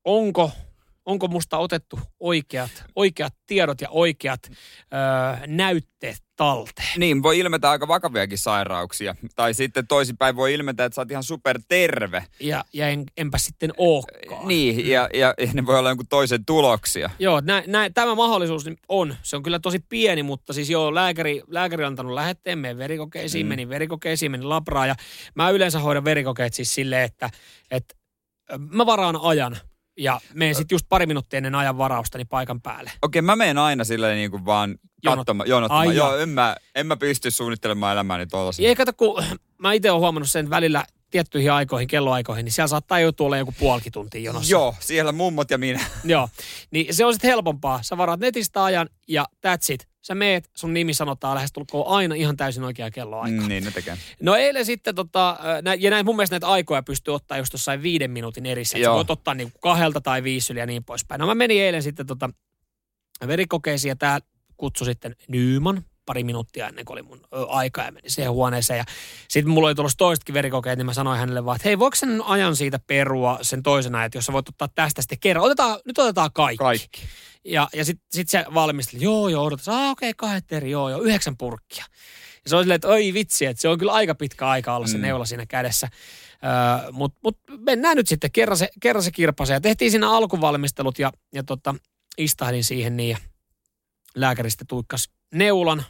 onko, 0.06 0.52
onko 1.10 1.28
musta 1.28 1.58
otettu 1.58 2.00
oikeat, 2.20 2.84
oikeat 2.96 3.34
tiedot 3.48 3.82
ja 3.82 3.90
oikeat 3.90 4.40
öö, 4.50 5.48
näytteet 5.48 6.24
talteen. 6.36 7.00
Niin, 7.00 7.24
voi 7.24 7.40
ilmetä 7.40 7.70
aika 7.70 7.88
vakaviakin 7.88 8.38
sairauksia. 8.38 9.16
Tai 9.36 9.54
sitten 9.54 9.88
toisinpäin 9.88 10.36
voi 10.36 10.54
ilmetä, 10.54 10.86
että 10.86 10.96
sä 10.96 11.02
oot 11.02 11.12
ihan 11.12 11.24
superterve. 11.24 12.24
Ja, 12.40 12.66
ja 12.74 12.88
en, 12.88 13.04
enpä 13.18 13.38
sitten 13.38 13.74
ookaan. 13.78 14.48
Niin, 14.48 14.90
ja, 14.90 15.10
ja, 15.14 15.34
ja 15.38 15.48
ne 15.54 15.66
voi 15.66 15.80
olla 15.80 15.90
jonkun 15.90 16.08
toisen 16.08 16.46
tuloksia. 16.46 17.10
Joo, 17.20 17.42
nä, 17.42 17.64
nä, 17.68 17.90
tämä 17.90 18.16
mahdollisuus 18.16 18.66
niin 18.66 18.78
on. 18.90 19.16
Se 19.24 19.36
on 19.36 19.44
kyllä 19.44 19.60
tosi 19.60 19.80
pieni, 19.90 20.24
mutta 20.24 20.54
siis 20.54 20.70
joo, 20.70 20.96
lääkäri, 20.96 21.42
lääkäri 21.48 21.84
on 21.84 21.88
antanut 21.88 22.14
lähetteen, 22.14 22.60
menen 22.60 22.78
verikokeisiin, 22.78 23.46
mm. 23.46 23.50
menin 23.50 23.70
verikokeisiin, 23.70 24.32
menin 24.32 24.50
labraan 24.50 24.88
ja 24.88 24.96
mä 25.36 25.50
yleensä 25.50 25.80
hoidan 25.80 26.06
verikokeet 26.06 26.54
siis 26.54 26.76
silleen, 26.76 27.04
että, 27.04 27.30
että 27.72 27.96
mä 28.58 28.86
varaan 28.86 29.20
ajan 29.22 29.58
ja 30.00 30.22
menen 30.34 30.56
sitten 30.56 30.76
just 30.76 30.86
pari 30.90 31.06
minuuttia 31.06 31.38
ennen 31.38 31.56
ajan 31.56 31.78
varaustani 31.78 32.26
paikan 32.26 32.62
päälle. 32.62 32.92
Okei, 33.02 33.22
mä 33.22 33.36
menen 33.36 33.58
aina 33.58 33.84
silleen 33.84 34.16
niin 34.16 34.32
kuin 34.32 34.46
vaan 34.46 34.76
katsomaan, 35.06 35.50
jonottamaan. 35.50 35.88
Ai 35.88 35.96
Joo, 35.96 36.18
en 36.18 36.30
mä, 36.30 36.56
en 36.76 36.88
mä 36.88 36.98
pysty 36.98 37.32
suunnittelemaan 37.32 37.94
elämääni 37.94 38.28
tuollaisen. 38.28 38.66
Ei 38.66 38.76
kato, 38.76 38.94
kun 38.94 39.24
mä 39.58 39.74
itse 39.74 39.92
olen 39.92 40.02
huomannut 40.02 40.32
sen 40.32 40.50
välillä 40.50 40.86
tiettyihin 41.10 41.52
aikoihin, 41.52 41.88
kelloaikoihin, 41.88 42.46
niin 42.46 42.54
siellä 42.54 42.68
saattaa 42.68 43.00
joutua 43.00 43.26
olla 43.26 43.38
joku 43.38 43.54
puolikin 43.60 43.92
tuntia 43.92 44.22
jonossa. 44.22 44.52
Joo, 44.52 44.76
siellä 44.80 45.12
mummot 45.12 45.52
ja 45.52 45.58
minä. 45.58 45.86
Joo. 46.04 46.30
Niin 46.72 46.94
se 46.94 47.06
on 47.06 47.14
sitten 47.14 47.30
helpompaa. 47.30 47.80
Sä 47.84 47.98
varaat 47.98 48.20
netistä 48.20 48.64
ajan 48.64 48.90
ja 49.08 49.26
that's 49.48 49.74
it. 49.74 49.88
Sä 50.10 50.16
meet, 50.16 50.50
sun 50.56 50.74
nimi 50.74 50.94
sanotaan 50.94 51.36
lähestulkoon 51.36 51.88
aina 51.88 52.16
ihan 52.16 52.38
täysin 52.38 52.64
oikea 52.64 52.92
kelloaika. 52.92 53.42
Mm, 53.42 53.48
niin, 53.48 53.64
ne 53.64 53.72
tekee. 53.72 53.98
No 54.22 54.36
eilen 54.36 54.66
sitten, 54.66 54.96
tota, 54.96 55.38
nä- 55.62 55.74
ja 55.74 55.90
näin, 55.90 56.06
mun 56.06 56.16
mielestä 56.16 56.34
näitä 56.34 56.48
aikoja 56.48 56.84
pystyy 56.84 57.14
ottaa 57.16 57.38
just 57.38 57.54
jossain 57.54 57.84
viiden 57.84 58.12
minuutin 58.12 58.46
erissä. 58.46 58.78
Että 58.78 58.90
sä 58.90 58.94
voit 58.94 59.10
ottaa 59.10 59.34
niin 59.34 59.54
kahdelta 59.62 60.02
tai 60.02 60.24
viisi 60.24 60.54
yli 60.54 60.60
ja 60.60 60.66
niin 60.66 60.84
poispäin. 60.84 61.20
No 61.20 61.26
mä 61.28 61.36
menin 61.36 61.62
eilen 61.62 61.84
sitten 61.84 62.06
tota, 62.06 62.30
verikokeisiin 63.28 63.90
ja 63.90 63.96
tää 63.96 64.20
kutsui 64.58 64.86
sitten 64.86 65.16
Nyyman 65.28 65.84
pari 66.06 66.24
minuuttia 66.24 66.68
ennen 66.68 66.86
kuin 66.86 66.94
oli 66.94 67.02
mun 67.02 67.22
aika 67.48 67.82
ja 67.82 67.92
menin 67.92 68.12
siihen 68.12 68.32
huoneeseen. 68.32 68.78
Ja 68.78 68.84
sitten 69.28 69.54
mulla 69.54 69.68
oli 69.68 69.76
tulossa 69.76 69.98
toisetkin 69.98 70.34
verikokeet, 70.34 70.78
niin 70.78 70.86
mä 70.86 70.94
sanoin 70.94 71.20
hänelle 71.20 71.46
vaan, 71.46 71.56
että 71.56 71.68
hei, 71.70 71.80
voiko 71.80 71.96
sen 71.96 72.22
ajan 72.26 72.56
siitä 72.56 72.80
perua 72.88 73.40
sen 73.42 73.64
toisena, 73.64 74.06
että 74.06 74.18
jos 74.18 74.26
sä 74.26 74.34
voit 74.34 74.50
ottaa 74.50 74.70
tästä 74.76 75.02
sitten 75.02 75.20
kerran. 75.20 75.46
Otetaan, 75.46 75.80
nyt 75.86 75.98
otetaan 75.98 76.30
kaikki. 76.34 76.58
Kaikki. 76.58 77.02
Ja, 77.46 77.68
ja 77.74 77.86
sitten 77.86 78.08
sit 78.12 78.30
se 78.30 78.46
valmisteli, 78.54 79.04
joo, 79.04 79.30
joo, 79.30 79.46
odotas, 79.46 79.70
ah, 79.70 79.92
okei, 79.92 80.10
okay, 80.10 80.14
kahdet 80.18 80.52
eri, 80.52 80.72
joo, 80.72 80.90
joo, 80.90 81.02
yhdeksän 81.02 81.38
purkkia. 81.38 81.86
Ja 82.44 82.50
se 82.50 82.56
on 82.56 82.64
silleen, 82.64 82.76
että 82.76 82.88
oi 82.88 83.14
vitsi, 83.14 83.46
että 83.46 83.62
se 83.62 83.70
on 83.70 83.78
kyllä 83.78 83.94
aika 83.94 84.16
pitkä 84.16 84.48
aika 84.48 84.76
olla 84.76 84.88
se 84.88 84.98
Mm. 84.98 85.02
neula 85.02 85.26
siinä 85.26 85.46
kädessä. 85.46 85.88
Öö, 86.84 86.92
Mutta 86.92 87.20
mut 87.24 87.38
mennään 87.60 87.98
nyt 87.98 88.08
sitten, 88.08 88.32
kerran 88.32 88.58
se, 88.58 88.70
kerran 88.82 89.04
se 89.04 89.12
kirpase. 89.12 89.54
Ja 89.54 89.62
tehtiin 89.62 89.92
siinä 89.92 90.12
alkuvalmistelut 90.12 91.00
ja, 91.00 91.12
ja 91.34 91.44
tota, 91.44 91.76
istahdin 92.18 92.64
siihen 92.64 92.98
niin 92.98 93.10
ja 93.10 93.18
lääkäri 94.16 94.50
sitten 94.50 94.68
tuikkas 94.68 95.10
neulan. 95.34 95.86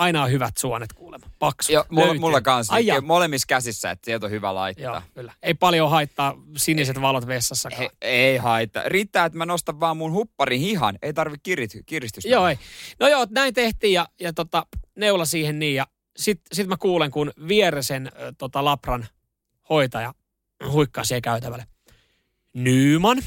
Aina 0.00 0.22
on 0.22 0.30
hyvät 0.30 0.56
suonet 0.56 0.92
kuulemma, 0.92 1.26
paksu. 1.38 1.72
Joo, 1.72 1.84
mulla, 1.90 2.06
löytyy. 2.06 2.20
mulla 2.20 2.40
kanssa. 2.40 2.74
Ai. 2.74 3.00
Molemmissa 3.02 3.46
käsissä, 3.46 3.90
että 3.90 4.04
sieltä 4.04 4.26
on 4.26 4.32
hyvä 4.32 4.54
laittaa. 4.54 4.84
Joo, 4.84 5.02
kyllä. 5.14 5.32
Ei 5.42 5.54
paljon 5.54 5.90
haittaa 5.90 6.34
siniset 6.56 7.00
valot 7.00 7.26
vessassakaan. 7.26 7.82
He, 7.82 7.90
ei 8.02 8.36
haittaa. 8.36 8.82
Riittää, 8.86 9.24
että 9.24 9.38
mä 9.38 9.46
nostan 9.46 9.80
vaan 9.80 9.96
mun 9.96 10.12
hupparin 10.12 10.60
hihan. 10.60 10.98
Ei 11.02 11.12
tarvi 11.12 11.36
kirit, 11.42 11.70
kiristystä. 11.86 12.30
Joo, 12.30 12.48
ei. 12.48 12.58
No 13.00 13.08
joo, 13.08 13.26
näin 13.30 13.54
tehtiin 13.54 13.92
ja, 13.92 14.08
ja 14.20 14.32
tota, 14.32 14.66
neula 14.96 15.24
siihen 15.24 15.58
niin 15.58 15.74
ja 15.74 15.86
sitten 16.16 16.56
sit 16.56 16.66
mä 16.68 16.76
kuulen, 16.76 17.10
kun 17.10 17.32
vieresen 17.48 18.06
ö, 18.06 18.32
tota, 18.38 18.64
Lapran 18.64 19.06
hoitaja 19.68 20.14
huikkaa 20.70 21.04
siihen 21.04 21.22
käytävälle. 21.22 21.66
Nyyman. 22.54 23.22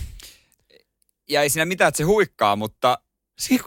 Ja 1.29 1.41
ei 1.41 1.49
siinä 1.49 1.65
mitään, 1.65 1.87
että 1.89 1.97
se 1.97 2.03
huikkaa, 2.03 2.55
mutta 2.55 2.97
Si- 3.37 3.59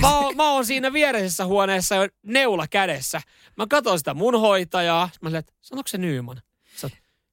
mä, 0.00 0.18
oon, 0.18 0.36
mä 0.36 0.50
oon 0.52 0.66
siinä 0.66 0.92
viereisessä 0.92 1.46
huoneessa 1.46 1.94
jo 1.94 2.08
neula 2.22 2.66
kädessä. 2.66 3.20
Mä 3.56 3.66
katson 3.70 3.98
sitä 3.98 4.14
mun 4.14 4.40
hoitajaa. 4.40 5.10
Mä 5.20 5.28
olin, 5.28 5.38
että 5.38 5.52
sanoiko 5.60 5.88
se 5.88 5.98
Nyyman? 5.98 6.42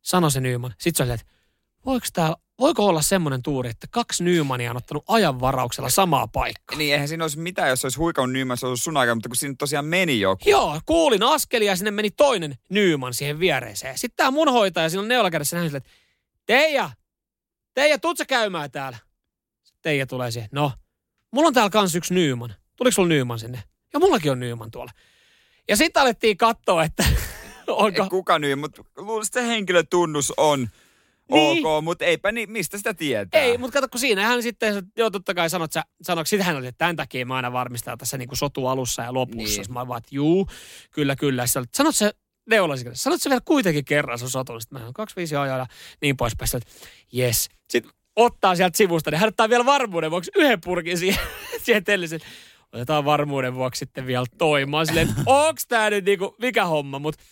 Sano 0.01 0.29
se 0.29 0.39
Nyyman. 0.39 0.73
Sitten 0.79 1.05
se 1.05 1.11
oli, 1.11 1.13
että 1.13 1.25
voiko, 1.85 2.05
tää, 2.13 2.35
voiko 2.59 2.85
olla 2.85 3.01
semmoinen 3.01 3.43
tuuri, 3.43 3.69
että 3.69 3.87
kaksi 3.91 4.23
Nymania 4.23 4.71
on 4.71 4.77
ottanut 4.77 5.03
ajanvarauksella 5.07 5.89
samaa 5.89 6.27
paikkaa? 6.27 6.77
niin 6.77 6.93
eihän 6.93 7.07
siinä 7.07 7.23
olisi 7.23 7.39
mitään, 7.39 7.69
jos 7.69 7.85
olisi 7.85 7.97
huikannut 7.97 8.33
niin, 8.33 8.57
se 8.57 8.67
olisi 8.67 8.83
sun 8.83 8.97
aika, 8.97 9.15
mutta 9.15 9.29
kun 9.29 9.35
siinä 9.35 9.55
tosiaan 9.59 9.85
meni 9.85 10.19
joku. 10.19 10.49
Joo, 10.49 10.81
kuulin 10.85 11.23
askelia 11.23 11.71
ja 11.71 11.75
sinne 11.75 11.91
meni 11.91 12.11
toinen 12.11 12.55
Nyyman 12.69 13.13
siihen 13.13 13.39
viereiseen. 13.39 13.97
Sitten 13.97 14.17
tämä 14.17 14.31
mun 14.31 14.51
hoitaja 14.51 14.89
siinä 14.89 15.03
neulakädessä 15.03 15.55
näin 15.55 15.69
sille, 15.69 15.77
että 15.77 15.89
Teija, 16.45 16.89
Teija, 17.73 17.99
tuut 17.99 18.17
sä 18.17 18.25
käymään 18.25 18.71
täällä? 18.71 18.97
Teija 19.81 20.07
tulee 20.07 20.31
siihen, 20.31 20.49
no, 20.51 20.71
mulla 21.33 21.47
on 21.47 21.53
täällä 21.53 21.69
kans 21.69 21.95
yksi 21.95 22.13
Nyyman. 22.13 22.55
Tuliko 22.75 22.93
sulla 22.93 23.07
Nyyman 23.07 23.39
sinne? 23.39 23.63
Ja 23.93 23.99
mullakin 23.99 24.31
on 24.31 24.39
Nyyman 24.39 24.71
tuolla. 24.71 24.91
Ja 25.69 25.77
sitten 25.77 26.01
alettiin 26.01 26.37
katsoa, 26.37 26.83
että 26.83 27.05
onko... 27.67 28.03
Ei 28.03 28.09
kuka 28.09 28.39
nyt, 28.39 28.59
mutta 28.59 28.83
luulisin, 28.97 29.29
että 29.29 29.41
se 29.41 29.47
henkilötunnus 29.47 30.33
on 30.37 30.69
Niin. 31.31 31.65
ok, 31.65 31.83
mutta 31.83 32.05
eipä 32.05 32.31
niin, 32.31 32.51
mistä 32.51 32.77
sitä 32.77 32.93
tietää? 32.93 33.41
Ei, 33.41 33.57
mutta 33.57 33.73
kato, 33.73 33.87
kun 33.89 33.99
siinä 33.99 34.27
hän 34.27 34.43
sitten, 34.43 34.87
joo 34.97 35.09
totta 35.09 35.33
kai 35.33 35.49
sanot, 35.49 35.71
sä, 35.71 35.83
sanoiko, 36.01 36.25
sitä 36.25 36.43
hän 36.43 36.55
oli, 36.55 36.67
että 36.67 36.77
tämän 36.77 36.95
takia 36.95 37.25
mä 37.25 37.35
aina 37.35 37.53
varmistan 37.53 37.97
tässä 37.97 38.17
niin 38.17 38.29
sotu 38.33 38.67
alussa 38.67 39.01
ja 39.01 39.13
lopussa. 39.13 39.61
Niin. 39.61 39.73
Mä 39.73 39.87
vaan, 39.87 39.97
että 39.97 40.15
juu, 40.15 40.47
kyllä, 40.91 41.15
kyllä. 41.15 41.47
Sitten 41.47 41.65
sanot 41.75 41.95
se 41.95 42.11
neulasi, 42.49 42.85
sanot 42.93 43.21
se 43.21 43.29
vielä 43.29 43.41
kuitenkin 43.45 43.85
kerran 43.85 44.19
sun 44.19 44.29
sotun. 44.29 44.61
Sitten 44.61 44.75
mä 44.75 44.79
sanon, 44.79 44.93
kaksi 44.93 45.15
viisi 45.15 45.35
ajaa 45.35 45.57
ja 45.57 45.65
niin 46.01 46.17
poispäin. 46.17 46.47
Sitten, 46.47 46.73
yes. 47.17 47.49
Sitten 47.69 47.91
ottaa 48.15 48.56
sieltä 48.56 48.78
sivusta, 48.78 49.12
niin 49.12 49.19
hän 49.19 49.28
ottaa 49.30 49.49
vielä 49.49 49.65
varmuuden 49.65 50.12
vuoksi 50.12 50.32
yhden 50.36 50.62
purkin 50.62 50.97
siihen, 50.97 51.19
siihen 51.63 51.84
telliseen. 51.84 52.21
Otetaan 52.73 53.06
varmuuden 53.06 53.56
vuoksi 53.56 53.80
sitten 53.80 54.08
vielä 54.08 54.26
toi. 54.38 54.65
Mä 54.65 54.78
oon 54.78 54.88
silleen, 54.88 55.10
että 55.10 55.21
onks 55.47 55.67
tää 55.67 55.89
nyt 55.89 56.06
niinku, 56.06 56.36
mikä 56.41 56.65
homma, 56.65 56.99
mutta 56.99 57.23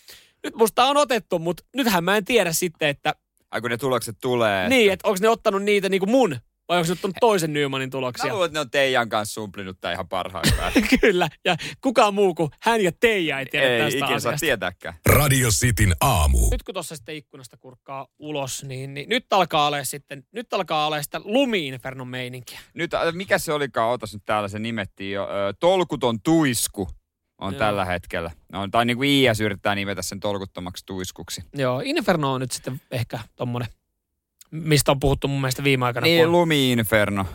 nyt 0.44 0.54
musta 0.54 0.84
on 0.84 0.96
otettu, 0.96 1.38
mutta 1.38 1.64
nythän 1.76 2.04
mä 2.04 2.16
en 2.16 2.24
tiedä 2.24 2.52
sitten, 2.52 2.88
että 2.88 3.14
Ai 3.50 3.60
kun 3.60 3.70
ne 3.70 3.76
tulokset 3.76 4.16
tulee. 4.20 4.68
niin, 4.68 4.92
että 4.92 5.08
onko 5.08 5.18
ne 5.20 5.28
ottanut 5.28 5.62
niitä 5.62 5.88
niinku 5.88 6.06
mun, 6.06 6.36
vai 6.72 6.78
onko 6.78 6.88
ne 6.88 6.92
ottanut 6.92 7.16
toisen 7.20 7.52
Nymanin 7.52 7.90
tuloksia? 7.90 8.26
Mä 8.26 8.32
luulen, 8.32 8.46
että 8.46 8.56
ne 8.56 8.60
on 8.60 8.70
Teijan 8.70 9.08
kanssa 9.08 9.34
sumplinut 9.34 9.80
tää 9.80 9.92
ihan 9.92 10.08
parhaillaan. 10.08 10.72
Kyllä, 11.00 11.28
ja 11.44 11.56
kukaan 11.80 12.14
muu 12.14 12.34
kuin 12.34 12.50
hän 12.62 12.80
ja 12.80 12.92
Teija 13.00 13.38
ei 13.38 13.46
tiedä 13.46 13.66
ei 13.66 13.80
tästä 13.80 13.98
ikinä 13.98 14.08
saa 14.08 14.14
asiasta. 14.14 14.46
tietääkään. 14.46 14.94
Radio 15.06 15.48
Cityn 15.48 15.94
aamu. 16.00 16.50
Nyt 16.50 16.62
kun 16.62 16.74
tuossa 16.74 16.96
sitten 16.96 17.16
ikkunasta 17.16 17.56
kurkkaa 17.56 18.06
ulos, 18.18 18.64
niin, 18.64 18.94
niin 18.94 19.08
nyt 19.08 19.26
alkaa 19.30 19.66
olla 19.66 19.84
sitten, 19.84 20.24
nyt 20.32 20.52
alkaa 20.52 20.86
olla 20.86 21.02
sitä 21.02 21.20
lumi-infernon 21.24 22.08
meininkiä. 22.08 22.60
Nyt, 22.74 22.94
äh, 22.94 23.12
mikä 23.12 23.38
se 23.38 23.52
olikaan, 23.52 23.90
otas 23.90 24.12
nyt 24.14 24.22
täällä 24.26 24.48
se 24.48 24.58
nimettiin 24.58 25.12
jo, 25.12 25.24
ö, 25.24 25.54
tolkuton 25.60 26.20
tuisku 26.22 26.88
on 27.38 27.52
Joo. 27.52 27.58
tällä 27.58 27.84
hetkellä. 27.84 28.30
No, 28.52 28.68
tai 28.70 28.84
niin 28.84 28.96
kuin 28.96 29.08
IS 29.08 29.40
yrittää 29.40 29.74
nimetä 29.74 30.02
sen 30.02 30.20
tolkuttomaksi 30.20 30.86
tuiskuksi. 30.86 31.42
Joo, 31.54 31.82
Inferno 31.84 32.32
on 32.32 32.40
nyt 32.40 32.52
sitten 32.52 32.80
ehkä 32.90 33.18
tommonen, 33.36 33.68
mistä 34.52 34.90
on 34.92 35.00
puhuttu 35.00 35.28
mun 35.28 35.40
mielestä 35.40 35.64
viime 35.64 35.86
aikoina. 35.86 36.04
Niin, 36.06 36.24
kun- 36.24 36.32
lumi-inferno. 36.32 37.26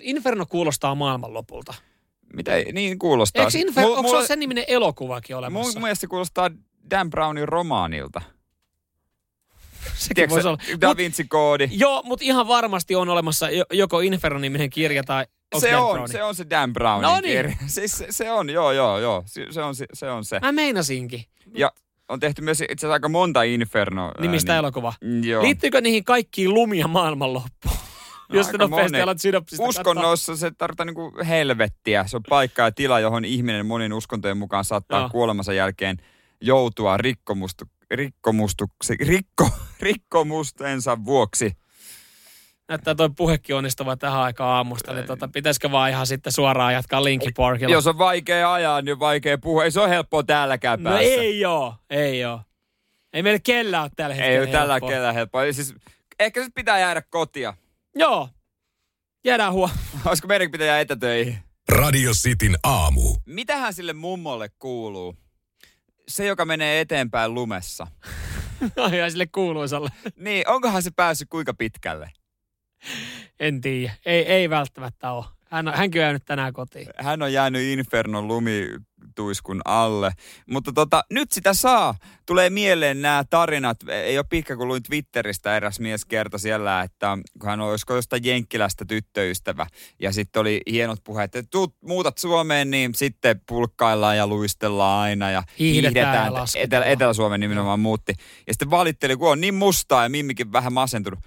Inferno 0.00 0.46
kuulostaa 0.46 0.94
maailmanlopulta. 0.94 1.74
Mitä, 2.34 2.52
niin 2.72 2.98
kuulostaa. 2.98 3.44
Eikö 3.44 3.58
Infer- 3.58 3.80
Mulla- 3.80 3.96
onko 3.96 4.02
mulla- 4.08 4.22
se 4.22 4.26
sen 4.26 4.38
niminen 4.38 4.64
elokuvakin 4.68 5.36
olemassa? 5.36 5.72
Mun 5.72 5.82
mielestä 5.82 6.06
kuulostaa 6.06 6.50
Dan 6.90 7.10
Brownin 7.10 7.48
romaanilta. 7.48 8.22
Sekin 9.94 10.14
Tiedätkö, 10.14 10.34
voisi 10.34 10.48
olla. 10.48 10.58
Da 10.80 10.88
Mut- 10.88 10.96
Vinci 10.96 11.24
Koodi. 11.24 11.68
Joo, 11.72 12.02
mutta 12.04 12.24
ihan 12.24 12.48
varmasti 12.48 12.94
on 12.94 13.08
olemassa 13.08 13.50
jo- 13.50 13.64
joko 13.72 14.00
Inferno-niminen 14.00 14.70
kirja 14.70 15.04
tai 15.04 15.26
Se 15.58 15.70
Dan 15.70 15.82
on, 15.82 15.92
Brownin? 15.92 16.12
se 16.12 16.22
on 16.22 16.34
se 16.34 16.46
Dan 16.50 16.72
Brownin 16.72 17.02
No 17.02 17.20
niin. 17.20 17.22
kirja. 17.22 17.56
Siis 17.66 17.92
se, 17.98 18.06
se 18.10 18.30
on, 18.30 18.50
joo, 18.50 18.72
joo, 18.72 18.98
joo. 18.98 19.22
Se, 19.26 19.46
se, 19.50 19.62
on, 19.62 19.74
se, 19.74 19.86
se 19.92 20.10
on 20.10 20.24
se. 20.24 20.40
Mä 20.40 20.52
meinasinkin. 20.52 21.24
Ja 21.54 21.72
on 22.10 22.20
tehty 22.20 22.42
myös 22.42 22.60
itse 22.60 22.72
asiassa 22.72 22.92
aika 22.92 23.08
monta 23.08 23.42
Inferno. 23.42 24.04
ää, 24.06 24.12
Nimistä 24.20 24.52
niin- 24.52 24.58
elokuva. 24.58 24.92
Joo. 25.22 25.42
Liittyykö 25.42 25.80
niihin 25.80 26.04
kaikkiin 26.04 26.54
lumia 26.54 26.88
maailmanloppuun? 26.88 27.74
No, 28.28 28.36
Jos 28.36 28.52
nopeasti 28.58 29.00
alat 29.00 29.20
synopsista 29.20 29.64
katsoa. 29.66 29.80
Uskonnossa 29.80 30.36
se 30.36 30.50
tarkoittaa 30.58 30.86
niinku 30.86 31.12
helvettiä. 31.28 32.06
Se 32.06 32.16
on 32.16 32.22
paikka 32.28 32.62
ja 32.62 32.72
tila, 32.72 33.00
johon 33.00 33.24
ihminen 33.24 33.66
monin 33.66 33.92
uskontojen 33.92 34.36
mukaan 34.38 34.64
saattaa 34.64 35.00
Joo. 35.00 35.08
kuolemansa 35.08 35.52
jälkeen 35.52 35.96
joutua 36.40 36.96
rikkomustu, 36.96 37.64
rikkomustuksi, 37.90 38.94
rikko, 39.00 39.48
rikkomustensa 39.80 41.04
vuoksi. 41.04 41.52
Näyttää 42.70 42.94
toi 42.94 43.10
puhekin 43.16 43.56
onnistuva 43.56 43.96
tähän 43.96 44.20
aikaan 44.20 44.50
aamusta, 44.50 44.92
niin 44.92 45.06
tota, 45.06 45.28
pitäisikö 45.28 45.70
vaan 45.70 45.90
ihan 45.90 46.06
sitten 46.06 46.32
suoraan 46.32 46.74
jatkaa 46.74 47.04
Linkin 47.04 47.34
Parkilla? 47.36 47.72
Jos 47.72 47.86
on 47.86 47.98
vaikea 47.98 48.52
ajaa, 48.52 48.82
niin 48.82 48.98
vaikea 48.98 49.38
puhua. 49.38 49.64
Ei 49.64 49.70
se 49.70 49.80
ole 49.80 49.88
helppoa 49.88 50.22
täälläkään 50.22 50.82
no 50.82 50.90
päässä. 50.90 51.10
ei 51.10 51.44
oo, 51.44 51.74
ei 51.90 52.24
oo. 52.24 52.40
Ei 53.12 53.22
meillä 53.22 53.40
kellään 53.42 53.82
ole 53.82 53.90
tällä 53.96 54.14
hetkellä 54.14 54.32
Ei 54.32 54.38
ole 54.38 54.46
tällä 54.46 54.74
hetkellä 54.74 55.12
helppoa. 55.12 55.44
Eli 55.44 55.52
Siis, 55.52 55.74
ehkä 56.20 56.44
se 56.44 56.50
pitää 56.54 56.78
jäädä 56.78 57.02
kotia. 57.02 57.54
Joo. 57.94 58.28
Jäädään 59.24 59.52
huo. 59.52 59.70
Olisiko 60.06 60.28
meidänkin 60.28 60.52
pitää 60.52 60.66
jäädä 60.66 60.80
etätöihin? 60.80 61.38
Radio 61.68 62.12
Cityn 62.12 62.56
aamu. 62.62 63.16
Mitähän 63.26 63.74
sille 63.74 63.92
mummolle 63.92 64.50
kuuluu? 64.58 65.16
Se, 66.08 66.26
joka 66.26 66.44
menee 66.44 66.80
eteenpäin 66.80 67.34
lumessa. 67.34 67.86
ja 68.98 69.10
sille 69.10 69.26
kuuluisalle. 69.26 69.90
Niin, 70.16 70.48
onkohan 70.48 70.82
se 70.82 70.90
päässyt 70.96 71.28
kuinka 71.30 71.54
pitkälle? 71.54 72.10
En 73.40 73.60
tiedä. 73.60 73.92
Ei, 74.06 74.26
ei 74.26 74.50
välttämättä 74.50 75.12
ole. 75.12 75.24
Hän, 75.50 75.68
on, 75.68 75.74
hänkin 75.74 76.00
on 76.00 76.02
jäänyt 76.02 76.24
tänään 76.24 76.52
kotiin. 76.52 76.86
Hän 76.96 77.22
on 77.22 77.32
jäänyt 77.32 77.62
Infernon 77.62 78.28
lumituiskun 78.28 79.60
alle. 79.64 80.12
Mutta 80.50 80.72
tota, 80.72 81.04
nyt 81.10 81.32
sitä 81.32 81.54
saa. 81.54 81.94
Tulee 82.26 82.50
mieleen 82.50 83.02
nämä 83.02 83.24
tarinat. 83.30 83.88
Ei 83.88 84.18
ole 84.18 84.26
pitkä, 84.30 84.56
kun 84.56 84.68
luin 84.68 84.82
Twitteristä 84.82 85.56
eräs 85.56 85.80
mies 85.80 86.04
kertoi 86.04 86.40
siellä, 86.40 86.82
että 86.82 87.18
kun 87.40 87.50
hän 87.50 87.60
olisiko 87.60 87.94
jostain 87.94 88.24
Jenkkilästä 88.24 88.84
tyttöystävä. 88.84 89.66
Ja 89.98 90.12
sitten 90.12 90.40
oli 90.40 90.60
hienot 90.70 91.04
puheet, 91.04 91.36
että 91.36 91.50
tuut, 91.50 91.74
muutat 91.80 92.18
Suomeen, 92.18 92.70
niin 92.70 92.94
sitten 92.94 93.40
pulkkaillaan 93.48 94.16
ja 94.16 94.26
luistellaan 94.26 95.00
aina. 95.02 95.30
Ja 95.30 95.42
Hiihdetään 95.58 96.32
ja. 96.32 96.44
Etelä, 96.56 96.84
Etelä-Suomen 96.84 97.40
nimenomaan 97.40 97.80
muutti. 97.80 98.12
Ja 98.46 98.52
sitten 98.54 98.70
valitteli, 98.70 99.16
kun 99.16 99.30
on 99.30 99.40
niin 99.40 99.54
mustaa 99.54 100.02
ja 100.02 100.08
Mimmikin 100.08 100.52
vähän 100.52 100.72
masentunut. 100.72 101.18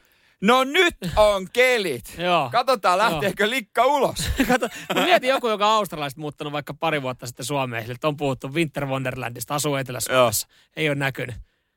No 0.44 0.64
nyt 0.64 0.96
on 1.16 1.48
kelit. 1.54 2.16
Joo. 2.18 2.50
Katsotaan, 2.52 2.98
lähteekö 2.98 3.50
likka 3.50 3.86
ulos. 3.86 4.30
Kato, 4.48 4.68
mä 4.96 5.04
mietin 5.04 5.30
joku, 5.30 5.50
joka 5.50 5.68
on 5.68 5.74
australaista 5.74 6.22
muuttanut 6.22 6.54
vaikka 6.54 6.74
pari 6.74 7.02
vuotta 7.02 7.28
sitten 7.28 7.46
Suomeen, 7.46 7.92
että 7.92 8.08
on 8.08 8.18
puhuttu 8.18 8.54
Winter 8.54 8.86
Wonderlandista, 8.86 9.56
asuu 9.56 9.76
Etelä-Suomessa. 9.76 10.48
Ei 10.76 10.90
ole 10.90 10.96
näkynyt. 10.96 11.36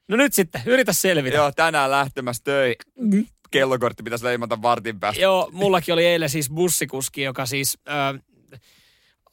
No 0.08 0.16
nyt 0.16 0.32
sitten, 0.32 0.62
yritä 0.66 0.92
selvitä. 0.92 1.36
Joo, 1.36 1.52
tänään 1.52 1.90
lähtemässä 1.90 2.44
töihin. 2.44 2.76
Kellokortti 3.50 4.02
pitäisi 4.02 4.24
leimata 4.24 4.62
vartin 4.62 5.00
päästä. 5.00 5.22
Joo, 5.22 5.50
mullakin 5.52 5.94
oli 5.94 6.06
eilen 6.06 6.30
siis 6.30 6.50
bussikuski, 6.50 7.22
joka 7.22 7.46
siis... 7.46 7.78
Ö, 7.88 8.18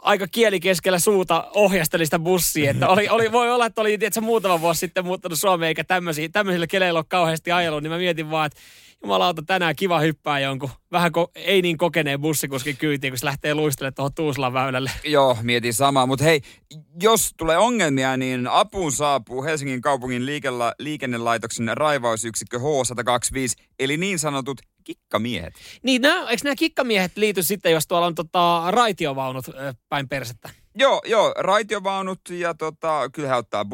aika 0.03 0.27
kieli 0.27 0.59
keskellä 0.59 0.99
suuta 0.99 1.47
ohjasteli 1.53 2.05
sitä 2.05 2.19
bussia. 2.19 2.71
Että 2.71 2.87
oli, 2.87 3.09
oli, 3.09 3.31
voi 3.31 3.51
olla, 3.51 3.65
että 3.65 3.81
oli 3.81 3.97
tiedätkö, 3.97 4.21
muutama 4.21 4.61
vuosi 4.61 4.79
sitten 4.79 5.05
muuttanut 5.05 5.39
Suomeen, 5.39 5.67
eikä 5.67 5.83
tämmöisiä, 5.83 6.29
tämmöisillä 6.29 6.67
keleillä 6.67 6.97
ole 6.97 7.05
kauheasti 7.07 7.51
ajellut, 7.51 7.83
niin 7.83 7.91
mä 7.91 7.97
mietin 7.97 8.31
vaan, 8.31 8.45
että 8.45 8.59
jumalauta, 9.03 9.41
tänään 9.41 9.75
kiva 9.75 9.99
hyppää 9.99 10.39
jonkun 10.39 10.69
vähän 10.91 11.11
ko- 11.17 11.31
ei 11.35 11.61
niin 11.61 11.77
kokeneen 11.77 12.21
bussikuskin 12.21 12.77
kyytiin, 12.77 13.11
kun 13.11 13.17
se 13.17 13.25
lähtee 13.25 13.53
luistelemaan 13.53 13.93
tuohon 13.93 14.13
Tuusulan 14.13 14.53
väylälle. 14.53 14.91
Joo, 15.03 15.37
mietin 15.41 15.73
samaa. 15.73 16.05
Mutta 16.05 16.25
hei, 16.25 16.41
jos 17.01 17.33
tulee 17.37 17.57
ongelmia, 17.57 18.17
niin 18.17 18.47
apuun 18.47 18.91
saapuu 18.91 19.43
Helsingin 19.43 19.81
kaupungin 19.81 20.25
liikella, 20.25 20.73
liikennelaitoksen 20.79 21.77
raivausyksikkö 21.77 22.57
H125, 22.57 23.63
eli 23.79 23.97
niin 23.97 24.19
sanotut 24.19 24.61
kikkamiehet. 24.83 25.53
Niin, 25.83 26.01
nää, 26.01 26.19
eikö 26.29 26.41
nämä 26.43 26.55
kikkamiehet 26.55 27.11
liity 27.17 27.43
sitten, 27.43 27.71
jos 27.71 27.87
tuolla 27.87 28.07
on 28.07 28.15
tota, 28.15 28.63
raitiovaunut 28.71 29.45
päin 29.89 30.09
persettä? 30.09 30.49
Joo, 30.75 31.01
joo, 31.05 31.33
raitiovaunut 31.37 32.19
ja 32.29 32.53
tota, 32.53 33.09
kyllä 33.13 33.29
he 33.29 33.35
ottaa 33.35 33.65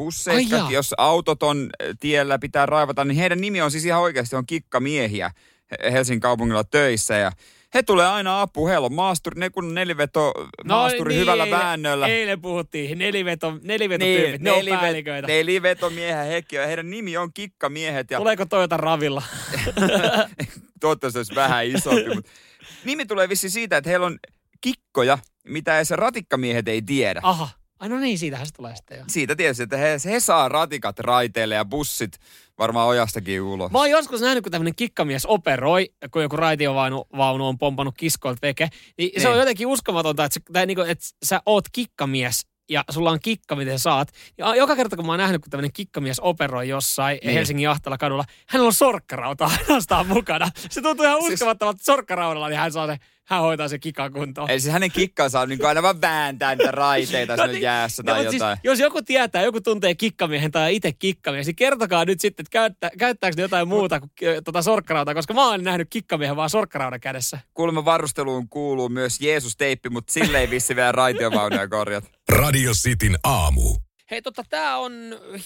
jaa. 0.58 0.70
Jos 0.70 0.94
autot 0.98 1.42
on 1.42 1.70
tiellä, 2.00 2.38
pitää 2.38 2.66
raivata, 2.66 3.04
niin 3.04 3.16
heidän 3.18 3.40
nimi 3.40 3.60
on 3.62 3.70
siis 3.70 3.84
ihan 3.84 4.02
oikeasti 4.02 4.36
on 4.36 4.46
kikkamiehiä 4.46 5.30
He- 5.70 5.92
Helsingin 5.92 6.20
kaupungilla 6.20 6.64
töissä. 6.64 7.14
Ja 7.14 7.32
he 7.74 7.82
tulee 7.82 8.06
aina 8.06 8.40
apuun. 8.40 8.70
Heillä 8.70 8.84
on 8.86 8.92
maasturi, 8.94 9.40
ne 9.40 9.50
kun 9.50 9.74
neliveto 9.74 10.32
maasturi 10.64 11.14
hyvällä 11.14 11.44
eilen- 11.44 11.58
väännöllä. 11.58 12.06
Eilen 12.06 12.40
puhuttiin, 12.40 12.98
neliveto, 12.98 13.58
nelivetotyypit, 13.62 14.42
niin, 14.42 14.42
ne 14.64 14.72
on 14.72 14.80
päälliköitä. 14.80 15.26
nelivetomiehiä 15.28 16.22
hekin 16.22 16.60
ja 16.60 16.66
heidän 16.66 16.90
nimi 16.90 17.16
on 17.16 17.32
kikkamiehet. 17.32 18.10
Ja 18.10 18.18
Tuleeko 18.18 18.46
Toyota 18.46 18.76
ravilla? 18.76 19.22
toivottavasti 20.80 21.18
olisi 21.18 21.34
vähän 21.34 21.66
isompi. 21.66 22.14
mutta 22.14 22.30
nimi 22.84 23.06
tulee 23.06 23.28
vissi 23.28 23.50
siitä, 23.50 23.76
että 23.76 23.90
heillä 23.90 24.06
on 24.06 24.18
kikkoja, 24.60 25.18
mitä 25.44 25.76
edes 25.76 25.90
ratikkamiehet 25.90 26.68
ei 26.68 26.82
tiedä. 26.82 27.20
Aha. 27.22 27.48
Ai 27.78 27.88
no 27.88 27.98
niin, 27.98 28.18
siitähän 28.18 28.46
se 28.46 28.52
tulee 28.52 28.76
sitten 28.76 28.98
jo. 28.98 29.04
Siitä 29.08 29.36
tietysti, 29.36 29.62
että 29.62 29.76
he, 29.76 29.96
he 30.04 30.20
saa 30.20 30.48
ratikat 30.48 30.98
raiteille 30.98 31.54
ja 31.54 31.64
bussit 31.64 32.12
varmaan 32.58 32.88
ojastakin 32.88 33.42
ulos. 33.42 33.72
Mä 33.72 33.78
oon 33.78 33.90
joskus 33.90 34.20
nähnyt, 34.20 34.42
kun 34.44 34.52
tämmöinen 34.52 34.74
kikkamies 34.74 35.26
operoi, 35.26 35.88
kun 36.10 36.22
joku 36.22 36.36
raitiovaunu 36.36 37.04
vaunu 37.16 37.46
on 37.48 37.58
pompannut 37.58 37.94
kiskoilta 37.98 38.38
veke. 38.42 38.68
Niin, 38.98 39.10
se 39.16 39.18
Niin. 39.18 39.32
on 39.32 39.38
jotenkin 39.38 39.66
uskomatonta, 39.66 40.24
että, 40.24 40.34
se, 40.34 40.40
tai 40.52 40.66
niinku, 40.66 40.82
että 40.82 41.04
sä 41.24 41.42
oot 41.46 41.64
kikkamies 41.72 42.46
ja 42.70 42.84
sulla 42.90 43.10
on 43.10 43.20
kikka, 43.20 43.56
miten 43.56 43.78
saat. 43.78 44.08
Ja 44.38 44.54
joka 44.54 44.76
kerta, 44.76 44.96
kun 44.96 45.06
mä 45.06 45.12
oon 45.12 45.18
nähnyt, 45.18 45.42
kun 45.42 45.50
tämmöinen 45.50 45.72
kikkamies 45.72 46.20
operoi 46.20 46.68
jossain 46.68 47.18
Niin. 47.24 47.34
Helsingin 47.34 47.68
Ahtala 47.68 47.98
kadulla, 47.98 48.24
hänellä 48.48 48.66
on 48.66 48.72
sorkkarauta 48.72 49.50
ainoastaan 49.58 50.06
mukana. 50.06 50.50
Se 50.70 50.82
tuntuu 50.82 51.04
ihan 51.06 51.20
Siis- 51.22 51.32
uskomattomalta, 51.32 51.76
että 51.76 51.84
sorkkaraudalla 51.84 52.48
niin 52.48 52.58
hän 52.60 52.72
saa 52.72 52.86
se, 52.86 52.96
hän 53.26 53.40
hoitaa 53.40 53.68
se 53.68 53.78
kikan 53.78 54.12
kuntoon. 54.12 54.50
Eli 54.50 54.60
siis 54.60 54.72
hänen 54.72 54.92
kikkansa 54.92 55.40
on 55.40 55.48
niin 55.48 55.66
aina 55.66 55.82
vaan 55.82 56.00
vääntää 56.00 56.54
niitä 56.54 56.70
raiteita 56.70 57.36
no, 57.36 57.46
niin, 57.46 57.62
jäässä 57.62 58.02
no, 58.06 58.12
tai 58.12 58.24
mut 58.24 58.32
jotain. 58.32 58.56
Siis, 58.56 58.64
jos 58.64 58.78
joku 58.80 59.02
tietää, 59.02 59.42
joku 59.42 59.60
tuntee 59.60 59.94
kikkamiehen 59.94 60.50
tai 60.50 60.76
itse 60.76 60.92
kikkamies, 60.92 61.46
niin 61.46 61.56
kertokaa 61.56 62.04
nyt 62.04 62.20
sitten, 62.20 62.42
että 62.42 62.50
käyttä, 62.52 62.90
käyttääkö 62.98 63.36
ne 63.36 63.42
jotain 63.42 63.68
muuta 63.68 64.00
kuin 64.00 64.10
ö, 64.22 64.42
tota 64.44 64.62
sorkkarautaa, 64.62 65.14
koska 65.14 65.34
mä 65.34 65.48
oon 65.48 65.64
nähnyt 65.64 65.88
kikkamiehen 65.90 66.36
vaan 66.36 66.50
sorkkaraudan 66.50 67.00
kädessä. 67.00 67.38
Kuulemma 67.54 67.84
varusteluun 67.84 68.48
kuuluu 68.48 68.88
myös 68.88 69.20
Jeesus-teippi, 69.20 69.90
mutta 69.90 70.12
sille 70.12 70.38
ei 70.40 70.50
vissi 70.50 70.76
vielä 70.76 70.92
raitiovaunuja 70.92 71.68
korjata. 71.68 72.08
Radio 72.30 72.72
Cityn 72.72 73.18
aamu. 73.24 73.76
Hei, 74.10 74.22
tota, 74.22 74.44
tää 74.50 74.78
on 74.78 74.92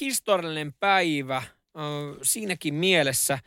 historiallinen 0.01 0.73
päivä 0.73 1.43
siinäkin 2.23 2.75
mielessä, 2.75 3.39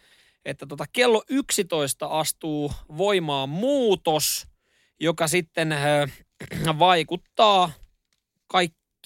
että 0.46 0.66
tota, 0.66 0.86
kello 0.94 1.24
11 1.30 2.06
astuu 2.06 2.72
voimaan 2.98 3.50
muutos, 3.50 4.48
joka 5.00 5.28
sitten 5.28 5.76
vaikuttaa 6.80 7.72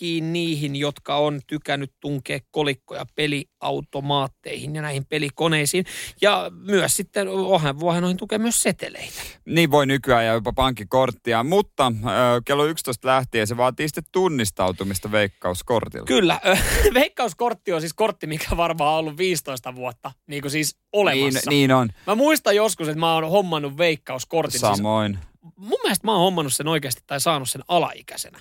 kaikkiin 0.02 0.34
niihin, 0.34 0.76
jotka 0.76 1.16
on 1.16 1.42
tykännyt 1.48 1.92
tunkea 2.00 2.40
kolikkoja 2.52 3.06
peliautomaatteihin 3.16 4.76
ja 4.76 4.82
näihin 4.82 5.06
pelikoneisiin. 5.06 5.86
Ja 6.22 6.52
myös 6.54 6.98
sitten, 6.98 7.28
ohan, 7.28 7.80
voihan 7.80 8.02
noihin 8.02 8.18
tukea 8.18 8.40
myös 8.40 8.64
seteleitä. 8.64 9.22
Niin 9.46 9.72
voi 9.72 9.86
nykyään 9.86 10.26
ja 10.26 10.34
jopa 10.34 10.54
pankkikorttia, 10.54 11.44
mutta 11.44 11.86
äh, 11.86 12.14
kello 12.46 12.66
11 12.66 13.08
lähtien 13.08 13.48
se 13.48 13.58
vaatii 13.58 13.88
sitten 13.88 14.04
tunnistautumista 14.12 15.12
veikkauskortilla. 15.12 16.06
Kyllä, 16.06 16.40
ö, 16.46 16.58
veikkauskortti 16.94 17.74
on 17.74 17.82
siis 17.82 17.94
kortti, 17.94 18.28
mikä 18.28 18.58
varmaan 18.58 18.94
on 18.94 19.00
ollut 19.00 19.18
15 19.18 19.76
vuotta, 19.76 20.12
niin 20.28 20.42
kuin 20.42 20.52
siis 20.52 20.76
niin, 20.76 20.90
olemassa. 20.94 21.50
niin 21.50 21.72
on. 21.72 21.90
Mä 22.08 22.16
muistan 22.16 22.56
joskus, 22.56 22.88
että 22.88 23.00
mä 23.00 23.14
oon 23.14 23.30
hommannut 23.30 23.78
veikkauskortin. 23.78 24.60
Siis, 24.60 24.78
Samoin. 24.78 25.20
mun 25.56 25.80
mielestä 25.84 26.08
mä 26.08 26.12
oon 26.12 26.22
hommannut 26.22 26.54
sen 26.54 26.68
oikeasti 26.68 27.04
tai 27.08 27.22
saanut 27.22 27.50
sen 27.50 27.62
alaikäisenä. 27.68 28.40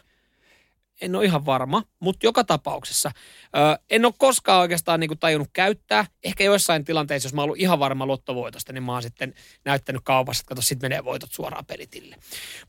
En 1.00 1.16
ole 1.16 1.24
ihan 1.24 1.46
varma, 1.46 1.82
mutta 2.00 2.26
joka 2.26 2.44
tapauksessa. 2.44 3.10
Ö, 3.56 3.78
en 3.90 4.04
ole 4.04 4.14
koskaan 4.18 4.60
oikeastaan 4.60 5.00
niinku 5.00 5.16
tajunnut 5.16 5.50
käyttää. 5.52 6.06
Ehkä 6.24 6.44
joissain 6.44 6.84
tilanteissa, 6.84 7.26
jos 7.26 7.34
mä 7.34 7.40
oon 7.40 7.44
ollut 7.44 7.60
ihan 7.60 7.78
varma 7.78 8.06
lottovoitosta, 8.06 8.72
niin 8.72 8.82
mä 8.82 8.92
oon 8.92 9.02
sitten 9.02 9.34
näyttänyt 9.64 10.02
kaupassa, 10.04 10.40
että 10.40 10.48
kato, 10.48 10.62
sit 10.62 10.82
menee 10.82 11.04
voitot 11.04 11.32
suoraan 11.32 11.66
pelitille. 11.66 12.16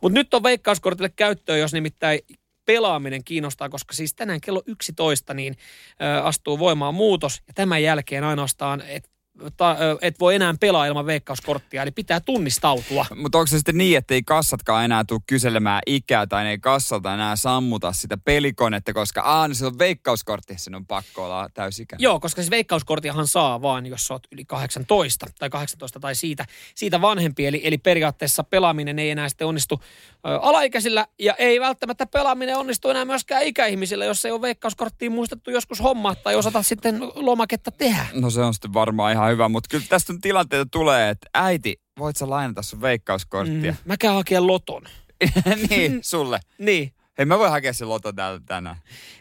Mutta 0.01 0.19
nyt 0.19 0.33
on 0.33 0.43
veikkauskortille 0.43 1.09
käyttöön, 1.15 1.59
jos 1.59 1.73
nimittäin 1.73 2.19
pelaaminen 2.65 3.23
kiinnostaa, 3.23 3.69
koska 3.69 3.93
siis 3.93 4.13
tänään 4.13 4.41
kello 4.41 4.63
11 4.65 5.33
niin 5.33 5.55
ö, 6.01 6.23
astuu 6.23 6.59
voimaan 6.59 6.95
muutos 6.95 7.41
ja 7.47 7.53
tämän 7.53 7.83
jälkeen 7.83 8.23
ainoastaan, 8.23 8.81
et, 8.81 9.09
ta, 9.57 9.77
et 10.01 10.19
voi 10.19 10.35
enää 10.35 10.55
pelaa 10.59 10.85
ilman 10.85 11.05
veikkauskorttia, 11.05 11.81
eli 11.81 11.91
pitää 11.91 12.19
tunnistautua. 12.19 13.05
Mutta 13.15 13.37
onko 13.37 13.47
se 13.47 13.57
sitten 13.57 13.77
niin, 13.77 13.97
että 13.97 14.13
ei 14.13 14.23
kassatkaan 14.23 14.85
enää 14.85 15.03
tule 15.03 15.19
kyselemään 15.27 15.81
ikää 15.85 16.27
tai 16.27 16.47
ei 16.47 16.59
kassalta 16.59 17.13
enää 17.13 17.35
sammuta 17.35 17.91
sitä 17.91 18.17
pelikonetta, 18.17 18.93
koska 18.93 19.21
aah, 19.21 19.49
se 19.53 19.65
on 19.65 19.79
veikkauskortti, 19.79 20.53
sen 20.57 20.75
on 20.75 20.85
pakko 20.85 21.25
olla 21.25 21.49
täysikäinen. 21.53 22.03
Joo, 22.03 22.19
koska 22.19 22.41
siis 22.41 22.51
veikkauskortiahan 22.51 23.27
saa 23.27 23.61
vaan, 23.61 23.85
jos 23.85 24.05
sä 24.05 24.13
oot 24.13 24.27
yli 24.31 24.45
18 24.45 25.25
tai 25.39 25.49
18 25.49 25.99
tai 25.99 26.15
siitä, 26.15 26.45
siitä 26.75 27.01
vanhempi. 27.01 27.45
Eli, 27.45 27.61
eli 27.63 27.77
periaatteessa 27.77 28.43
pelaaminen 28.43 28.99
ei 28.99 29.09
enää 29.09 29.29
sitten 29.29 29.47
onnistu 29.47 29.81
ö, 30.27 30.39
alaikäisillä 30.41 31.07
ja 31.19 31.33
ei 31.33 31.59
välttämättä 31.59 32.05
pelaaminen 32.05 32.57
onnistu 32.57 32.89
enää 32.89 33.05
myöskään 33.05 33.43
ikäihmisillä, 33.43 34.05
jos 34.05 34.25
ei 34.25 34.31
ole 34.31 34.41
veikkauskorttiin 34.41 35.11
muistettu 35.11 35.51
joskus 35.51 35.83
hommaa 35.83 36.15
tai 36.15 36.35
osata 36.35 36.63
sitten 36.63 36.99
lomaketta 37.15 37.71
tehdä. 37.71 38.05
No 38.13 38.29
se 38.29 38.41
on 38.41 38.53
sitten 38.53 38.73
varmaan 38.73 39.11
ihan 39.11 39.30
hyvä, 39.31 39.49
mutta 39.49 39.67
kyllä 39.71 39.85
tästä 39.89 40.13
on 40.13 40.21
tilanteita 40.21 40.65
tulee, 40.71 41.09
että 41.09 41.29
äiti, 41.33 41.81
voit 41.99 42.17
sä 42.17 42.29
lainata 42.29 42.61
sun 42.61 42.81
veikkauskorttia? 42.81 43.71
Mm, 43.71 43.77
mä 43.85 43.97
käyn 43.97 44.13
hakemaan 44.13 44.47
loton. 44.47 44.83
niin, 45.69 45.99
sulle. 46.01 46.39
Niin. 46.57 46.93
Hei, 47.17 47.25
mä 47.25 47.39
voin 47.39 47.51
hakea 47.51 47.73
sen 47.73 47.89
loton 47.89 48.15
täältä 48.15 48.45
tänään. 48.45 48.75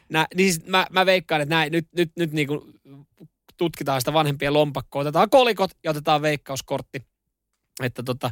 Nä, 0.09 0.27
niin 0.35 0.53
siis 0.53 0.67
mä, 0.67 0.87
mä 0.91 1.07
veikkaan, 1.07 1.41
että 1.41 1.55
näin, 1.55 1.73
nyt, 1.73 1.89
nyt, 1.97 2.13
nyt 2.17 2.33
niin 2.33 2.49
kuin 2.49 2.61
tutkitaan 3.57 4.01
sitä 4.01 4.13
vanhempien 4.13 4.55
lompakkoa. 4.55 5.03
Otetaan 5.03 5.31
kolikot 5.31 5.71
ja 5.85 5.91
otetaan 5.91 6.23
veikkauskortti 6.23 7.03
että 7.83 8.03
tota, 8.03 8.31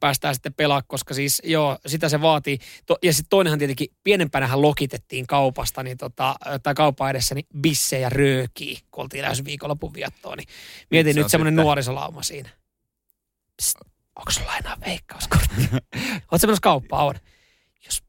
päästään 0.00 0.34
sitten 0.34 0.54
pelaa, 0.54 0.82
koska 0.82 1.14
siis 1.14 1.42
joo, 1.44 1.78
sitä 1.86 2.08
se 2.08 2.20
vaatii. 2.20 2.58
Ja 3.02 3.12
sitten 3.12 3.30
toinenhan 3.30 3.58
tietenkin, 3.58 3.88
pienempänähän 4.04 4.62
lokitettiin 4.62 5.26
kaupasta, 5.26 5.82
niin 5.82 5.96
tota, 5.96 6.34
tai 6.62 6.74
kaupan 6.74 7.10
edessä, 7.10 7.34
niin 7.34 7.46
bissejä 7.60 8.00
ja 8.00 8.08
röökiä, 8.08 8.78
kun 8.90 9.02
oltiin 9.02 9.22
lähes 9.22 9.44
viikonlopun 9.44 9.94
viettoon. 9.94 10.38
Niin 10.38 10.48
mietin 10.90 11.14
Se 11.14 11.20
nyt 11.20 11.30
semmoinen 11.30 11.56
nuorisolauma 11.56 12.22
siinä. 12.22 12.48
onko 14.16 14.30
sulla 14.30 14.46
lainaa 14.46 14.76
veikkauskorttia? 14.86 15.68
Oot 16.32 16.40
sä 16.40 16.46
menossa 16.46 16.60
kauppaan? 16.62 17.06
On. 17.06 17.14
Jos 17.84 18.02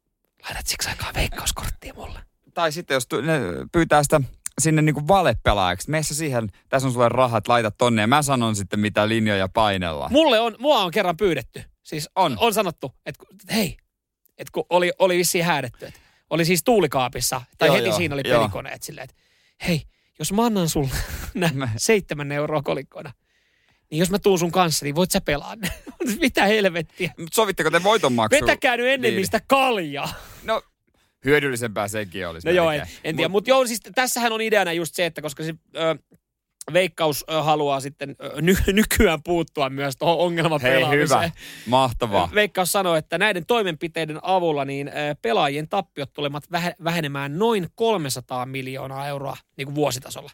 lainat 0.44 0.68
siksi 0.68 0.90
aikaa 0.90 1.14
veikkauskorttia 1.14 1.94
mulle. 1.94 2.20
Tai 2.54 2.72
sitten 2.72 2.96
jos 2.96 3.08
ne 3.22 3.40
pyytää 3.72 4.04
sitä 4.04 4.22
sinne 4.62 4.82
niinku 4.82 5.08
valepelaajaksi, 5.08 5.90
mene 5.90 6.04
sä 6.04 6.16
siihen, 6.16 6.50
tässä 6.70 6.88
on 6.88 6.94
sulle 6.94 7.10
rahat, 7.10 7.48
laita 7.48 7.72
tonne 7.72 8.02
ja 8.02 8.08
mä 8.08 8.22
sanon 8.22 8.56
sitten 8.56 8.80
mitä 8.80 9.08
linjoja 9.10 9.48
painella. 9.54 10.10
Mulle 10.12 10.40
on, 10.40 10.56
mua 10.60 10.80
on 10.80 10.92
kerran 10.92 11.18
pyydetty. 11.18 11.64
Siis 11.84 12.10
On. 12.16 12.36
on 12.40 12.54
sanottu, 12.54 12.92
että 13.06 13.24
hei, 13.54 13.78
että 14.38 14.52
kun 14.52 14.66
oli, 14.70 14.92
oli 15.00 15.18
vissiin 15.18 15.46
häädetty, 15.46 15.86
että 15.86 16.00
oli 16.30 16.46
siis 16.46 16.64
tuulikaapissa, 16.64 17.42
tai 17.58 17.68
Joo, 17.68 17.76
heti 17.76 17.88
joo, 17.88 17.98
siinä 17.98 18.16
oli 18.16 18.22
joo. 18.26 18.40
pelikoneet 18.40 18.84
silleen, 18.84 19.04
että 19.10 19.16
hei, 19.68 19.82
jos 20.20 20.34
mä 20.34 20.46
annan 20.46 20.70
sulle 20.70 20.90
nää 21.34 21.52
Mä- 21.54 21.70
seitsemän 21.78 22.32
euroa 22.32 22.62
kolikkoina, 22.62 23.12
niin 23.92 24.00
jos 24.00 24.10
mä 24.10 24.20
tuun 24.20 24.40
sun 24.40 24.52
kanssa, 24.52 24.86
niin 24.86 24.96
voit 24.96 25.12
sä 25.12 25.22
pelaa. 25.22 25.54
Mitä 26.22 26.46
helvettiä. 26.46 27.14
Mut 27.20 27.34
sovitteko 27.34 27.72
te 27.72 27.84
voitonmaksu? 27.84 28.42
Vetäkää 28.42 28.78
nyt 28.78 28.86
ennen 28.88 29.10
Niin. 29.10 29.18
niistä 29.18 29.40
kaljaa. 29.48 30.14
No, 30.44 30.62
hyödyllisempää 31.26 31.88
sekin 31.88 32.28
olisi. 32.28 32.48
No 32.48 32.54
joo, 32.54 32.72
en, 32.72 32.82
en 33.04 33.16
tiedä. 33.16 33.28
Mut- 33.28 33.32
Mutta 33.32 33.50
joo, 33.50 33.68
siis 33.68 33.80
tässähän 33.96 34.32
on 34.32 34.42
ideana 34.42 34.74
just 34.74 34.96
se, 34.96 35.06
että 35.06 35.22
koska 35.22 35.44
se 35.44 35.54
ö, 35.76 35.96
Veikkaus 36.74 37.26
haluaa 37.44 37.80
sitten 37.80 38.16
ny, 38.42 38.56
nykyään 38.74 39.24
puuttua 39.24 39.70
myös 39.70 39.98
tuohon 39.98 40.18
Hei, 40.18 40.26
ongelmapelaamiseen. 40.26 41.22
hyvä. 41.22 41.30
Mahtavaa. 41.68 42.30
Veikkaus 42.36 42.72
sanoi, 42.72 42.98
että 42.98 43.18
näiden 43.18 43.46
toimenpiteiden 43.46 44.20
avulla 44.22 44.66
niin 44.66 44.92
pelaajien 45.22 45.70
tappiot 45.70 46.14
tulevat 46.14 46.44
vähe- 46.52 46.76
vähenemään 46.84 47.40
noin 47.40 47.68
300 47.76 48.46
miljoonaa 48.46 49.08
euroa 49.08 49.38
niin 49.58 49.66
kuin 49.66 49.76
vuositasolla. 49.76 50.32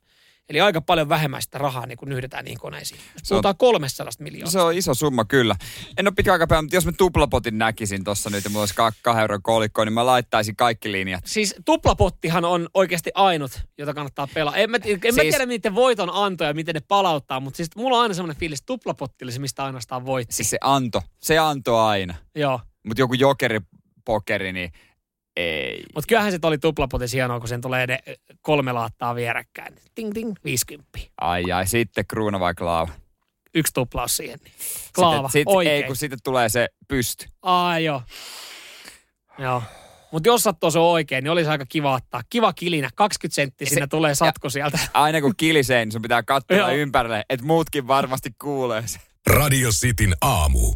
Eli 0.51 0.61
aika 0.61 0.81
paljon 0.81 1.09
vähemmän 1.09 1.41
sitä 1.41 1.57
rahaa 1.57 1.85
niin 1.85 1.97
kuin 1.97 2.09
nyhdetään 2.09 2.45
niihin 2.45 2.59
koneisiin. 2.59 2.99
Jos 2.99 3.21
Se 3.23 3.33
on- 3.33 3.35
puhutaan 3.37 3.57
300 3.57 4.07
miljoonaa. 4.19 4.51
Se 4.51 4.61
on 4.61 4.73
iso 4.73 4.93
summa 4.93 5.25
kyllä. 5.25 5.55
En 5.97 6.07
ole 6.07 6.13
pitkään 6.15 6.33
aikaa 6.33 6.47
pelannut, 6.47 6.65
mutta 6.65 6.75
jos 6.75 6.85
mä 6.85 6.91
tuplapotin 6.97 7.57
näkisin 7.57 8.03
tossa 8.03 8.29
nyt 8.29 8.43
ja 8.43 8.49
mulla 8.49 8.61
olisi 8.61 8.73
kah- 8.73 8.99
kahden 9.01 9.21
euron 9.21 9.41
kolikko, 9.41 9.85
niin 9.85 9.93
mä 9.93 10.05
laittaisin 10.05 10.55
kaikki 10.55 10.91
linjat. 10.91 11.23
Siis 11.27 11.55
tuplapottihan 11.65 12.45
on 12.45 12.69
oikeasti 12.73 13.11
ainut, 13.15 13.51
jota 13.77 13.93
kannattaa 13.93 14.27
pelaa. 14.33 14.55
En 14.55 14.71
mä, 14.71 14.77
en 14.77 14.99
siis... 15.01 15.15
mä 15.15 15.21
tiedä 15.21 15.45
niiden 15.45 15.75
voiton 15.75 16.09
antoja, 16.13 16.53
miten 16.53 16.75
ne 16.75 16.81
palauttaa, 16.87 17.39
mutta 17.39 17.57
siis 17.57 17.69
mulla 17.75 17.97
on 17.97 18.01
aina 18.03 18.13
semmoinen 18.13 18.39
fiilis, 18.39 18.59
että 18.59 18.65
tuplapotti 18.67 19.25
oli 19.25 19.31
se, 19.31 19.39
mistä 19.39 19.63
ainoastaan 19.63 20.05
voitti. 20.05 20.35
Siis 20.35 20.49
se 20.49 20.57
anto, 20.61 21.01
se 21.19 21.37
anto 21.37 21.79
aina. 21.79 22.15
Joo. 22.35 22.59
Mutta 22.87 23.01
joku 23.01 23.13
jokeripokeri, 23.13 24.53
niin 24.53 24.71
ei. 25.41 25.83
Mutta 25.95 26.07
kyllähän 26.07 26.31
se 26.31 26.39
oli 26.43 26.57
tuplapotis 26.57 27.13
hienoa, 27.13 27.39
kun 27.39 27.49
sen 27.49 27.61
tulee 27.61 27.87
ne 27.87 27.99
kolme 28.41 28.71
laattaa 28.71 29.15
vierekkäin. 29.15 29.75
Ting 29.95 30.13
ting, 30.13 30.33
50. 30.43 30.99
Ai 31.21 31.51
ai, 31.51 31.67
sitten 31.67 32.05
kruuna 32.07 32.39
vai 32.39 32.53
klaava. 32.53 32.91
Yksi 33.53 33.73
tuplaus 33.73 34.17
siihen. 34.17 34.39
Niin. 34.43 34.53
Klaava, 34.95 35.27
sitten, 35.27 35.39
sit, 35.39 35.47
oikein. 35.47 35.75
Ei, 35.75 35.83
kun 35.83 35.95
sitten 35.95 36.19
tulee 36.23 36.49
se 36.49 36.67
pysty. 36.87 37.25
Ai 37.41 37.85
joo. 37.85 38.01
Joo. 39.37 39.63
Mutta 40.11 40.29
jos 40.29 40.43
sattoo 40.43 40.71
se 40.71 40.79
oikein, 40.79 41.23
niin 41.23 41.31
olisi 41.31 41.49
aika 41.49 41.65
kiva 41.69 41.93
ottaa. 41.93 42.21
Kiva 42.29 42.53
kilinä, 42.53 42.89
20 42.95 43.35
senttiä 43.35 43.67
siinä 43.69 43.87
tulee 43.87 44.15
satko 44.15 44.49
sieltä. 44.49 44.79
Aina 44.93 45.21
kun 45.21 45.33
kilisee, 45.37 45.85
niin 45.85 45.91
sun 45.91 46.01
pitää 46.01 46.23
katsoa 46.23 46.71
ympärille, 46.71 47.25
että 47.29 47.45
muutkin 47.45 47.87
varmasti 47.87 48.29
kuulee 48.41 48.83
se. 48.85 48.99
Radio 49.27 49.69
Cityn 49.69 50.13
aamu. 50.21 50.73